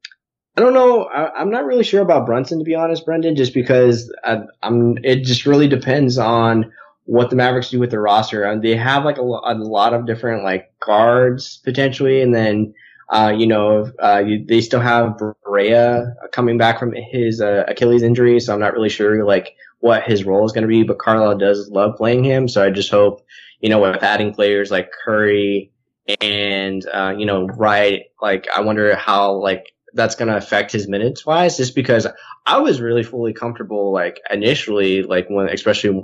I 0.55 0.61
don't 0.61 0.73
know. 0.73 1.05
I, 1.05 1.41
am 1.41 1.49
not 1.49 1.65
really 1.65 1.83
sure 1.83 2.01
about 2.01 2.25
Brunson 2.25 2.59
to 2.59 2.65
be 2.65 2.75
honest, 2.75 3.05
Brendan, 3.05 3.35
just 3.35 3.53
because 3.53 4.13
I, 4.23 4.43
am 4.61 4.97
It 5.03 5.23
just 5.23 5.45
really 5.45 5.67
depends 5.67 6.17
on 6.17 6.71
what 7.05 7.29
the 7.29 7.35
Mavericks 7.35 7.71
do 7.71 7.79
with 7.79 7.91
their 7.91 8.01
roster. 8.01 8.43
And 8.43 8.61
they 8.61 8.75
have 8.75 9.03
like 9.03 9.17
a, 9.17 9.21
a 9.21 9.55
lot 9.57 9.93
of 9.93 10.05
different 10.05 10.43
like 10.43 10.71
guards 10.79 11.59
potentially, 11.63 12.21
and 12.21 12.33
then. 12.33 12.73
Uh, 13.09 13.29
you 13.29 13.45
know, 13.45 13.91
uh, 14.01 14.23
you, 14.25 14.43
they 14.43 14.59
still 14.59 14.79
have 14.79 15.17
Barea 15.17 16.13
coming 16.31 16.57
back 16.57 16.79
from 16.79 16.93
his 16.93 17.41
uh, 17.41 17.63
Achilles 17.67 18.01
injury, 18.01 18.39
so 18.39 18.53
I'm 18.53 18.61
not 18.61 18.73
really 18.73 18.89
sure 18.89 19.23
like 19.23 19.55
what 19.81 20.03
his 20.03 20.23
role 20.23 20.45
is 20.45 20.51
going 20.51 20.63
to 20.63 20.67
be. 20.69 20.83
But 20.83 20.97
Carlisle 20.97 21.37
does 21.37 21.69
love 21.69 21.95
playing 21.97 22.23
him, 22.23 22.47
so 22.47 22.63
I 22.63 22.71
just 22.71 22.89
hope 22.89 23.23
you 23.63 23.69
know, 23.69 23.79
with 23.79 24.03
adding 24.03 24.33
players 24.33 24.69
like 24.69 24.91
Curry 25.05 25.71
and, 26.19 26.85
uh, 26.93 27.15
you 27.17 27.25
know, 27.25 27.47
Wright, 27.47 28.01
like, 28.21 28.45
I 28.53 28.59
wonder 28.59 28.93
how, 28.93 29.35
like, 29.35 29.71
that's 29.93 30.15
going 30.15 30.27
to 30.27 30.35
affect 30.35 30.73
his 30.73 30.89
minutes 30.89 31.25
wise, 31.25 31.55
just 31.55 31.73
because 31.73 32.05
I 32.45 32.59
was 32.59 32.81
really 32.81 33.03
fully 33.03 33.31
comfortable, 33.31 33.93
like, 33.93 34.19
initially, 34.29 35.03
like, 35.03 35.27
when, 35.29 35.47
especially, 35.47 36.01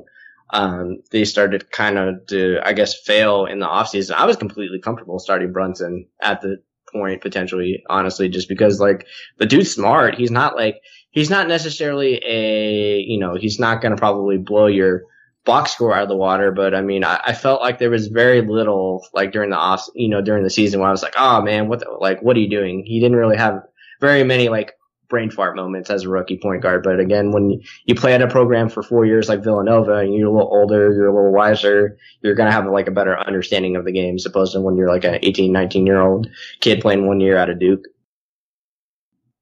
um, 0.51 0.99
they 1.11 1.25
started 1.25 1.69
kind 1.69 1.97
of 1.97 2.25
to, 2.27 2.59
I 2.63 2.71
guess, 2.71 2.97
fail 2.97 3.45
in 3.45 3.59
the 3.59 3.67
offseason. 3.67 4.11
I 4.11 4.25
was 4.25 4.37
completely 4.37 4.79
comfortable 4.79 5.19
starting 5.19 5.51
Brunson 5.51 6.05
at 6.21 6.39
the 6.39 6.61
point, 6.93 7.21
potentially, 7.21 7.83
honestly, 7.89 8.29
just 8.29 8.47
because, 8.47 8.79
like, 8.79 9.05
the 9.37 9.45
dude's 9.45 9.73
smart. 9.73 10.15
He's 10.15 10.31
not, 10.31 10.55
like, 10.55 10.81
he's 11.09 11.29
not 11.29 11.49
necessarily 11.49 12.21
a, 12.25 12.99
you 12.99 13.19
know, 13.19 13.35
he's 13.35 13.59
not 13.59 13.81
going 13.81 13.93
to 13.93 13.99
probably 13.99 14.37
blow 14.37 14.67
your, 14.67 15.03
box 15.49 15.71
score 15.71 15.95
out 15.95 16.03
of 16.03 16.09
the 16.09 16.15
water, 16.15 16.51
but 16.51 16.75
I 16.75 16.81
mean, 16.81 17.03
I, 17.03 17.19
I, 17.25 17.33
felt 17.33 17.59
like 17.59 17.79
there 17.79 17.89
was 17.89 18.05
very 18.07 18.41
little 18.41 19.03
like 19.13 19.31
during 19.31 19.49
the 19.49 19.57
off, 19.57 19.87
you 19.95 20.07
know, 20.07 20.21
during 20.21 20.43
the 20.43 20.49
season 20.51 20.79
where 20.79 20.89
I 20.89 20.91
was 20.91 21.01
like, 21.01 21.15
oh 21.17 21.41
man, 21.41 21.67
what, 21.67 21.79
the, 21.79 21.89
like, 21.89 22.21
what 22.21 22.37
are 22.37 22.39
you 22.39 22.49
doing? 22.49 22.83
He 22.85 22.99
didn't 22.99 23.17
really 23.17 23.35
have 23.35 23.63
very 23.99 24.23
many 24.23 24.47
like 24.47 24.73
brain 25.09 25.31
fart 25.31 25.55
moments 25.55 25.89
as 25.89 26.03
a 26.03 26.09
rookie 26.09 26.37
point 26.37 26.61
guard. 26.61 26.83
But 26.83 26.99
again, 26.99 27.31
when 27.31 27.61
you 27.85 27.95
play 27.95 28.13
at 28.13 28.21
a 28.21 28.27
program 28.27 28.69
for 28.69 28.83
four 28.83 29.07
years 29.07 29.27
like 29.27 29.43
Villanova 29.43 29.95
and 29.95 30.13
you're 30.13 30.29
a 30.29 30.31
little 30.31 30.53
older, 30.53 30.93
you're 30.93 31.07
a 31.07 31.15
little 31.15 31.33
wiser, 31.33 31.97
you're 32.21 32.35
going 32.35 32.47
to 32.47 32.53
have 32.53 32.67
like 32.67 32.87
a 32.87 32.91
better 32.91 33.19
understanding 33.19 33.75
of 33.75 33.85
the 33.85 33.91
game, 33.91 34.17
opposed 34.23 34.53
to 34.53 34.61
when 34.61 34.77
you're 34.77 34.87
like 34.87 35.03
an 35.03 35.17
18, 35.23 35.51
19 35.51 35.87
year 35.87 35.99
old 35.99 36.27
kid 36.61 36.79
playing 36.79 37.07
one 37.07 37.19
year 37.19 37.37
out 37.37 37.49
of 37.49 37.59
Duke. 37.59 37.85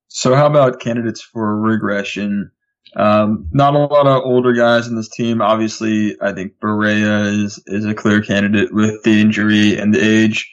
So 0.08 0.36
how 0.36 0.46
about 0.46 0.80
candidates 0.80 1.22
for 1.22 1.60
regression? 1.60 2.52
Um, 2.96 3.48
not 3.52 3.76
a 3.76 3.80
lot 3.80 4.08
of 4.08 4.24
older 4.24 4.54
guys 4.54 4.88
in 4.88 4.96
this 4.96 5.10
team. 5.10 5.42
Obviously, 5.42 6.16
I 6.22 6.32
think 6.32 6.54
Barea 6.60 7.44
is, 7.44 7.62
is 7.68 7.86
a 7.86 7.94
clear 7.94 8.22
candidate 8.22 8.74
with 8.74 9.04
the 9.04 9.20
injury 9.20 9.78
and 9.78 9.94
the 9.94 10.00
age. 10.00 10.52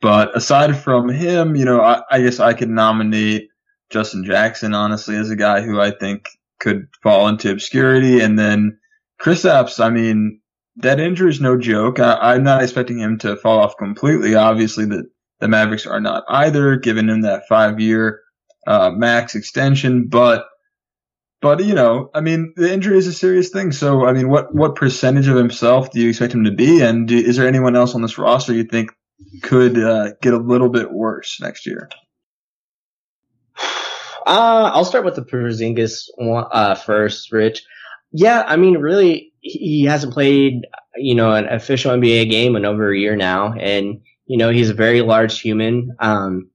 But 0.00 0.36
aside 0.36 0.76
from 0.76 1.08
him, 1.08 1.54
you 1.54 1.64
know, 1.64 1.80
I, 1.80 2.02
I 2.10 2.22
guess 2.22 2.40
I 2.40 2.54
could 2.54 2.70
nominate 2.70 3.48
Justin 3.90 4.24
Jackson, 4.24 4.74
honestly, 4.74 5.16
as 5.16 5.30
a 5.30 5.36
guy 5.36 5.60
who 5.60 5.80
I 5.80 5.90
think 5.90 6.28
could 6.58 6.88
fall 7.02 7.28
into 7.28 7.50
obscurity. 7.50 8.20
And 8.20 8.38
then 8.38 8.78
Kristaps, 9.20 9.84
I 9.84 9.90
mean, 9.90 10.40
that 10.76 11.00
injury 11.00 11.30
is 11.30 11.40
no 11.40 11.58
joke. 11.58 12.00
I, 12.00 12.34
am 12.34 12.44
not 12.44 12.62
expecting 12.62 12.98
him 12.98 13.18
to 13.18 13.36
fall 13.36 13.58
off 13.58 13.76
completely. 13.76 14.34
Obviously, 14.34 14.86
the, 14.86 15.04
the 15.40 15.48
Mavericks 15.48 15.86
are 15.86 16.00
not 16.00 16.24
either, 16.28 16.76
giving 16.76 17.08
him 17.08 17.22
that 17.22 17.46
five 17.48 17.78
year 17.78 18.20
uh, 18.66 18.90
max 18.90 19.34
extension. 19.34 20.08
But 20.08 20.46
but 21.42 21.62
you 21.64 21.74
know, 21.74 22.08
I 22.14 22.20
mean, 22.20 22.54
the 22.56 22.72
injury 22.72 22.96
is 22.96 23.08
a 23.08 23.12
serious 23.12 23.50
thing. 23.50 23.72
So, 23.72 24.06
I 24.06 24.12
mean, 24.12 24.30
what 24.30 24.54
what 24.54 24.76
percentage 24.76 25.28
of 25.28 25.36
himself 25.36 25.90
do 25.90 26.00
you 26.00 26.08
expect 26.08 26.32
him 26.32 26.44
to 26.44 26.52
be? 26.52 26.80
And 26.80 27.08
do, 27.08 27.18
is 27.18 27.36
there 27.36 27.48
anyone 27.48 27.76
else 27.76 27.94
on 27.94 28.00
this 28.00 28.16
roster 28.16 28.54
you 28.54 28.64
think 28.64 28.92
could 29.42 29.76
uh, 29.76 30.12
get 30.22 30.32
a 30.32 30.38
little 30.38 30.70
bit 30.70 30.90
worse 30.90 31.38
next 31.40 31.66
year? 31.66 31.90
Uh, 34.24 34.70
I'll 34.72 34.84
start 34.84 35.04
with 35.04 35.16
the 35.16 35.24
Porzingis 35.24 36.04
one, 36.16 36.44
uh, 36.52 36.76
first, 36.76 37.32
Rich. 37.32 37.64
Yeah, 38.12 38.44
I 38.46 38.54
mean, 38.54 38.78
really, 38.78 39.32
he 39.40 39.82
hasn't 39.82 40.12
played, 40.14 40.64
you 40.94 41.16
know, 41.16 41.32
an 41.32 41.48
official 41.48 41.90
NBA 41.90 42.30
game 42.30 42.54
in 42.54 42.64
over 42.64 42.92
a 42.92 42.96
year 42.96 43.16
now, 43.16 43.52
and 43.54 44.00
you 44.26 44.36
know, 44.36 44.50
he's 44.50 44.70
a 44.70 44.74
very 44.74 45.00
large 45.00 45.40
human. 45.40 45.96
Um, 45.98 46.51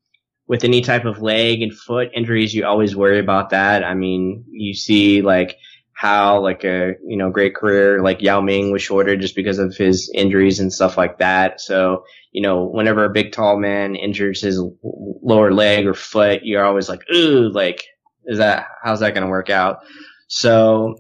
with 0.48 0.64
any 0.64 0.82
type 0.82 1.06
of 1.06 1.22
leg 1.22 1.62
and 1.62 1.78
foot 1.78 2.10
injuries, 2.16 2.54
you 2.54 2.66
always 2.66 2.96
worry 2.96 3.20
about 3.20 3.50
that. 3.50 3.84
I 3.84 3.94
mean, 3.94 4.46
you 4.50 4.74
see 4.74 5.22
like 5.22 5.58
how 5.94 6.40
like 6.42 6.64
a 6.64 6.94
you 7.06 7.18
know 7.18 7.32
great 7.32 7.56
career 7.56 8.04
like 8.04 8.22
Yao 8.22 8.40
Ming 8.40 8.72
was 8.72 8.84
shorter 8.84 9.18
just 9.18 9.36
because 9.36 9.58
of 9.58 9.76
his 9.76 10.12
injuries 10.14 10.60
and 10.60 10.72
stuff 10.72 10.98
like 10.98 11.18
that. 11.20 11.60
So 11.60 12.06
you 12.32 12.42
know, 12.42 12.66
whenever 12.66 13.04
a 13.04 13.10
big 13.10 13.32
tall 13.32 13.58
man 13.58 13.96
injures 13.96 14.42
his 14.42 14.62
lower 14.84 15.52
leg 15.52 15.88
or 15.88 15.94
foot, 15.94 16.42
you're 16.44 16.64
always 16.64 16.88
like, 16.88 17.02
ooh, 17.14 17.50
like 17.50 17.84
is 18.26 18.38
that 18.38 18.68
how's 18.84 19.00
that 19.00 19.14
going 19.14 19.24
to 19.24 19.30
work 19.30 19.50
out? 19.50 19.80
So 20.28 20.98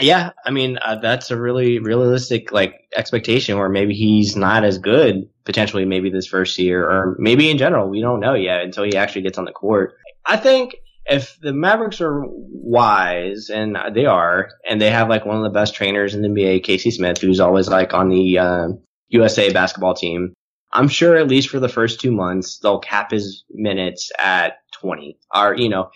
Yeah, 0.00 0.30
I 0.44 0.50
mean 0.50 0.78
uh, 0.80 0.96
that's 0.96 1.30
a 1.30 1.40
really 1.40 1.78
realistic 1.78 2.50
like 2.50 2.88
expectation, 2.96 3.58
where 3.58 3.68
maybe 3.68 3.94
he's 3.94 4.36
not 4.36 4.64
as 4.64 4.78
good 4.78 5.28
potentially 5.44 5.84
maybe 5.84 6.08
this 6.10 6.26
first 6.26 6.58
year, 6.58 6.84
or 6.88 7.16
maybe 7.18 7.50
in 7.50 7.58
general 7.58 7.88
we 7.88 8.00
don't 8.00 8.20
know 8.20 8.34
yet 8.34 8.62
until 8.62 8.84
he 8.84 8.96
actually 8.96 9.22
gets 9.22 9.38
on 9.38 9.44
the 9.44 9.52
court. 9.52 9.94
I 10.24 10.36
think 10.36 10.76
if 11.04 11.38
the 11.40 11.52
Mavericks 11.52 12.00
are 12.00 12.22
wise, 12.26 13.50
and 13.50 13.76
they 13.92 14.06
are, 14.06 14.50
and 14.68 14.80
they 14.80 14.90
have 14.90 15.08
like 15.08 15.26
one 15.26 15.36
of 15.36 15.42
the 15.42 15.50
best 15.50 15.74
trainers 15.74 16.14
in 16.14 16.22
the 16.22 16.28
NBA, 16.28 16.62
Casey 16.64 16.90
Smith, 16.90 17.20
who's 17.20 17.40
always 17.40 17.68
like 17.68 17.92
on 17.92 18.08
the 18.08 18.38
uh, 18.38 18.68
USA 19.08 19.52
basketball 19.52 19.94
team, 19.94 20.32
I'm 20.72 20.88
sure 20.88 21.16
at 21.16 21.28
least 21.28 21.48
for 21.50 21.60
the 21.60 21.68
first 21.68 22.00
two 22.00 22.12
months 22.12 22.58
they'll 22.58 22.78
cap 22.78 23.10
his 23.10 23.44
minutes 23.50 24.10
at 24.18 24.58
20, 24.80 25.18
or 25.34 25.54
you 25.56 25.68
know, 25.68 25.90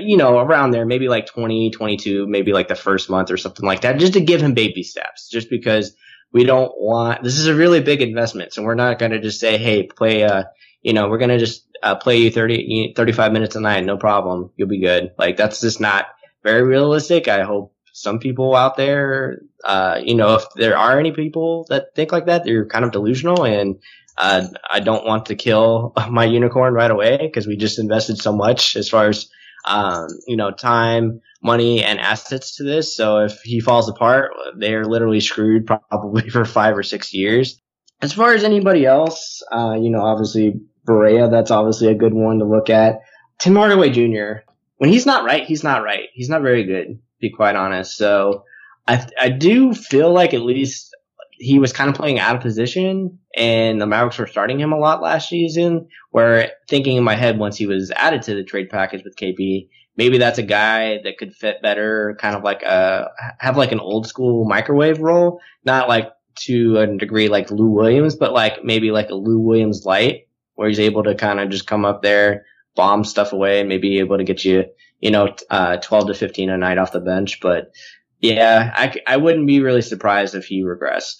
you 0.00 0.16
know, 0.16 0.38
around 0.38 0.70
there, 0.70 0.84
maybe 0.84 1.08
like 1.08 1.26
20, 1.26 1.70
22, 1.70 2.26
maybe 2.26 2.52
like 2.52 2.68
the 2.68 2.74
first 2.74 3.10
month 3.10 3.30
or 3.30 3.36
something 3.36 3.64
like 3.64 3.82
that, 3.82 3.98
just 3.98 4.14
to 4.14 4.20
give 4.20 4.40
him 4.40 4.54
baby 4.54 4.82
steps, 4.82 5.28
just 5.28 5.50
because 5.50 5.94
we 6.32 6.44
don't 6.44 6.72
want, 6.76 7.22
this 7.22 7.38
is 7.38 7.46
a 7.46 7.54
really 7.54 7.80
big 7.80 8.02
investment. 8.02 8.52
So 8.52 8.62
we're 8.62 8.74
not 8.74 8.98
going 8.98 9.12
to 9.12 9.20
just 9.20 9.40
say, 9.40 9.56
Hey, 9.56 9.84
play, 9.84 10.24
uh, 10.24 10.44
you 10.82 10.92
know, 10.92 11.08
we're 11.08 11.18
going 11.18 11.30
to 11.30 11.38
just 11.38 11.66
uh, 11.82 11.94
play 11.94 12.18
you 12.18 12.30
30, 12.30 12.94
35 12.96 13.32
minutes 13.32 13.56
a 13.56 13.60
night. 13.60 13.84
No 13.84 13.96
problem. 13.96 14.50
You'll 14.56 14.68
be 14.68 14.80
good. 14.80 15.12
Like 15.16 15.36
that's 15.36 15.60
just 15.60 15.80
not 15.80 16.06
very 16.42 16.62
realistic. 16.62 17.28
I 17.28 17.42
hope 17.44 17.74
some 17.92 18.18
people 18.18 18.54
out 18.54 18.76
there, 18.76 19.40
uh, 19.64 20.00
you 20.02 20.14
know, 20.14 20.36
if 20.36 20.44
there 20.54 20.76
are 20.76 20.98
any 20.98 21.12
people 21.12 21.66
that 21.68 21.94
think 21.94 22.12
like 22.12 22.26
that, 22.26 22.44
they're 22.44 22.66
kind 22.66 22.84
of 22.84 22.92
delusional 22.92 23.44
and, 23.44 23.76
uh, 24.16 24.48
I 24.68 24.80
don't 24.80 25.06
want 25.06 25.26
to 25.26 25.36
kill 25.36 25.92
my 26.10 26.24
unicorn 26.24 26.74
right 26.74 26.90
away 26.90 27.18
because 27.22 27.46
we 27.46 27.56
just 27.56 27.78
invested 27.78 28.18
so 28.18 28.32
much 28.32 28.74
as 28.76 28.88
far 28.88 29.08
as 29.08 29.28
um, 29.64 30.08
you 30.26 30.36
know, 30.36 30.50
time, 30.50 31.20
money, 31.42 31.82
and 31.82 32.00
assets 32.00 32.56
to 32.56 32.64
this. 32.64 32.96
So 32.96 33.18
if 33.18 33.40
he 33.42 33.60
falls 33.60 33.88
apart, 33.88 34.32
they're 34.56 34.84
literally 34.84 35.20
screwed 35.20 35.66
probably 35.66 36.28
for 36.30 36.44
five 36.44 36.76
or 36.76 36.82
six 36.82 37.12
years. 37.12 37.60
As 38.00 38.12
far 38.12 38.32
as 38.32 38.44
anybody 38.44 38.86
else, 38.86 39.42
uh, 39.52 39.76
you 39.80 39.90
know, 39.90 40.02
obviously 40.02 40.60
Barea, 40.86 41.30
that's 41.30 41.50
obviously 41.50 41.88
a 41.88 41.94
good 41.94 42.14
one 42.14 42.38
to 42.38 42.44
look 42.44 42.70
at. 42.70 43.00
Tim 43.38 43.56
Hardaway 43.56 43.90
Jr., 43.90 44.44
when 44.78 44.90
he's 44.90 45.06
not 45.06 45.24
right, 45.24 45.44
he's 45.44 45.64
not 45.64 45.82
right. 45.82 46.08
He's 46.14 46.28
not 46.28 46.42
very 46.42 46.64
good, 46.64 46.86
to 46.86 46.98
be 47.20 47.30
quite 47.30 47.56
honest. 47.56 47.96
So 47.96 48.44
I, 48.86 49.06
I 49.20 49.28
do 49.28 49.74
feel 49.74 50.12
like 50.12 50.34
at 50.34 50.42
least 50.42 50.96
he 51.38 51.58
was 51.58 51.72
kind 51.72 51.88
of 51.88 51.96
playing 51.96 52.18
out 52.18 52.36
of 52.36 52.42
position 52.42 53.18
and 53.36 53.80
the 53.80 53.86
Mavericks 53.86 54.18
were 54.18 54.26
starting 54.26 54.58
him 54.58 54.72
a 54.72 54.78
lot 54.78 55.02
last 55.02 55.28
season 55.28 55.88
where 56.10 56.52
thinking 56.68 56.96
in 56.96 57.04
my 57.04 57.14
head 57.14 57.38
once 57.38 57.56
he 57.56 57.66
was 57.66 57.90
added 57.92 58.22
to 58.22 58.34
the 58.34 58.44
trade 58.44 58.70
package 58.70 59.04
with 59.04 59.16
KP, 59.16 59.68
maybe 59.96 60.18
that's 60.18 60.38
a 60.38 60.42
guy 60.42 61.00
that 61.04 61.18
could 61.18 61.34
fit 61.34 61.62
better, 61.62 62.16
kind 62.20 62.36
of 62.36 62.42
like 62.42 62.62
a, 62.62 63.10
have 63.38 63.56
like 63.56 63.72
an 63.72 63.80
old 63.80 64.06
school 64.06 64.44
microwave 64.44 65.00
role, 65.00 65.40
not 65.64 65.88
like 65.88 66.12
to 66.36 66.78
a 66.78 66.86
degree 66.86 67.28
like 67.28 67.50
Lou 67.50 67.70
Williams, 67.70 68.16
but 68.16 68.32
like 68.32 68.64
maybe 68.64 68.90
like 68.90 69.10
a 69.10 69.14
Lou 69.14 69.40
Williams 69.40 69.84
light 69.84 70.28
where 70.54 70.68
he's 70.68 70.80
able 70.80 71.04
to 71.04 71.14
kind 71.14 71.40
of 71.40 71.50
just 71.50 71.66
come 71.66 71.84
up 71.84 72.02
there, 72.02 72.44
bomb 72.74 73.04
stuff 73.04 73.32
away, 73.32 73.62
maybe 73.64 73.98
able 73.98 74.18
to 74.18 74.24
get 74.24 74.44
you, 74.44 74.64
you 75.00 75.10
know, 75.10 75.34
uh, 75.50 75.76
12 75.76 76.08
to 76.08 76.14
15 76.14 76.50
a 76.50 76.58
night 76.58 76.78
off 76.78 76.92
the 76.92 77.00
bench. 77.00 77.40
But 77.40 77.72
yeah, 78.20 78.72
I, 78.74 78.94
I 79.06 79.16
wouldn't 79.16 79.46
be 79.46 79.60
really 79.60 79.82
surprised 79.82 80.34
if 80.34 80.46
he 80.46 80.62
regressed. 80.62 81.16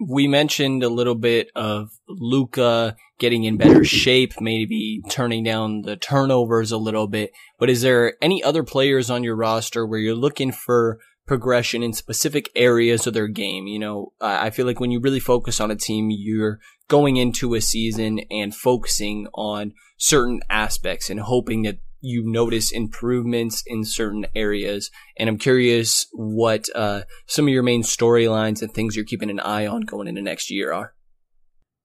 We 0.00 0.26
mentioned 0.26 0.82
a 0.82 0.88
little 0.88 1.14
bit 1.14 1.50
of 1.54 1.90
Luka 2.08 2.96
getting 3.18 3.44
in 3.44 3.56
better 3.56 3.84
shape, 3.84 4.40
maybe 4.40 5.00
turning 5.08 5.44
down 5.44 5.82
the 5.82 5.96
turnovers 5.96 6.72
a 6.72 6.78
little 6.78 7.06
bit. 7.06 7.30
But 7.58 7.70
is 7.70 7.82
there 7.82 8.14
any 8.20 8.42
other 8.42 8.64
players 8.64 9.08
on 9.08 9.22
your 9.22 9.36
roster 9.36 9.86
where 9.86 10.00
you're 10.00 10.14
looking 10.14 10.50
for 10.50 10.98
progression 11.26 11.82
in 11.82 11.92
specific 11.92 12.50
areas 12.56 13.06
of 13.06 13.14
their 13.14 13.28
game? 13.28 13.68
You 13.68 13.78
know, 13.78 14.12
I 14.20 14.50
feel 14.50 14.66
like 14.66 14.80
when 14.80 14.90
you 14.90 15.00
really 15.00 15.20
focus 15.20 15.60
on 15.60 15.70
a 15.70 15.76
team, 15.76 16.08
you're 16.10 16.58
going 16.88 17.16
into 17.16 17.54
a 17.54 17.60
season 17.60 18.20
and 18.30 18.54
focusing 18.54 19.28
on 19.32 19.72
certain 19.96 20.40
aspects 20.50 21.08
and 21.08 21.20
hoping 21.20 21.62
that 21.62 21.78
you 22.04 22.22
notice 22.24 22.70
improvements 22.70 23.62
in 23.66 23.84
certain 23.84 24.26
areas. 24.34 24.90
And 25.16 25.28
I'm 25.28 25.38
curious 25.38 26.06
what 26.12 26.68
uh, 26.74 27.02
some 27.26 27.46
of 27.46 27.52
your 27.52 27.62
main 27.62 27.82
storylines 27.82 28.60
and 28.60 28.72
things 28.72 28.94
you're 28.94 29.06
keeping 29.06 29.30
an 29.30 29.40
eye 29.40 29.66
on 29.66 29.82
going 29.82 30.06
into 30.06 30.20
next 30.20 30.50
year 30.50 30.72
are. 30.72 30.94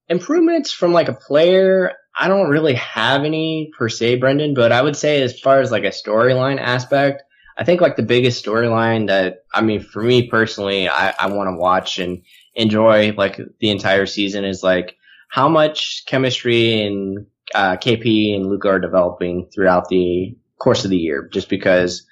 Improvements 0.10 0.74
from 0.74 0.92
like 0.92 1.08
a 1.08 1.14
player, 1.14 1.94
I 2.20 2.28
don't 2.28 2.50
really 2.50 2.74
have 2.74 3.24
any 3.24 3.72
per 3.78 3.88
se, 3.88 4.18
Brendan, 4.18 4.54
but 4.56 4.72
I 4.72 4.82
would 4.82 4.98
say 4.98 5.22
as 5.22 5.40
far 5.40 5.62
as 5.62 5.72
like 5.72 5.84
a 5.84 5.88
storyline 5.88 6.60
aspect, 6.60 7.24
I 7.58 7.64
think 7.64 7.80
like 7.80 7.96
the 7.96 8.04
biggest 8.04 8.44
storyline 8.44 9.08
that, 9.08 9.44
I 9.54 9.62
mean, 9.62 9.82
for 9.82 10.04
me 10.04 10.28
personally, 10.28 10.90
I, 10.90 11.14
I 11.18 11.28
want 11.28 11.48
to 11.48 11.60
watch 11.60 11.98
and 11.98 12.24
enjoy 12.56 13.14
like 13.14 13.40
the 13.60 13.70
entire 13.70 14.06
season 14.06 14.44
is 14.44 14.64
like 14.64 14.98
how 15.30 15.48
much 15.48 16.04
chemistry 16.08 16.82
and 16.82 17.26
uh, 17.54 17.78
KP 17.78 18.36
and 18.36 18.48
Luka 18.48 18.70
are 18.70 18.80
developing 18.80 19.48
throughout 19.54 19.90
the 19.90 20.36
course 20.58 20.84
of 20.84 20.92
the 20.92 20.98
year, 20.98 21.28
just 21.32 21.50
because 21.50 22.06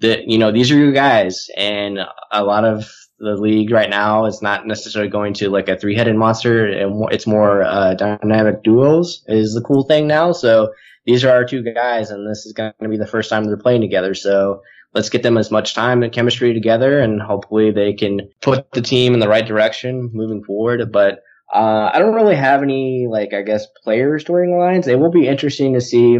the 0.00 0.22
you 0.26 0.38
know 0.38 0.52
these 0.52 0.70
are 0.70 0.76
your 0.78 0.92
guys, 0.92 1.48
and 1.56 1.98
a 2.32 2.44
lot 2.44 2.64
of 2.64 2.90
the 3.18 3.34
league 3.34 3.70
right 3.70 3.88
now 3.88 4.26
is 4.26 4.42
not 4.42 4.66
necessarily 4.66 5.10
going 5.10 5.32
to 5.32 5.48
like 5.48 5.68
a 5.68 5.76
three-headed 5.76 6.16
monster, 6.16 6.66
and 6.66 7.08
it's 7.12 7.26
more 7.26 7.62
uh, 7.62 7.94
dynamic 7.94 8.62
duos 8.62 9.24
is 9.26 9.54
the 9.54 9.62
cool 9.62 9.84
thing 9.84 10.06
now. 10.06 10.32
So 10.32 10.72
these 11.06 11.24
are 11.24 11.30
our 11.30 11.44
two 11.44 11.62
guys, 11.62 12.10
and 12.10 12.28
this 12.28 12.44
is 12.46 12.52
going 12.52 12.72
to 12.82 12.88
be 12.88 12.98
the 12.98 13.06
first 13.06 13.30
time 13.30 13.44
they're 13.44 13.56
playing 13.56 13.80
together. 13.80 14.14
So 14.14 14.60
let's 14.92 15.08
get 15.08 15.22
them 15.22 15.38
as 15.38 15.50
much 15.50 15.74
time 15.74 16.02
and 16.02 16.12
chemistry 16.12 16.52
together, 16.52 17.00
and 17.00 17.22
hopefully 17.22 17.70
they 17.70 17.94
can 17.94 18.28
put 18.42 18.70
the 18.72 18.82
team 18.82 19.14
in 19.14 19.20
the 19.20 19.28
right 19.28 19.46
direction 19.46 20.10
moving 20.12 20.44
forward. 20.44 20.92
But 20.92 21.20
uh, 21.52 21.90
I 21.92 21.98
don't 21.98 22.14
really 22.14 22.36
have 22.36 22.62
any, 22.62 23.06
like, 23.08 23.32
I 23.32 23.42
guess, 23.42 23.66
player 23.84 24.18
storylines. 24.18 24.88
It 24.88 24.96
will 24.96 25.10
be 25.10 25.28
interesting 25.28 25.74
to 25.74 25.80
see 25.80 26.18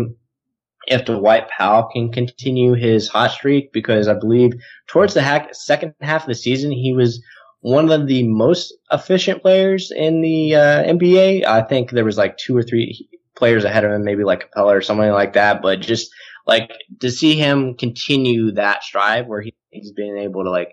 if 0.86 1.04
Dwight 1.04 1.48
Powell 1.48 1.88
can 1.92 2.12
continue 2.12 2.74
his 2.74 3.08
hot 3.08 3.32
streak 3.32 3.72
because 3.72 4.08
I 4.08 4.14
believe 4.14 4.52
towards 4.86 5.14
the 5.14 5.22
ha- 5.22 5.48
second 5.52 5.94
half 6.00 6.22
of 6.22 6.28
the 6.28 6.34
season, 6.34 6.70
he 6.70 6.92
was 6.92 7.22
one 7.60 7.90
of 7.90 8.06
the 8.06 8.26
most 8.28 8.72
efficient 8.92 9.42
players 9.42 9.90
in 9.94 10.20
the 10.20 10.54
uh, 10.54 10.84
NBA. 10.84 11.44
I 11.44 11.62
think 11.62 11.90
there 11.90 12.04
was 12.04 12.16
like 12.16 12.36
two 12.36 12.56
or 12.56 12.62
three 12.62 13.08
players 13.36 13.64
ahead 13.64 13.84
of 13.84 13.90
him, 13.90 14.04
maybe 14.04 14.22
like 14.22 14.50
Capela 14.50 14.76
or 14.76 14.82
something 14.82 15.10
like 15.10 15.32
that. 15.32 15.60
But 15.60 15.80
just 15.80 16.10
like 16.46 16.70
to 17.00 17.10
see 17.10 17.34
him 17.34 17.74
continue 17.76 18.52
that 18.52 18.84
strive 18.84 19.26
where 19.26 19.40
he, 19.40 19.54
he's 19.70 19.92
been 19.92 20.16
able 20.18 20.44
to 20.44 20.50
like 20.50 20.72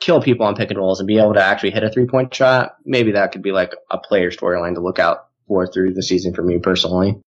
kill 0.00 0.20
people 0.20 0.46
on 0.46 0.56
pick 0.56 0.70
and 0.70 0.78
rolls 0.78 0.98
and 0.98 1.06
be 1.06 1.18
able 1.18 1.34
to 1.34 1.42
actually 1.42 1.70
hit 1.70 1.84
a 1.84 1.90
three 1.90 2.06
point 2.06 2.34
shot, 2.34 2.76
maybe 2.84 3.12
that 3.12 3.32
could 3.32 3.42
be 3.42 3.52
like 3.52 3.74
a 3.90 3.98
player 3.98 4.30
storyline 4.30 4.74
to 4.74 4.80
look 4.80 4.98
out 4.98 5.26
for 5.46 5.66
through 5.66 5.94
the 5.94 6.02
season 6.02 6.34
for 6.34 6.42
me 6.42 6.58
personally. 6.58 7.20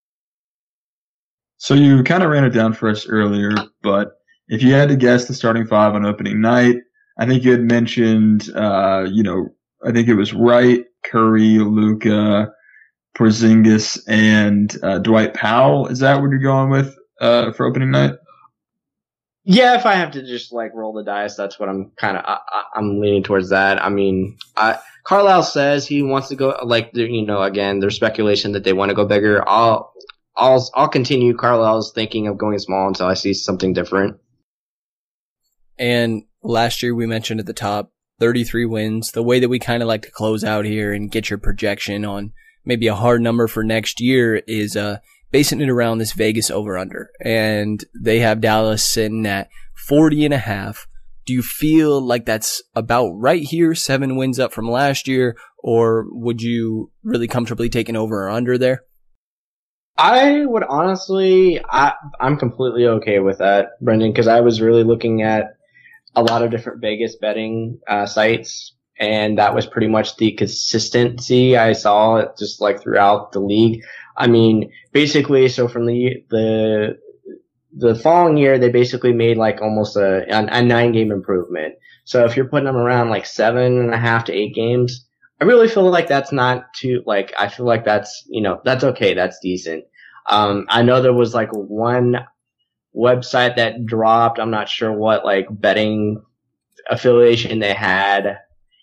So 1.57 1.75
you 1.75 2.03
kind 2.03 2.23
of 2.23 2.29
ran 2.29 2.43
it 2.43 2.49
down 2.49 2.73
for 2.73 2.89
us 2.89 3.07
earlier, 3.07 3.51
but 3.81 4.13
if 4.47 4.63
you 4.63 4.73
had 4.73 4.89
to 4.89 4.95
guess 4.95 5.27
the 5.27 5.33
starting 5.33 5.65
five 5.65 5.93
on 5.93 6.05
opening 6.05 6.41
night, 6.41 6.75
I 7.17 7.25
think 7.25 7.43
you 7.43 7.51
had 7.51 7.61
mentioned, 7.61 8.49
uh, 8.55 9.05
you 9.09 9.23
know, 9.23 9.47
I 9.85 9.91
think 9.91 10.07
it 10.07 10.15
was 10.15 10.33
Wright, 10.33 10.83
Curry, 11.03 11.59
Luka, 11.59 12.51
Porzingis, 13.15 13.99
and 14.07 14.75
uh, 14.83 14.99
Dwight 14.99 15.33
Powell. 15.33 15.87
Is 15.87 15.99
that 15.99 16.21
what 16.21 16.31
you're 16.31 16.39
going 16.39 16.69
with 16.69 16.95
uh, 17.21 17.51
for 17.51 17.65
opening 17.65 17.91
night? 17.91 18.13
Yeah, 19.45 19.75
if 19.75 19.85
I 19.85 19.95
have 19.95 20.11
to 20.11 20.25
just 20.25 20.53
like 20.53 20.73
roll 20.73 20.93
the 20.93 21.03
dice, 21.03 21.35
that's 21.35 21.59
what 21.59 21.67
I'm 21.67 21.91
kind 21.97 22.17
of 22.17 22.23
I, 22.25 22.63
am 22.77 23.01
leaning 23.01 23.23
towards 23.23 23.49
that. 23.49 23.83
I 23.83 23.89
mean, 23.89 24.37
I, 24.55 24.79
Carlisle 25.03 25.43
says 25.43 25.85
he 25.85 26.01
wants 26.01 26.29
to 26.29 26.35
go 26.35 26.57
like 26.63 26.91
you 26.93 27.25
know 27.25 27.41
again 27.41 27.79
there's 27.79 27.95
speculation 27.95 28.53
that 28.53 28.63
they 28.63 28.73
want 28.73 28.89
to 28.89 28.95
go 28.95 29.05
bigger. 29.05 29.47
I'll 29.47 29.93
I'll 30.37 30.69
I'll 30.75 30.87
continue. 30.87 31.35
Carlisle's 31.35 31.91
thinking 31.93 32.27
of 32.27 32.37
going 32.37 32.57
small 32.59 32.87
until 32.87 33.07
I 33.07 33.15
see 33.15 33.33
something 33.33 33.73
different. 33.73 34.17
And 35.77 36.23
last 36.41 36.81
year 36.81 36.95
we 36.95 37.05
mentioned 37.05 37.41
at 37.41 37.45
the 37.45 37.53
top 37.53 37.91
33 38.19 38.65
wins. 38.65 39.11
The 39.11 39.23
way 39.23 39.41
that 39.41 39.49
we 39.49 39.59
kind 39.59 39.83
of 39.83 39.87
like 39.87 40.03
to 40.03 40.11
close 40.11 40.45
out 40.45 40.63
here 40.63 40.93
and 40.93 41.11
get 41.11 41.29
your 41.29 41.39
projection 41.39 42.05
on 42.05 42.31
maybe 42.63 42.87
a 42.87 42.95
hard 42.95 43.21
number 43.21 43.47
for 43.47 43.63
next 43.63 43.99
year 43.99 44.41
is 44.47 44.77
uh 44.77 44.97
basing 45.33 45.59
it 45.61 45.69
around 45.69 45.97
this 45.97 46.13
Vegas 46.13 46.51
over 46.51 46.77
under. 46.77 47.09
And 47.19 47.83
they 47.99 48.19
have 48.19 48.39
Dallas 48.39 48.87
sitting 48.87 49.25
at 49.25 49.49
40 49.75 50.25
and 50.25 50.33
a 50.33 50.37
half. 50.37 50.87
Do 51.25 51.33
you 51.33 51.41
feel 51.41 51.99
like 51.99 52.25
that's 52.25 52.61
about 52.75 53.09
right 53.13 53.41
here? 53.41 53.73
Seven 53.73 54.15
wins 54.15 54.39
up 54.39 54.53
from 54.53 54.69
last 54.69 55.07
year, 55.07 55.35
or 55.57 56.05
would 56.11 56.41
you 56.41 56.91
really 57.01 57.27
comfortably 57.27 57.67
take 57.67 57.89
an 57.89 57.95
over 57.95 58.25
or 58.25 58.29
under 58.29 58.57
there? 58.59 58.83
I 59.97 60.45
would 60.45 60.63
honestly, 60.63 61.59
I, 61.67 61.93
I'm 62.19 62.37
completely 62.37 62.85
okay 62.85 63.19
with 63.19 63.39
that, 63.39 63.79
Brendan, 63.81 64.11
because 64.11 64.27
I 64.27 64.41
was 64.41 64.61
really 64.61 64.83
looking 64.83 65.23
at 65.23 65.55
a 66.15 66.21
lot 66.21 66.43
of 66.43 66.51
different 66.51 66.81
Vegas 66.81 67.15
betting 67.15 67.79
uh, 67.87 68.05
sites, 68.05 68.75
and 68.99 69.39
that 69.39 69.55
was 69.55 69.65
pretty 69.65 69.87
much 69.87 70.17
the 70.17 70.33
consistency 70.33 71.57
I 71.57 71.73
saw 71.73 72.25
just 72.37 72.61
like 72.61 72.83
throughout 72.83 73.31
the 73.31 73.39
league. 73.39 73.83
I 74.15 74.27
mean, 74.27 74.71
basically, 74.91 75.47
so 75.49 75.67
from 75.67 75.85
the 75.85 76.23
the 76.29 76.99
the 77.75 77.95
following 77.95 78.37
year 78.37 78.59
they 78.59 78.69
basically 78.69 79.13
made 79.13 79.37
like 79.37 79.61
almost 79.61 79.95
a, 79.95 80.25
a, 80.29 80.61
nine 80.61 80.91
game 80.91 81.11
improvement. 81.11 81.75
So 82.05 82.25
if 82.25 82.35
you're 82.35 82.47
putting 82.47 82.65
them 82.65 82.75
around 82.75 83.09
like 83.09 83.25
seven 83.25 83.79
and 83.79 83.93
a 83.93 83.97
half 83.97 84.25
to 84.25 84.33
eight 84.33 84.53
games, 84.53 85.07
I 85.41 85.45
really 85.45 85.67
feel 85.67 85.89
like 85.89 86.07
that's 86.07 86.31
not 86.31 86.73
too 86.73 87.01
like 87.05 87.33
I 87.37 87.47
feel 87.47 87.65
like 87.65 87.85
that's 87.85 88.23
you 88.29 88.41
know 88.41 88.61
that's 88.63 88.83
okay, 88.83 89.13
that's 89.13 89.39
decent. 89.39 89.85
Um, 90.29 90.67
I 90.69 90.83
know 90.83 91.01
there 91.01 91.13
was 91.13 91.33
like 91.33 91.49
one 91.51 92.17
website 92.95 93.55
that 93.55 93.85
dropped. 93.85 94.39
I'm 94.39 94.51
not 94.51 94.69
sure 94.69 94.91
what 94.91 95.25
like 95.25 95.47
betting 95.49 96.21
affiliation 96.89 97.59
they 97.59 97.73
had. 97.73 98.37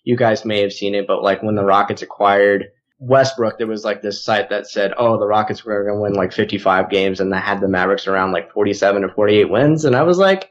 You 0.05 0.17
guys 0.17 0.45
may 0.45 0.63
have 0.63 0.73
seen 0.73 0.95
it, 0.95 1.07
but 1.07 1.23
like 1.23 1.43
when 1.43 1.55
the 1.55 1.65
Rockets 1.65 2.03
acquired 2.03 2.67
Westbrook, 3.01 3.57
there 3.57 3.67
was 3.67 3.85
like 3.85 4.03
this 4.03 4.23
site 4.23 4.51
that 4.51 4.67
said, 4.67 4.93
"Oh, 4.97 5.19
the 5.19 5.27
Rockets 5.27 5.65
were 5.65 5.85
going 5.85 5.97
to 5.97 6.03
win 6.03 6.13
like 6.13 6.33
55 6.33 6.91
games," 6.91 7.19
and 7.19 7.33
they 7.33 7.39
had 7.39 7.61
the 7.61 7.69
Mavericks 7.69 8.07
around 8.07 8.33
like 8.33 8.53
47 8.53 9.03
or 9.05 9.09
48 9.09 9.51
wins, 9.51 9.85
and 9.87 9.97
I 9.97 10.03
was 10.03 10.19
like, 10.19 10.51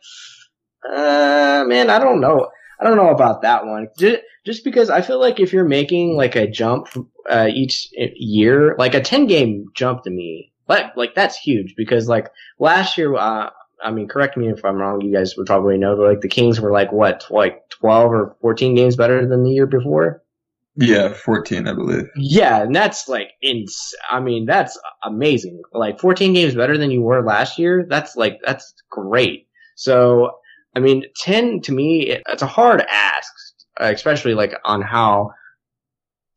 uh, 0.84 1.64
"Man, 1.68 1.90
I 1.92 2.00
don't 2.00 2.20
know. 2.20 2.50
I 2.82 2.86
don't 2.86 2.98
know 2.98 3.10
about 3.10 3.44
that 3.44 3.66
one." 3.66 3.88
Just, 4.46 4.64
because 4.64 4.90
I 4.90 5.02
feel 5.02 5.20
like 5.20 5.40
if 5.40 5.54
you're 5.54 5.68
making 5.68 6.16
like 6.16 6.36
a 6.36 6.50
jump 6.50 6.88
uh, 7.30 7.50
each 7.54 7.88
year, 7.94 8.76
like 8.80 8.96
a 8.96 9.02
10 9.02 9.28
game 9.28 9.66
jump 9.76 10.04
to 10.04 10.10
me, 10.10 10.52
like 10.68 10.98
like 10.98 11.14
that's 11.14 11.38
huge 11.38 11.76
because 11.78 12.08
like 12.08 12.30
last 12.58 12.98
year, 12.98 13.16
uh, 13.16 13.52
I 13.84 13.92
mean, 13.92 14.08
correct 14.08 14.38
me 14.38 14.50
if 14.50 14.66
I'm 14.66 14.78
wrong. 14.78 15.02
You 15.02 15.14
guys 15.14 15.36
would 15.38 15.46
probably 15.46 15.78
know 15.78 15.96
that 15.96 16.02
like 16.02 16.22
the 16.22 16.28
Kings 16.30 16.60
were 16.60 16.72
like 16.72 16.92
what, 16.92 17.28
like 17.30 17.70
12 17.70 18.12
or 18.12 18.36
14 18.42 18.76
games 18.76 18.96
better 18.96 19.28
than 19.28 19.44
the 19.44 19.52
year 19.52 19.68
before. 19.68 20.24
Yeah, 20.80 21.12
14, 21.14 21.68
I 21.68 21.74
believe. 21.74 22.08
Yeah, 22.16 22.62
and 22.64 22.74
that's 22.74 23.10
like 23.10 23.32
ins. 23.42 23.94
I 24.10 24.22
mean, 24.22 24.46
that's 24.46 24.80
amazing. 25.04 25.62
Like 25.74 26.00
14 26.00 26.34
games 26.34 26.56
better 26.56 26.78
than 26.78 26.90
you 26.90 27.02
were 27.02 27.22
last 27.22 27.60
year. 27.60 27.86
That's 27.90 28.16
like 28.16 28.40
that's 28.46 28.74
great. 28.90 29.48
So, 29.76 30.32
I 30.78 30.80
mean, 30.80 31.04
10 31.18 31.62
to 31.62 31.74
me, 31.74 32.18
it's 32.28 32.42
a 32.42 32.48
hard 32.48 32.82
ask, 32.90 33.34
especially 33.78 34.36
like 34.36 34.54
on 34.64 34.82
how 34.82 35.32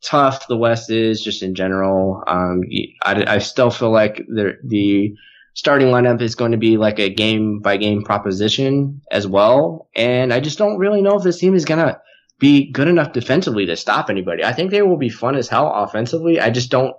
tough 0.03 0.47
the 0.49 0.57
West 0.57 0.89
is 0.89 1.21
just 1.21 1.41
in 1.41 1.55
general. 1.55 2.21
Um, 2.27 2.63
I, 3.05 3.35
I 3.35 3.37
still 3.37 3.69
feel 3.69 3.91
like 3.91 4.17
the 4.27 4.57
the 4.65 5.15
starting 5.53 5.87
lineup 5.87 6.21
is 6.21 6.35
going 6.35 6.51
to 6.51 6.57
be 6.57 6.75
like 6.75 6.99
a 6.99 7.09
game 7.09 7.59
by 7.59 7.77
game 7.77 8.03
proposition 8.03 9.01
as 9.09 9.25
well, 9.25 9.87
and 9.95 10.33
I 10.33 10.41
just 10.41 10.57
don't 10.57 10.79
really 10.79 11.01
know 11.01 11.15
if 11.15 11.23
this 11.23 11.39
team 11.39 11.55
is 11.55 11.63
gonna 11.63 12.01
be 12.43 12.69
good 12.69 12.89
enough 12.89 13.13
defensively 13.13 13.65
to 13.65 13.77
stop 13.77 14.09
anybody. 14.09 14.43
I 14.43 14.51
think 14.51 14.69
they 14.69 14.81
will 14.81 14.97
be 14.97 15.07
fun 15.07 15.35
as 15.35 15.47
hell 15.47 15.71
offensively. 15.73 16.41
I 16.41 16.49
just 16.49 16.69
don't 16.69 16.93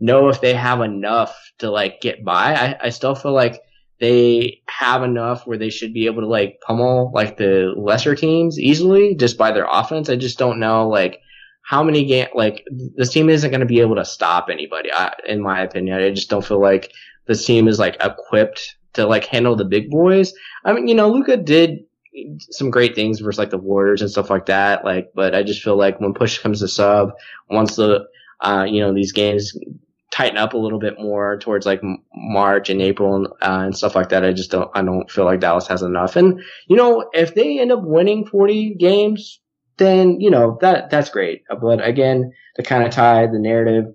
know 0.00 0.30
if 0.30 0.40
they 0.40 0.54
have 0.54 0.80
enough 0.80 1.36
to 1.58 1.70
like 1.70 2.00
get 2.00 2.24
by. 2.24 2.54
I, 2.54 2.86
I 2.86 2.88
still 2.88 3.14
feel 3.14 3.34
like 3.34 3.60
they 4.00 4.62
have 4.68 5.02
enough 5.02 5.46
where 5.46 5.58
they 5.58 5.68
should 5.68 5.92
be 5.92 6.06
able 6.06 6.22
to 6.22 6.26
like 6.26 6.62
pummel 6.66 7.12
like 7.14 7.36
the 7.36 7.74
lesser 7.76 8.14
teams 8.14 8.58
easily 8.58 9.14
just 9.16 9.36
by 9.36 9.52
their 9.52 9.66
offense. 9.70 10.08
I 10.08 10.16
just 10.16 10.38
don't 10.38 10.58
know 10.58 10.88
like 10.88 11.20
how 11.60 11.82
many 11.82 12.06
game 12.06 12.28
like 12.34 12.64
this 12.96 13.10
team 13.10 13.28
isn't 13.28 13.50
going 13.50 13.60
to 13.60 13.66
be 13.66 13.80
able 13.80 13.96
to 13.96 14.04
stop 14.06 14.48
anybody. 14.50 14.90
I, 14.90 15.12
in 15.28 15.42
my 15.42 15.60
opinion, 15.60 15.98
I 15.98 16.08
just 16.08 16.30
don't 16.30 16.44
feel 16.44 16.62
like 16.62 16.90
this 17.26 17.44
team 17.44 17.68
is 17.68 17.78
like 17.78 18.02
equipped 18.02 18.76
to 18.94 19.06
like 19.06 19.26
handle 19.26 19.56
the 19.56 19.66
big 19.66 19.90
boys. 19.90 20.32
I 20.64 20.72
mean, 20.72 20.88
you 20.88 20.94
know, 20.94 21.10
Luka 21.10 21.36
did 21.36 21.80
some 22.38 22.70
great 22.70 22.94
things 22.94 23.20
versus 23.20 23.38
like 23.38 23.50
the 23.50 23.58
Warriors 23.58 24.02
and 24.02 24.10
stuff 24.10 24.30
like 24.30 24.46
that. 24.46 24.84
Like, 24.84 25.12
but 25.14 25.34
I 25.34 25.42
just 25.42 25.62
feel 25.62 25.76
like 25.76 26.00
when 26.00 26.14
push 26.14 26.38
comes 26.38 26.60
to 26.60 26.68
sub, 26.68 27.12
once 27.50 27.76
the 27.76 28.06
uh, 28.40 28.66
you 28.68 28.80
know 28.80 28.94
these 28.94 29.12
games 29.12 29.56
tighten 30.10 30.38
up 30.38 30.54
a 30.54 30.58
little 30.58 30.78
bit 30.78 30.98
more 30.98 31.38
towards 31.38 31.66
like 31.66 31.80
March 32.14 32.70
and 32.70 32.80
April 32.80 33.16
and, 33.16 33.26
uh, 33.42 33.64
and 33.64 33.76
stuff 33.76 33.94
like 33.94 34.10
that, 34.10 34.24
I 34.24 34.32
just 34.32 34.50
don't 34.50 34.70
I 34.74 34.82
don't 34.82 35.10
feel 35.10 35.24
like 35.24 35.40
Dallas 35.40 35.66
has 35.68 35.82
enough. 35.82 36.16
And 36.16 36.40
you 36.68 36.76
know, 36.76 37.08
if 37.12 37.34
they 37.34 37.58
end 37.58 37.72
up 37.72 37.82
winning 37.82 38.26
forty 38.26 38.74
games, 38.74 39.40
then 39.76 40.20
you 40.20 40.30
know 40.30 40.58
that 40.60 40.90
that's 40.90 41.10
great. 41.10 41.42
But 41.60 41.86
again, 41.86 42.32
to 42.56 42.62
kind 42.62 42.84
of 42.84 42.90
tie 42.90 43.26
the 43.26 43.38
narrative. 43.38 43.94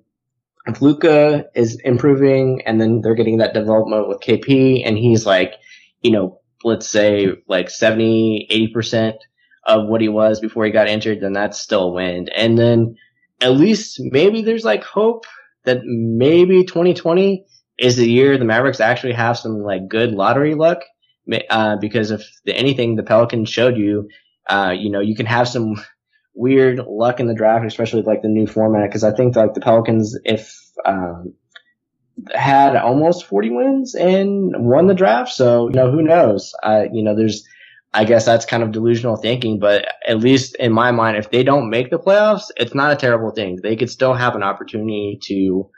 If 0.68 0.80
Luka 0.80 1.46
is 1.56 1.80
improving 1.84 2.62
and 2.68 2.80
then 2.80 3.02
they're 3.02 3.16
getting 3.16 3.38
that 3.38 3.56
development 3.56 4.08
with 4.08 4.20
KP 4.20 4.84
and 4.86 4.96
he's 4.96 5.26
like, 5.26 5.56
you 6.04 6.12
know, 6.12 6.41
let's 6.64 6.88
say 6.88 7.30
like 7.48 7.70
70, 7.70 8.48
80% 8.76 9.16
of 9.66 9.88
what 9.88 10.02
he 10.02 10.10
was 10.10 10.40
before 10.40 10.66
he 10.66 10.72
got 10.72 10.88
injured, 10.88 11.22
then 11.22 11.34
that's 11.34 11.60
still 11.60 11.90
a 11.90 11.92
win. 11.92 12.30
And 12.36 12.58
then 12.58 12.96
at 13.42 13.54
least 13.54 14.00
maybe 14.00 14.42
there's 14.42 14.66
like 14.66 14.84
hope 14.84 15.26
that 15.66 15.82
maybe 15.84 16.64
2020 16.64 17.46
is 17.78 17.98
the 17.98 18.10
year 18.10 18.38
the 18.38 18.46
Mavericks 18.46 18.80
actually 18.80 19.14
have 19.14 19.38
some 19.38 19.62
like 19.62 19.88
good 19.88 20.12
lottery 20.12 20.56
luck. 20.56 20.80
Uh, 21.50 21.78
because 21.78 22.12
if 22.12 22.28
anything 22.48 22.96
the 22.96 23.04
Pelicans 23.04 23.50
showed 23.50 23.78
you, 23.78 24.10
uh, 24.50 24.74
you 24.78 24.90
know, 24.90 25.00
you 25.00 25.16
can 25.16 25.28
have 25.28 25.48
some 25.48 25.76
weird 26.34 26.80
luck 26.88 27.20
in 27.20 27.28
the 27.28 27.34
draft, 27.34 27.66
especially 27.66 28.00
with 28.00 28.08
like 28.08 28.22
the 28.22 28.28
new 28.28 28.48
format. 28.48 28.92
Cause 28.92 29.04
I 29.04 29.12
think 29.12 29.36
like 29.36 29.54
the 29.54 29.62
Pelicans, 29.62 30.18
if, 30.26 30.58
um, 30.86 31.34
had 32.34 32.76
almost 32.76 33.26
40 33.26 33.50
wins 33.52 33.96
and 33.96 34.54
won 34.58 34.88
the 34.88 34.94
draft. 34.94 35.32
So, 35.32 35.68
you 35.68 35.76
know, 35.76 35.92
who 35.92 36.02
knows? 36.02 36.54
I, 36.64 36.90
you 36.92 37.04
know, 37.04 37.16
there's, 37.16 37.46
I 37.94 38.06
guess 38.06 38.26
that's 38.26 38.46
kind 38.46 38.64
of 38.64 38.72
delusional 38.72 39.18
thinking, 39.18 39.60
but 39.60 39.86
at 40.08 40.20
least 40.20 40.56
in 40.56 40.72
my 40.72 40.92
mind, 40.92 41.18
if 41.18 41.32
they 41.32 41.44
don't 41.44 41.70
make 41.70 41.90
the 41.90 42.00
playoffs, 42.00 42.46
it's 42.58 42.74
not 42.74 42.92
a 42.92 42.96
terrible 42.96 43.32
thing. 43.32 43.60
They 43.62 43.76
could 43.76 43.90
still 43.90 44.14
have 44.14 44.36
an 44.36 44.44
opportunity 44.44 45.20
to 45.24 45.70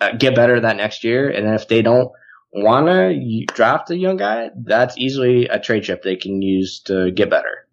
uh, 0.00 0.12
get 0.12 0.34
better 0.34 0.60
that 0.60 0.76
next 0.76 1.04
year. 1.04 1.28
And 1.28 1.54
if 1.54 1.68
they 1.68 1.82
don't 1.82 2.10
want 2.52 2.86
to 2.86 3.44
draft 3.54 3.90
a 3.90 3.96
young 3.96 4.16
guy, 4.16 4.50
that's 4.64 4.98
easily 4.98 5.46
a 5.48 5.60
trade 5.60 5.84
chip 5.84 6.02
they 6.02 6.16
can 6.16 6.42
use 6.42 6.80
to 6.86 7.10
get 7.12 7.30
better. 7.30 7.66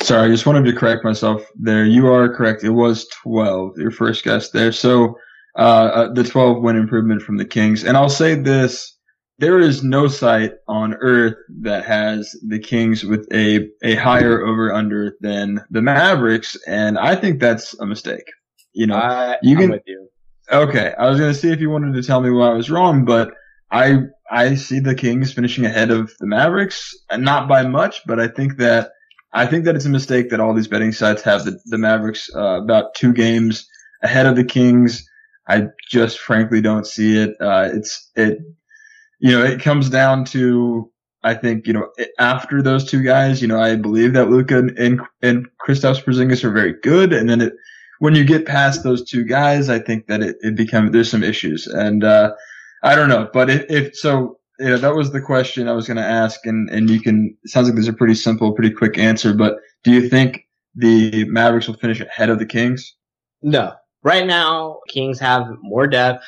Sorry, 0.00 0.28
I 0.28 0.30
just 0.30 0.44
wanted 0.44 0.64
to 0.64 0.72
correct 0.76 1.04
myself 1.04 1.46
there. 1.54 1.84
You 1.84 2.08
are 2.08 2.28
correct. 2.28 2.64
It 2.64 2.70
was 2.70 3.08
12, 3.22 3.78
your 3.78 3.90
first 3.90 4.24
guess 4.24 4.50
there. 4.50 4.72
So, 4.72 5.16
uh, 5.56 5.60
uh, 5.60 6.12
the 6.12 6.24
12 6.24 6.62
win 6.62 6.76
improvement 6.76 7.22
from 7.22 7.36
the 7.36 7.44
Kings. 7.44 7.84
And 7.84 7.96
I'll 7.96 8.08
say 8.08 8.34
this. 8.34 8.90
There 9.38 9.58
is 9.58 9.82
no 9.82 10.06
site 10.06 10.52
on 10.68 10.94
earth 10.94 11.34
that 11.62 11.84
has 11.86 12.36
the 12.46 12.60
Kings 12.60 13.04
with 13.04 13.26
a, 13.32 13.68
a 13.82 13.96
higher 13.96 14.40
over 14.44 14.72
under 14.72 15.16
than 15.20 15.60
the 15.70 15.82
Mavericks. 15.82 16.56
And 16.68 16.96
I 16.98 17.16
think 17.16 17.40
that's 17.40 17.74
a 17.80 17.86
mistake. 17.86 18.30
You 18.72 18.86
know, 18.86 18.96
I, 18.96 19.36
you 19.42 19.56
can, 19.56 19.70
with 19.70 19.82
you. 19.86 20.08
okay. 20.50 20.94
I 20.96 21.08
was 21.08 21.18
going 21.18 21.32
to 21.32 21.38
see 21.38 21.50
if 21.50 21.60
you 21.60 21.68
wanted 21.70 21.94
to 21.94 22.02
tell 22.02 22.20
me 22.20 22.30
why 22.30 22.50
I 22.50 22.54
was 22.54 22.70
wrong, 22.70 23.04
but 23.04 23.32
I, 23.72 23.98
I 24.30 24.54
see 24.54 24.78
the 24.78 24.94
Kings 24.94 25.32
finishing 25.32 25.66
ahead 25.66 25.90
of 25.90 26.12
the 26.20 26.26
Mavericks 26.26 26.96
and 27.10 27.24
not 27.24 27.48
by 27.48 27.66
much, 27.66 28.02
but 28.06 28.20
I 28.20 28.28
think 28.28 28.58
that, 28.58 28.90
I 29.32 29.46
think 29.46 29.64
that 29.64 29.74
it's 29.74 29.84
a 29.84 29.90
mistake 29.90 30.30
that 30.30 30.38
all 30.38 30.54
these 30.54 30.68
betting 30.68 30.92
sites 30.92 31.22
have 31.22 31.44
the, 31.44 31.58
the 31.66 31.78
Mavericks, 31.78 32.30
uh, 32.34 32.62
about 32.62 32.94
two 32.94 33.12
games 33.12 33.68
ahead 34.00 34.26
of 34.26 34.36
the 34.36 34.44
Kings. 34.44 35.08
I 35.48 35.68
just 35.90 36.18
frankly 36.18 36.60
don't 36.60 36.86
see 36.86 37.18
it. 37.18 37.36
Uh, 37.40 37.68
it's 37.72 38.10
it, 38.16 38.38
you 39.18 39.30
know, 39.30 39.44
it 39.44 39.60
comes 39.60 39.90
down 39.90 40.24
to 40.26 40.90
I 41.22 41.34
think 41.34 41.66
you 41.66 41.72
know 41.72 41.88
after 42.18 42.62
those 42.62 42.88
two 42.90 43.02
guys, 43.02 43.42
you 43.42 43.48
know, 43.48 43.60
I 43.60 43.76
believe 43.76 44.12
that 44.14 44.30
Luka 44.30 44.58
and 44.58 45.00
and 45.22 45.48
Kristaps 45.66 46.02
Porzingis 46.02 46.44
are 46.44 46.52
very 46.52 46.74
good, 46.82 47.12
and 47.12 47.28
then 47.28 47.40
it 47.40 47.52
when 47.98 48.14
you 48.14 48.24
get 48.24 48.46
past 48.46 48.82
those 48.82 49.08
two 49.08 49.24
guys, 49.24 49.68
I 49.68 49.78
think 49.78 50.06
that 50.06 50.22
it 50.22 50.36
it 50.40 50.56
becomes 50.56 50.92
there's 50.92 51.10
some 51.10 51.22
issues, 51.22 51.66
and 51.66 52.04
uh, 52.04 52.32
I 52.82 52.94
don't 52.94 53.08
know, 53.08 53.28
but 53.32 53.50
if, 53.50 53.64
if 53.70 53.96
so. 53.96 54.38
You 54.60 54.66
know, 54.66 54.78
that 54.78 54.94
was 54.94 55.10
the 55.10 55.20
question 55.20 55.66
I 55.66 55.72
was 55.72 55.88
going 55.88 55.96
to 55.96 56.04
ask, 56.04 56.46
and, 56.46 56.70
and 56.70 56.88
you 56.88 57.00
can, 57.00 57.36
sounds 57.44 57.66
like 57.66 57.74
there's 57.74 57.88
a 57.88 57.92
pretty 57.92 58.14
simple, 58.14 58.52
pretty 58.52 58.70
quick 58.70 58.96
answer, 58.98 59.34
but 59.34 59.56
do 59.82 59.90
you 59.90 60.08
think 60.08 60.46
the 60.76 61.24
Mavericks 61.24 61.66
will 61.66 61.74
finish 61.74 61.98
ahead 62.00 62.30
of 62.30 62.38
the 62.38 62.46
Kings? 62.46 62.94
No, 63.42 63.74
right 64.04 64.26
now, 64.26 64.80
Kings 64.88 65.18
have 65.18 65.46
more 65.60 65.88
depth 65.88 66.24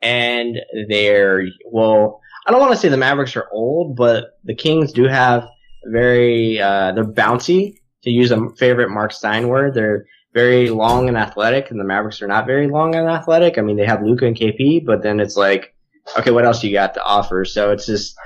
and 0.00 0.56
they're, 0.88 1.44
well, 1.70 2.20
I 2.46 2.52
don't 2.52 2.60
want 2.60 2.72
to 2.72 2.78
say 2.78 2.88
the 2.88 2.96
Mavericks 2.96 3.36
are 3.36 3.48
old, 3.52 3.96
but 3.96 4.38
the 4.44 4.54
Kings 4.54 4.92
do 4.92 5.06
have 5.06 5.46
very, 5.84 6.60
uh, 6.60 6.92
they're 6.92 7.04
bouncy 7.04 7.74
to 8.04 8.10
use 8.10 8.30
a 8.30 8.48
favorite 8.56 8.88
Marc 8.88 9.12
Stein 9.12 9.48
word. 9.48 9.74
They're 9.74 10.06
very 10.32 10.70
long 10.70 11.08
and 11.08 11.18
athletic 11.18 11.70
and 11.70 11.78
the 11.78 11.84
Mavericks 11.84 12.22
are 12.22 12.28
not 12.28 12.46
very 12.46 12.68
long 12.68 12.94
and 12.94 13.08
athletic. 13.08 13.58
I 13.58 13.62
mean, 13.62 13.76
they 13.76 13.84
have 13.84 14.02
Luka 14.02 14.26
and 14.26 14.36
KP, 14.36 14.86
but 14.86 15.02
then 15.02 15.20
it's 15.20 15.36
like, 15.36 15.74
okay, 16.18 16.30
what 16.30 16.44
else 16.44 16.62
you 16.62 16.72
got 16.72 16.94
to 16.94 17.02
offer? 17.02 17.44
So 17.44 17.72
it's 17.72 17.86
just, 17.86 18.16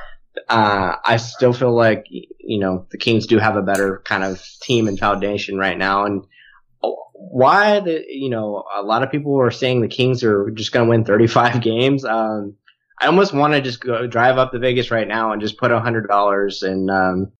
uh, 0.48 0.96
I 1.04 1.16
still 1.16 1.52
feel 1.52 1.74
like, 1.74 2.06
you 2.10 2.58
know, 2.58 2.86
the 2.90 2.98
Kings 2.98 3.26
do 3.26 3.38
have 3.38 3.56
a 3.56 3.62
better 3.62 4.02
kind 4.04 4.22
of 4.22 4.44
team 4.62 4.86
and 4.88 4.98
foundation 4.98 5.56
right 5.56 5.78
now. 5.78 6.04
And 6.04 6.26
why 7.12 7.80
the 7.80 8.04
you 8.08 8.30
know 8.30 8.64
a 8.74 8.82
lot 8.82 9.02
of 9.02 9.10
people 9.10 9.40
are 9.40 9.50
saying 9.50 9.80
the 9.80 9.88
Kings 9.88 10.24
are 10.24 10.50
just 10.50 10.72
going 10.72 10.86
to 10.86 10.90
win 10.90 11.04
35 11.04 11.60
games. 11.62 12.04
Um, 12.04 12.56
I 13.00 13.06
almost 13.06 13.34
want 13.34 13.54
to 13.54 13.60
just 13.60 13.80
go 13.80 14.06
drive 14.06 14.38
up 14.38 14.52
to 14.52 14.58
Vegas 14.58 14.90
right 14.90 15.08
now 15.08 15.32
and 15.32 15.42
just 15.42 15.58
put 15.58 15.72
a 15.72 15.80
hundred 15.80 16.08
dollars 16.08 16.62
and 16.62 16.90
um, 16.90 17.32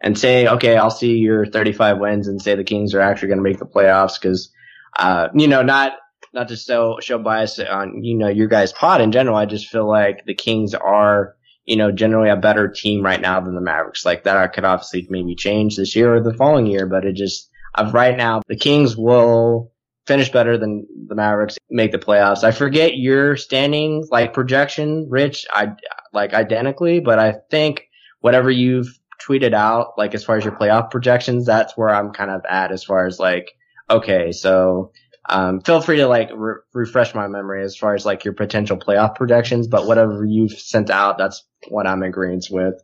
and 0.00 0.18
say, 0.18 0.46
okay, 0.46 0.76
I'll 0.76 0.90
see 0.90 1.16
your 1.16 1.46
35 1.46 1.98
wins 1.98 2.28
and 2.28 2.40
say 2.40 2.54
the 2.54 2.64
Kings 2.64 2.94
are 2.94 3.00
actually 3.00 3.28
going 3.28 3.38
to 3.38 3.48
make 3.48 3.58
the 3.58 3.66
playoffs 3.66 4.20
because 4.20 4.50
uh, 4.98 5.28
you 5.34 5.48
know 5.48 5.62
not 5.62 5.92
not 6.34 6.48
to 6.48 6.56
show 6.56 6.98
show 7.00 7.18
bias 7.18 7.58
on 7.58 8.02
you 8.04 8.16
know 8.16 8.28
your 8.28 8.48
guys' 8.48 8.72
pod 8.72 9.00
in 9.00 9.12
general. 9.12 9.36
I 9.36 9.46
just 9.46 9.68
feel 9.68 9.88
like 9.88 10.24
the 10.24 10.34
Kings 10.34 10.74
are 10.74 11.36
you 11.68 11.76
know, 11.76 11.92
generally 11.92 12.30
a 12.30 12.36
better 12.36 12.66
team 12.66 13.04
right 13.04 13.20
now 13.20 13.38
than 13.40 13.54
the 13.54 13.60
Mavericks. 13.60 14.06
Like 14.06 14.24
that 14.24 14.54
could 14.54 14.64
obviously 14.64 15.06
maybe 15.10 15.34
change 15.34 15.76
this 15.76 15.94
year 15.94 16.16
or 16.16 16.22
the 16.22 16.32
following 16.32 16.64
year, 16.64 16.86
but 16.86 17.04
it 17.04 17.14
just, 17.14 17.50
of 17.74 17.94
right 17.94 18.16
now, 18.16 18.42
the 18.48 18.56
Kings 18.56 18.96
will 18.96 19.72
finish 20.06 20.30
better 20.30 20.56
than 20.56 20.86
the 21.06 21.14
Mavericks, 21.14 21.58
make 21.70 21.92
the 21.92 21.98
playoffs. 21.98 22.42
I 22.42 22.50
forget 22.50 22.96
your 22.96 23.36
standing 23.36 24.04
like 24.10 24.32
projection, 24.32 25.06
Rich, 25.10 25.46
I 25.52 25.72
like 26.12 26.32
identically, 26.32 27.00
but 27.00 27.18
I 27.18 27.36
think 27.50 27.88
whatever 28.20 28.50
you've 28.50 28.88
tweeted 29.22 29.52
out, 29.52 29.98
like 29.98 30.14
as 30.14 30.24
far 30.24 30.36
as 30.36 30.44
your 30.44 30.56
playoff 30.56 30.90
projections, 30.90 31.46
that's 31.46 31.76
where 31.76 31.90
I'm 31.90 32.12
kind 32.12 32.30
of 32.30 32.40
at 32.48 32.72
as 32.72 32.84
far 32.84 33.06
as 33.06 33.18
like, 33.18 33.52
okay, 33.90 34.32
so 34.32 34.92
um, 35.28 35.60
feel 35.60 35.82
free 35.82 35.96
to 35.96 36.06
like 36.06 36.30
re- 36.34 36.60
refresh 36.72 37.14
my 37.14 37.28
memory 37.28 37.62
as 37.62 37.76
far 37.76 37.94
as 37.94 38.06
like 38.06 38.24
your 38.24 38.34
potential 38.34 38.78
playoff 38.78 39.14
projections, 39.14 39.68
but 39.68 39.86
whatever 39.86 40.24
you've 40.24 40.52
sent 40.52 40.88
out, 40.88 41.18
that's 41.18 41.44
what 41.68 41.86
I'm 41.86 42.02
in 42.02 42.08
agreement 42.08 42.46
with. 42.50 42.74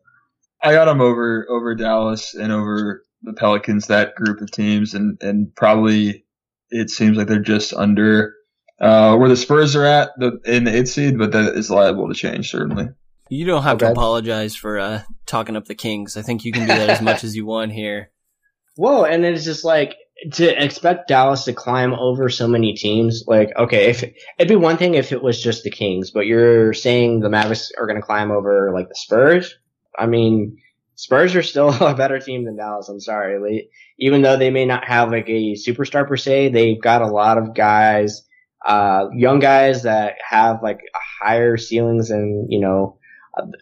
I 0.62 0.72
got 0.72 0.87
them 0.87 1.01
over 1.01 1.47
over 1.49 1.74
Dallas 1.74 2.35
and 2.35 2.53
over 2.53 3.03
the 3.25 3.33
Pelicans, 3.33 3.87
that 3.89 4.14
group 4.14 4.41
of 4.41 4.51
teams, 4.51 4.95
and 4.95 5.18
and 5.22 5.55
probably 5.55 6.25
it 6.70 6.91
seems 6.91 7.16
like 7.16 7.27
they're 7.29 7.41
just 7.41 7.72
under 7.72 8.35
uh, 8.81 9.16
where 9.16 9.29
the 9.29 9.37
Spurs 9.37 9.77
are 9.77 9.85
at 9.85 10.11
the, 10.18 10.41
in 10.45 10.64
the 10.64 10.77
eighth 10.77 10.89
seed, 10.89 11.18
but 11.18 11.33
that 11.33 11.55
is 11.55 11.70
liable 11.70 12.09
to 12.09 12.14
change 12.14 12.51
certainly. 12.51 12.89
You 13.31 13.47
don't 13.47 13.62
have 13.62 13.77
Okay. 13.77 13.87
to 13.87 13.93
apologize 13.93 14.55
for 14.55 14.79
uh, 14.79 15.03
talking 15.27 15.57
up 15.57 15.64
the 15.66 15.75
Kings. 15.75 16.16
I 16.16 16.22
think 16.22 16.45
you 16.45 16.53
can 16.53 16.66
do 16.66 16.75
that 16.77 16.91
as 16.91 17.01
much 17.01 17.25
as 17.25 17.35
you 17.35 17.47
want 17.47 17.72
here. 17.72 18.11
Whoa, 18.77 19.05
and 19.05 19.25
it's 19.25 19.45
just 19.45 19.64
like 19.64 19.95
to 20.33 20.62
expect 20.64 21.09
Dallas 21.09 21.45
to 21.45 21.53
climb 21.53 21.93
over 21.95 22.29
so 22.29 22.49
many 22.49 22.75
teams. 22.75 23.25
Like, 23.27 23.51
okay, 23.57 23.89
if 23.91 24.03
it'd 24.03 24.49
be 24.49 24.57
one 24.57 24.77
thing 24.77 24.95
if 24.95 25.12
it 25.12 25.22
was 25.22 25.41
just 25.41 25.62
the 25.62 25.70
Kings, 25.70 26.11
but 26.11 26.27
you're 26.27 26.72
saying 26.75 27.20
the 27.20 27.31
Mavericks 27.31 27.70
are 27.79 27.87
going 27.87 28.01
to 28.01 28.07
climb 28.07 28.31
over 28.31 28.72
like 28.75 28.89
the 28.89 28.95
Spurs. 28.97 29.57
I 29.97 30.07
mean, 30.07 30.59
Spurs 30.97 31.34
are 31.34 31.42
still 31.42 31.68
a 31.84 31.95
better 31.95 32.18
team 32.18 32.45
than 32.45 32.57
Dallas. 32.57 32.88
I'm 32.88 33.01
sorry, 33.01 33.38
Like, 33.38 33.70
even 33.99 34.22
though 34.22 34.36
they 34.36 34.51
may 34.51 34.64
not 34.64 34.84
have 34.84 35.11
like 35.11 35.28
a 35.28 35.55
superstar 35.55 36.07
per 36.07 36.16
se, 36.16 36.49
they've 36.51 36.80
got 36.80 37.03
a 37.03 37.07
lot 37.07 37.38
of 37.38 37.55
guys, 37.55 38.22
uh, 38.66 39.07
young 39.12 39.38
guys 39.38 39.82
that 39.82 40.14
have 40.28 40.62
like 40.62 40.80
higher 41.20 41.57
ceilings 41.57 42.09
than, 42.09 42.47
you 42.49 42.61
know, 42.61 42.99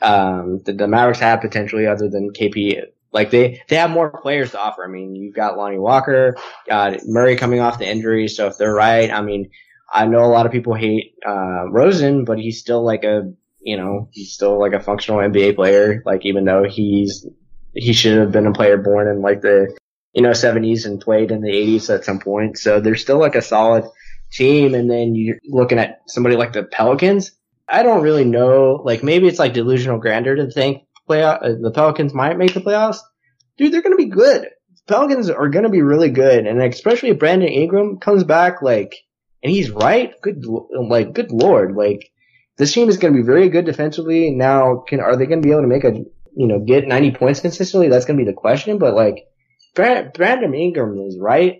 um, 0.03 0.61
the, 0.65 0.73
the 0.73 0.89
Mavericks 0.89 1.21
have 1.21 1.41
potentially 1.41 1.87
other 1.87 2.09
than 2.09 2.31
KP 2.31 2.83
like 3.13 3.31
they, 3.31 3.63
they 3.69 3.77
have 3.77 3.91
more 3.91 4.11
players 4.11 4.53
to 4.53 4.59
offer. 4.59 4.85
I 4.85 4.89
mean, 4.89 5.15
you've 5.15 5.35
got 5.35 5.57
Lonnie 5.59 5.79
Walker, 5.79 6.35
got 6.67 6.99
Murray 7.05 7.37
coming 7.37 7.61
off 7.61 7.79
the 7.79 7.89
injury. 7.89 8.27
So 8.29 8.47
if 8.47 8.57
they're 8.57 8.75
right, 8.75 9.11
I 9.11 9.21
mean, 9.21 9.51
I 9.93 10.07
know 10.07 10.25
a 10.25 10.33
lot 10.33 10.47
of 10.47 10.53
people 10.53 10.75
hate, 10.75 11.15
uh, 11.27 11.71
Rosen, 11.71 12.25
but 12.25 12.39
he's 12.39 12.59
still 12.59 12.83
like 12.83 13.05
a, 13.05 13.31
you 13.63 13.77
know, 13.77 14.09
he's 14.13 14.33
still 14.33 14.59
like 14.59 14.73
a 14.73 14.81
functional 14.81 15.21
NBA 15.21 15.57
player. 15.57 16.03
Like 16.05 16.25
even 16.27 16.45
though 16.45 16.65
he's, 16.69 17.27
he 17.75 17.93
should 17.93 18.19
have 18.19 18.33
been 18.33 18.47
a 18.47 18.53
player 18.53 18.77
born 18.77 19.09
in 19.09 19.23
like 19.23 19.41
the, 19.41 19.77
you 20.13 20.23
know, 20.23 20.33
seventies 20.33 20.85
and 20.85 21.01
played 21.01 21.31
in 21.31 21.41
the 21.41 21.51
eighties 21.51 21.89
at 21.91 22.05
some 22.05 22.19
point. 22.19 22.59
So 22.59 22.81
they're 22.81 22.97
still 22.97 23.19
like 23.19 23.35
a 23.35 23.43
solid 23.43 23.85
team. 24.33 24.75
And 24.75 24.91
then 24.91 25.15
you're 25.15 25.39
looking 25.49 25.79
at 25.79 26.01
somebody 26.07 26.37
like 26.37 26.53
the 26.53 26.65
Pelicans. 26.65 27.33
I 27.69 27.83
don't 27.83 28.03
really 28.03 28.25
know. 28.25 28.83
Like 28.85 29.03
maybe 29.03 29.29
it's 29.29 29.39
like 29.39 29.55
delusional 29.55 29.99
grandeur 29.99 30.35
to 30.37 30.51
think 30.51 30.83
playoff, 31.09 31.43
uh, 31.43 31.55
the 31.61 31.71
Pelicans 31.71 32.15
might 32.15 32.39
make 32.39 32.55
the 32.55 32.61
playoffs. 32.61 32.99
Dude, 33.57 33.73
they're 33.73 33.83
to 33.83 33.97
be 33.97 34.07
good. 34.07 34.49
Pelicans 34.87 35.31
are 35.31 35.49
to 35.49 35.69
be 35.69 35.83
really 35.83 36.11
good. 36.11 36.47
And 36.47 36.63
especially 36.63 37.11
if 37.11 37.19
Brandon 37.19 37.49
Ingram 37.49 37.99
comes 37.99 38.25
back, 38.25 38.63
like, 38.63 38.95
and 39.43 39.51
he's 39.51 39.71
right. 39.71 40.13
Good, 40.23 40.45
like, 40.45 41.13
good 41.13 41.31
lord. 41.31 41.75
Like, 41.77 42.12
this 42.59 42.73
team 42.73 42.89
is 42.89 42.97
going 42.97 43.15
to 43.15 43.21
be 43.21 43.27
very 43.27 43.49
good 43.49 43.65
defensively. 43.65 44.31
Now, 44.31 44.85
can, 44.87 45.01
are 45.01 45.17
they 45.17 45.27
going 45.27 45.43
to 45.43 45.47
be 45.47 45.53
able 45.53 45.63
to 45.63 45.69
make 45.69 45.85
a, 45.85 45.93
you 46.37 46.47
know, 46.47 46.61
get 46.61 46.87
90 46.87 47.13
points 47.13 47.41
consistently? 47.41 47.89
That's 47.89 48.05
going 48.05 48.19
to 48.19 48.25
be 48.25 48.31
the 48.31 48.37
question. 48.37 48.79
But 48.79 48.95
like, 48.95 49.27
Brandon 49.75 50.55
Ingram 50.55 50.99
is 50.99 51.19
right. 51.21 51.59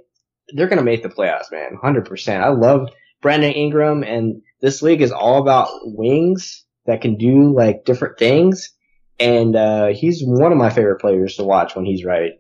They're 0.55 0.69
going 0.69 0.79
to 0.79 0.85
make 0.85 1.03
the 1.03 1.09
playoffs, 1.09 1.51
man. 1.51 1.79
100%. 1.83 2.43
I 2.43 2.49
love 2.49 2.89
Brandon 3.23 3.53
Ingram 3.53 4.03
and 4.03 4.43
this 4.61 4.83
league 4.83 5.01
is 5.01 5.13
all 5.13 5.41
about 5.41 5.71
wings 5.83 6.65
that 6.87 7.01
can 7.01 7.17
do 7.17 7.55
like 7.55 7.85
different 7.85 8.19
things. 8.19 8.71
And, 9.19 9.57
uh, 9.57 9.89
he's 9.89 10.23
one 10.25 10.53
of 10.53 10.59
my 10.59 10.71
favorite 10.71 11.01
players 11.01 11.37
to 11.37 11.45
watch 11.45 11.75
when 11.75 11.85
he's 11.85 12.05
right. 12.05 12.33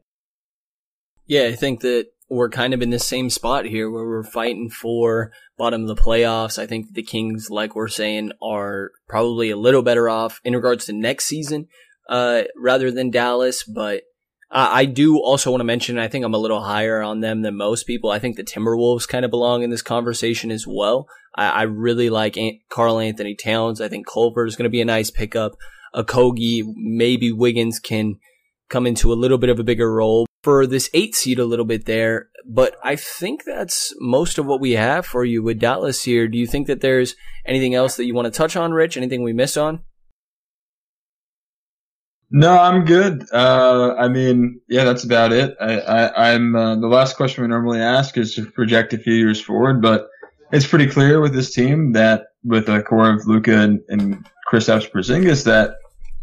Yeah, 1.26 1.44
I 1.44 1.54
think 1.54 1.80
that 1.80 2.11
we're 2.32 2.48
kind 2.48 2.72
of 2.72 2.80
in 2.80 2.88
the 2.88 2.98
same 2.98 3.28
spot 3.28 3.66
here 3.66 3.90
where 3.90 4.06
we're 4.06 4.24
fighting 4.24 4.70
for 4.70 5.32
bottom 5.58 5.82
of 5.82 5.88
the 5.88 6.02
playoffs. 6.02 6.58
I 6.58 6.66
think 6.66 6.94
the 6.94 7.02
Kings, 7.02 7.48
like 7.50 7.76
we're 7.76 7.88
saying, 7.88 8.32
are 8.42 8.90
probably 9.06 9.50
a 9.50 9.56
little 9.56 9.82
better 9.82 10.08
off 10.08 10.40
in 10.42 10.54
regards 10.54 10.86
to 10.86 10.94
next 10.94 11.26
season, 11.26 11.66
uh, 12.08 12.44
rather 12.56 12.90
than 12.90 13.10
Dallas. 13.10 13.64
But 13.64 14.04
I, 14.50 14.80
I 14.80 14.84
do 14.86 15.18
also 15.18 15.50
want 15.50 15.60
to 15.60 15.64
mention, 15.64 15.98
I 15.98 16.08
think 16.08 16.24
I'm 16.24 16.32
a 16.32 16.38
little 16.38 16.62
higher 16.62 17.02
on 17.02 17.20
them 17.20 17.42
than 17.42 17.54
most 17.58 17.86
people. 17.86 18.10
I 18.10 18.18
think 18.18 18.36
the 18.36 18.44
Timberwolves 18.44 19.06
kind 19.06 19.26
of 19.26 19.30
belong 19.30 19.62
in 19.62 19.68
this 19.68 19.82
conversation 19.82 20.50
as 20.50 20.64
well. 20.66 21.06
I, 21.36 21.48
I 21.50 21.62
really 21.64 22.08
like 22.08 22.38
Karl-Anthony 22.70 23.34
Towns. 23.34 23.82
I 23.82 23.88
think 23.88 24.06
Culver 24.06 24.46
is 24.46 24.56
going 24.56 24.64
to 24.64 24.70
be 24.70 24.80
a 24.80 24.86
nice 24.86 25.10
pickup. 25.10 25.52
Okogie, 25.94 26.62
maybe 26.76 27.30
Wiggins 27.30 27.78
can 27.78 28.14
come 28.70 28.86
into 28.86 29.12
a 29.12 29.20
little 29.20 29.36
bit 29.36 29.50
of 29.50 29.58
a 29.58 29.64
bigger 29.64 29.92
role 29.92 30.26
for 30.42 30.66
this 30.66 30.90
eight 30.92 31.14
seed 31.14 31.38
a 31.38 31.44
little 31.44 31.64
bit 31.64 31.86
there. 31.86 32.28
But 32.46 32.76
I 32.82 32.96
think 32.96 33.44
that's 33.44 33.94
most 34.00 34.38
of 34.38 34.46
what 34.46 34.60
we 34.60 34.72
have 34.72 35.06
for 35.06 35.24
you 35.24 35.42
with 35.42 35.60
Dallas 35.60 36.02
here. 36.02 36.26
Do 36.28 36.38
you 36.38 36.46
think 36.46 36.66
that 36.66 36.80
there's 36.80 37.14
anything 37.46 37.74
else 37.74 37.96
that 37.96 38.06
you 38.06 38.14
want 38.14 38.26
to 38.26 38.36
touch 38.36 38.56
on, 38.56 38.72
Rich? 38.72 38.96
Anything 38.96 39.22
we 39.22 39.32
missed 39.32 39.56
on? 39.56 39.80
No, 42.34 42.58
I'm 42.58 42.86
good. 42.86 43.26
Uh, 43.30 43.94
I 43.98 44.08
mean, 44.08 44.60
yeah, 44.66 44.84
that's 44.84 45.04
about 45.04 45.32
it. 45.32 45.54
I, 45.60 46.32
I'm 46.32 46.56
uh, 46.56 46.76
the 46.76 46.86
last 46.86 47.16
question 47.16 47.42
we 47.42 47.48
normally 47.48 47.80
ask 47.80 48.16
is 48.16 48.34
to 48.36 48.46
project 48.46 48.94
a 48.94 48.98
few 48.98 49.12
years 49.12 49.38
forward, 49.38 49.82
but 49.82 50.08
it's 50.50 50.66
pretty 50.66 50.86
clear 50.86 51.20
with 51.20 51.34
this 51.34 51.52
team 51.52 51.92
that 51.92 52.28
with 52.42 52.66
the 52.66 52.82
core 52.82 53.10
of 53.10 53.26
Luka 53.26 53.58
and, 53.58 53.80
and 53.88 54.26
Kristaps 54.50 54.90
Porzingis 54.90 55.44
that 55.44 55.74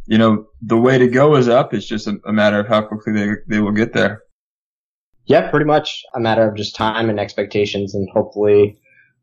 you 0.10 0.18
know 0.18 0.48
the 0.64 0.78
way 0.78 0.98
to 0.98 1.08
go 1.08 1.36
is 1.36 1.48
up. 1.48 1.72
It's 1.72 1.86
just 1.86 2.08
a, 2.08 2.18
a 2.26 2.34
matter 2.34 2.60
of 2.60 2.68
how 2.68 2.82
quickly 2.82 3.14
they 3.14 3.30
they 3.48 3.60
will 3.60 3.72
get 3.72 3.94
there. 3.94 4.24
Yeah, 5.26 5.52
pretty 5.52 5.68
much 5.68 6.02
a 6.16 6.20
matter 6.20 6.50
of 6.50 6.58
just 6.58 6.76
time 6.76 7.12
and 7.12 7.20
expectations, 7.20 7.94
and 7.94 8.10
hopefully 8.12 8.80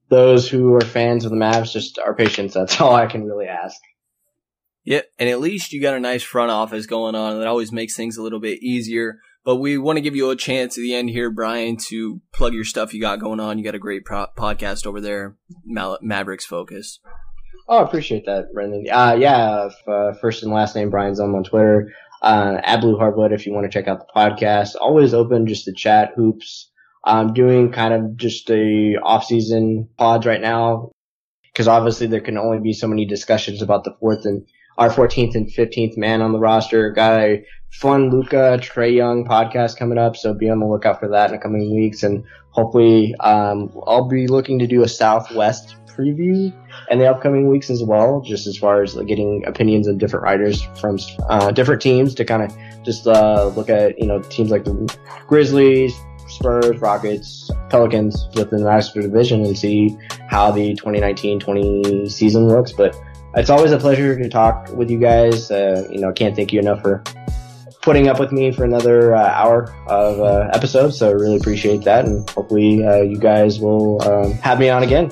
those 0.09 0.49
who 0.49 0.74
are 0.74 0.80
fans 0.80 1.24
of 1.24 1.32
the 1.32 1.37
Mavs 1.37 1.72
just 1.72 1.99
are 1.99 2.14
patient. 2.14 2.53
That's 2.55 2.80
all 2.80 2.95
I 2.95 3.07
can 3.07 3.24
really 3.24 3.47
ask. 3.47 3.76
Yeah, 4.84 5.01
and 5.18 5.28
at 5.28 5.41
least 5.41 5.72
you 5.72 5.82
got 5.82 5.97
a 5.97 6.01
nice 6.01 6.22
front 6.22 6.53
office 6.53 6.87
going 6.87 7.16
on. 7.16 7.41
That 7.41 7.49
always 7.49 7.72
makes 7.72 7.97
things 7.97 8.16
a 8.16 8.22
little 8.22 8.39
bit 8.39 8.62
easier. 8.62 9.18
But 9.45 9.57
we 9.57 9.78
want 9.78 9.97
to 9.97 10.03
give 10.03 10.14
you 10.14 10.30
a 10.30 10.37
chance 10.37 10.78
at 10.78 10.82
the 10.82 10.95
end 10.95 11.11
here, 11.11 11.30
Brian, 11.30 11.76
to 11.89 12.20
plug 12.32 12.53
your 12.53 12.64
stuff 12.64 12.95
you 12.95 13.01
got 13.01 13.20
going 13.20 13.41
on. 13.41 13.59
You 13.59 13.64
got 13.64 13.74
a 13.74 13.80
great 13.80 14.05
pro- 14.05 14.28
podcast 14.37 14.87
over 14.87 15.01
there, 15.01 15.37
Mal- 15.64 15.99
Mavericks 16.01 16.45
Focus. 16.45 17.01
Oh, 17.69 17.79
I 17.79 17.83
appreciate 17.83 18.27
that, 18.27 18.53
Brendan. 18.53 18.87
Uh, 18.91 19.17
yeah, 19.19 19.69
uh, 19.89 20.12
first 20.14 20.43
and 20.43 20.53
last 20.53 20.77
name 20.77 20.91
Brian 20.91 21.14
Zum 21.14 21.35
on 21.35 21.45
Twitter. 21.45 21.93
Uh, 22.23 22.59
at 22.64 22.81
Blue 22.81 22.97
Hardwood 22.97 23.33
if 23.33 23.47
you 23.47 23.53
want 23.53 23.71
to 23.71 23.71
check 23.71 23.89
out 23.89 23.99
the 23.99 24.12
podcast. 24.14 24.75
Always 24.81 25.12
open 25.12 25.47
just 25.47 25.67
to 25.67 25.73
chat 25.73 26.12
hoops. 26.17 26.71
I'm 27.05 27.35
doing 27.35 27.71
kind 27.73 27.93
of 27.95 28.17
just 28.17 28.51
a 28.51 28.97
off-season 29.03 29.89
pods 29.97 30.27
right 30.27 30.41
now 30.41 30.91
because 31.53 31.69
obviously 31.69 32.07
there 32.07 32.21
can 32.21 32.39
only 32.39 32.59
be 32.59 32.73
so 32.73 32.89
many 32.89 33.05
discussions 33.05 33.62
about 33.62 33.85
the 33.85 33.95
fourth 34.01 34.25
and 34.25 34.47
our 34.79 34.91
14th 34.91 35.35
and 35.35 35.47
15th 35.47 35.97
man 35.97 36.21
on 36.21 36.33
the 36.33 36.39
roster. 36.39 36.91
Got 36.91 37.21
a 37.21 37.45
fun 37.71 38.11
Luka 38.11 38.59
Trae 38.61 38.95
Young 38.95 39.25
podcast 39.25 39.79
coming 39.79 39.99
up, 39.99 40.17
so 40.17 40.35
be 40.35 40.51
on 40.51 40.59
the 40.59 40.67
lookout 40.67 41.01
for 41.01 41.09
that 41.09 41.31
in 41.31 41.37
the 41.37 41.43
coming 41.43 41.75
weeks. 41.75 42.03
And 42.03 42.25
hopefully, 42.51 43.14
um, 43.21 43.71
I'll 43.87 44.09
be 44.09 44.27
looking 44.27 44.59
to 44.59 44.67
do 44.67 44.83
a 44.83 44.89
Southwest 44.89 45.77
preview 45.97 46.53
in 46.91 46.99
the 46.99 47.11
upcoming 47.11 47.49
weeks 47.49 47.71
as 47.71 47.83
well, 47.83 48.21
just 48.21 48.47
as 48.47 48.57
far 48.57 48.83
as 48.83 48.95
like, 48.95 49.07
getting 49.07 49.45
opinions 49.47 49.87
of 49.87 49.99
different 49.99 50.25
writers 50.25 50.63
from 50.81 50.99
uh, 51.29 51.51
different 51.53 51.81
teams 51.83 52.15
to 52.15 52.25
kind 52.25 52.43
of 52.43 52.85
just 52.85 53.07
uh, 53.07 53.47
look 53.57 53.69
at 53.69 53.99
you 53.99 54.07
know 54.07 54.21
teams 54.23 54.51
like 54.51 54.65
the 54.65 54.99
Grizzlies, 55.27 55.95
Spurs, 56.29 56.79
Rockets, 56.79 57.51
Pelicans 57.69 58.29
within 58.35 58.61
the 58.61 58.67
Master 58.67 59.01
Division 59.01 59.45
and 59.45 59.57
see 59.57 59.97
how 60.29 60.51
the 60.51 60.75
2019-20 60.77 62.11
season 62.11 62.49
looks. 62.49 62.73
But 62.73 62.97
it's 63.35 63.51
always 63.51 63.73
a 63.73 63.79
pleasure 63.79 64.19
to 64.19 64.29
talk 64.29 64.69
with 64.73 64.91
you 64.91 64.99
guys. 64.99 65.51
Uh, 65.51 65.87
you 65.91 66.01
know, 66.01 66.13
can't 66.13 66.35
thank 66.35 66.53
you 66.53 66.61
enough 66.61 66.83
for 66.83 67.03
putting 67.83 68.09
up 68.09 68.19
with 68.19 68.33
me 68.33 68.51
for 68.51 68.65
another 68.65 69.15
uh, 69.15 69.29
hour 69.29 69.73
of 69.87 70.21
uh, 70.21 70.51
episodes. 70.53 70.99
So 70.99 71.09
I 71.09 71.13
really 71.13 71.37
appreciate 71.37 71.85
that, 71.85 72.05
and 72.05 72.29
hopefully 72.31 72.85
uh, 72.85 73.03
you 73.03 73.19
guys 73.19 73.61
will 73.61 74.03
um, 74.03 74.33
have 74.33 74.59
me 74.59 74.69
on 74.69 74.83
again. 74.83 75.11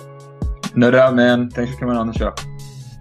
No 0.77 0.91
doubt, 0.91 1.15
man. 1.15 1.51
Thanks 1.51 1.73
for 1.73 1.81
coming 1.81 1.97
on 1.97 2.07
the 2.07 2.13
show. 2.13 2.35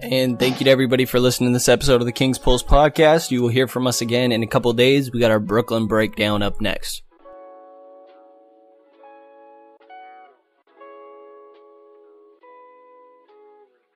And 0.02 0.38
thank 0.38 0.60
you 0.60 0.66
to 0.66 0.70
everybody 0.70 1.06
for 1.06 1.20
listening 1.20 1.52
to 1.52 1.56
this 1.56 1.70
episode 1.70 2.02
of 2.02 2.06
the 2.06 2.12
Kings 2.12 2.38
Pulse 2.38 2.62
podcast. 2.62 3.32
You 3.32 3.42
will 3.42 3.50
hear 3.50 3.68
from 3.68 3.88
us 3.88 4.02
again 4.02 4.32
in 4.32 4.44
a 4.44 4.48
couple 4.48 4.74
days. 4.74 5.12
We 5.12 5.20
got 5.20 5.32
our 5.32 5.40
Brooklyn 5.40 5.88
breakdown 5.88 6.42
up 6.42 6.60
next. 6.60 7.04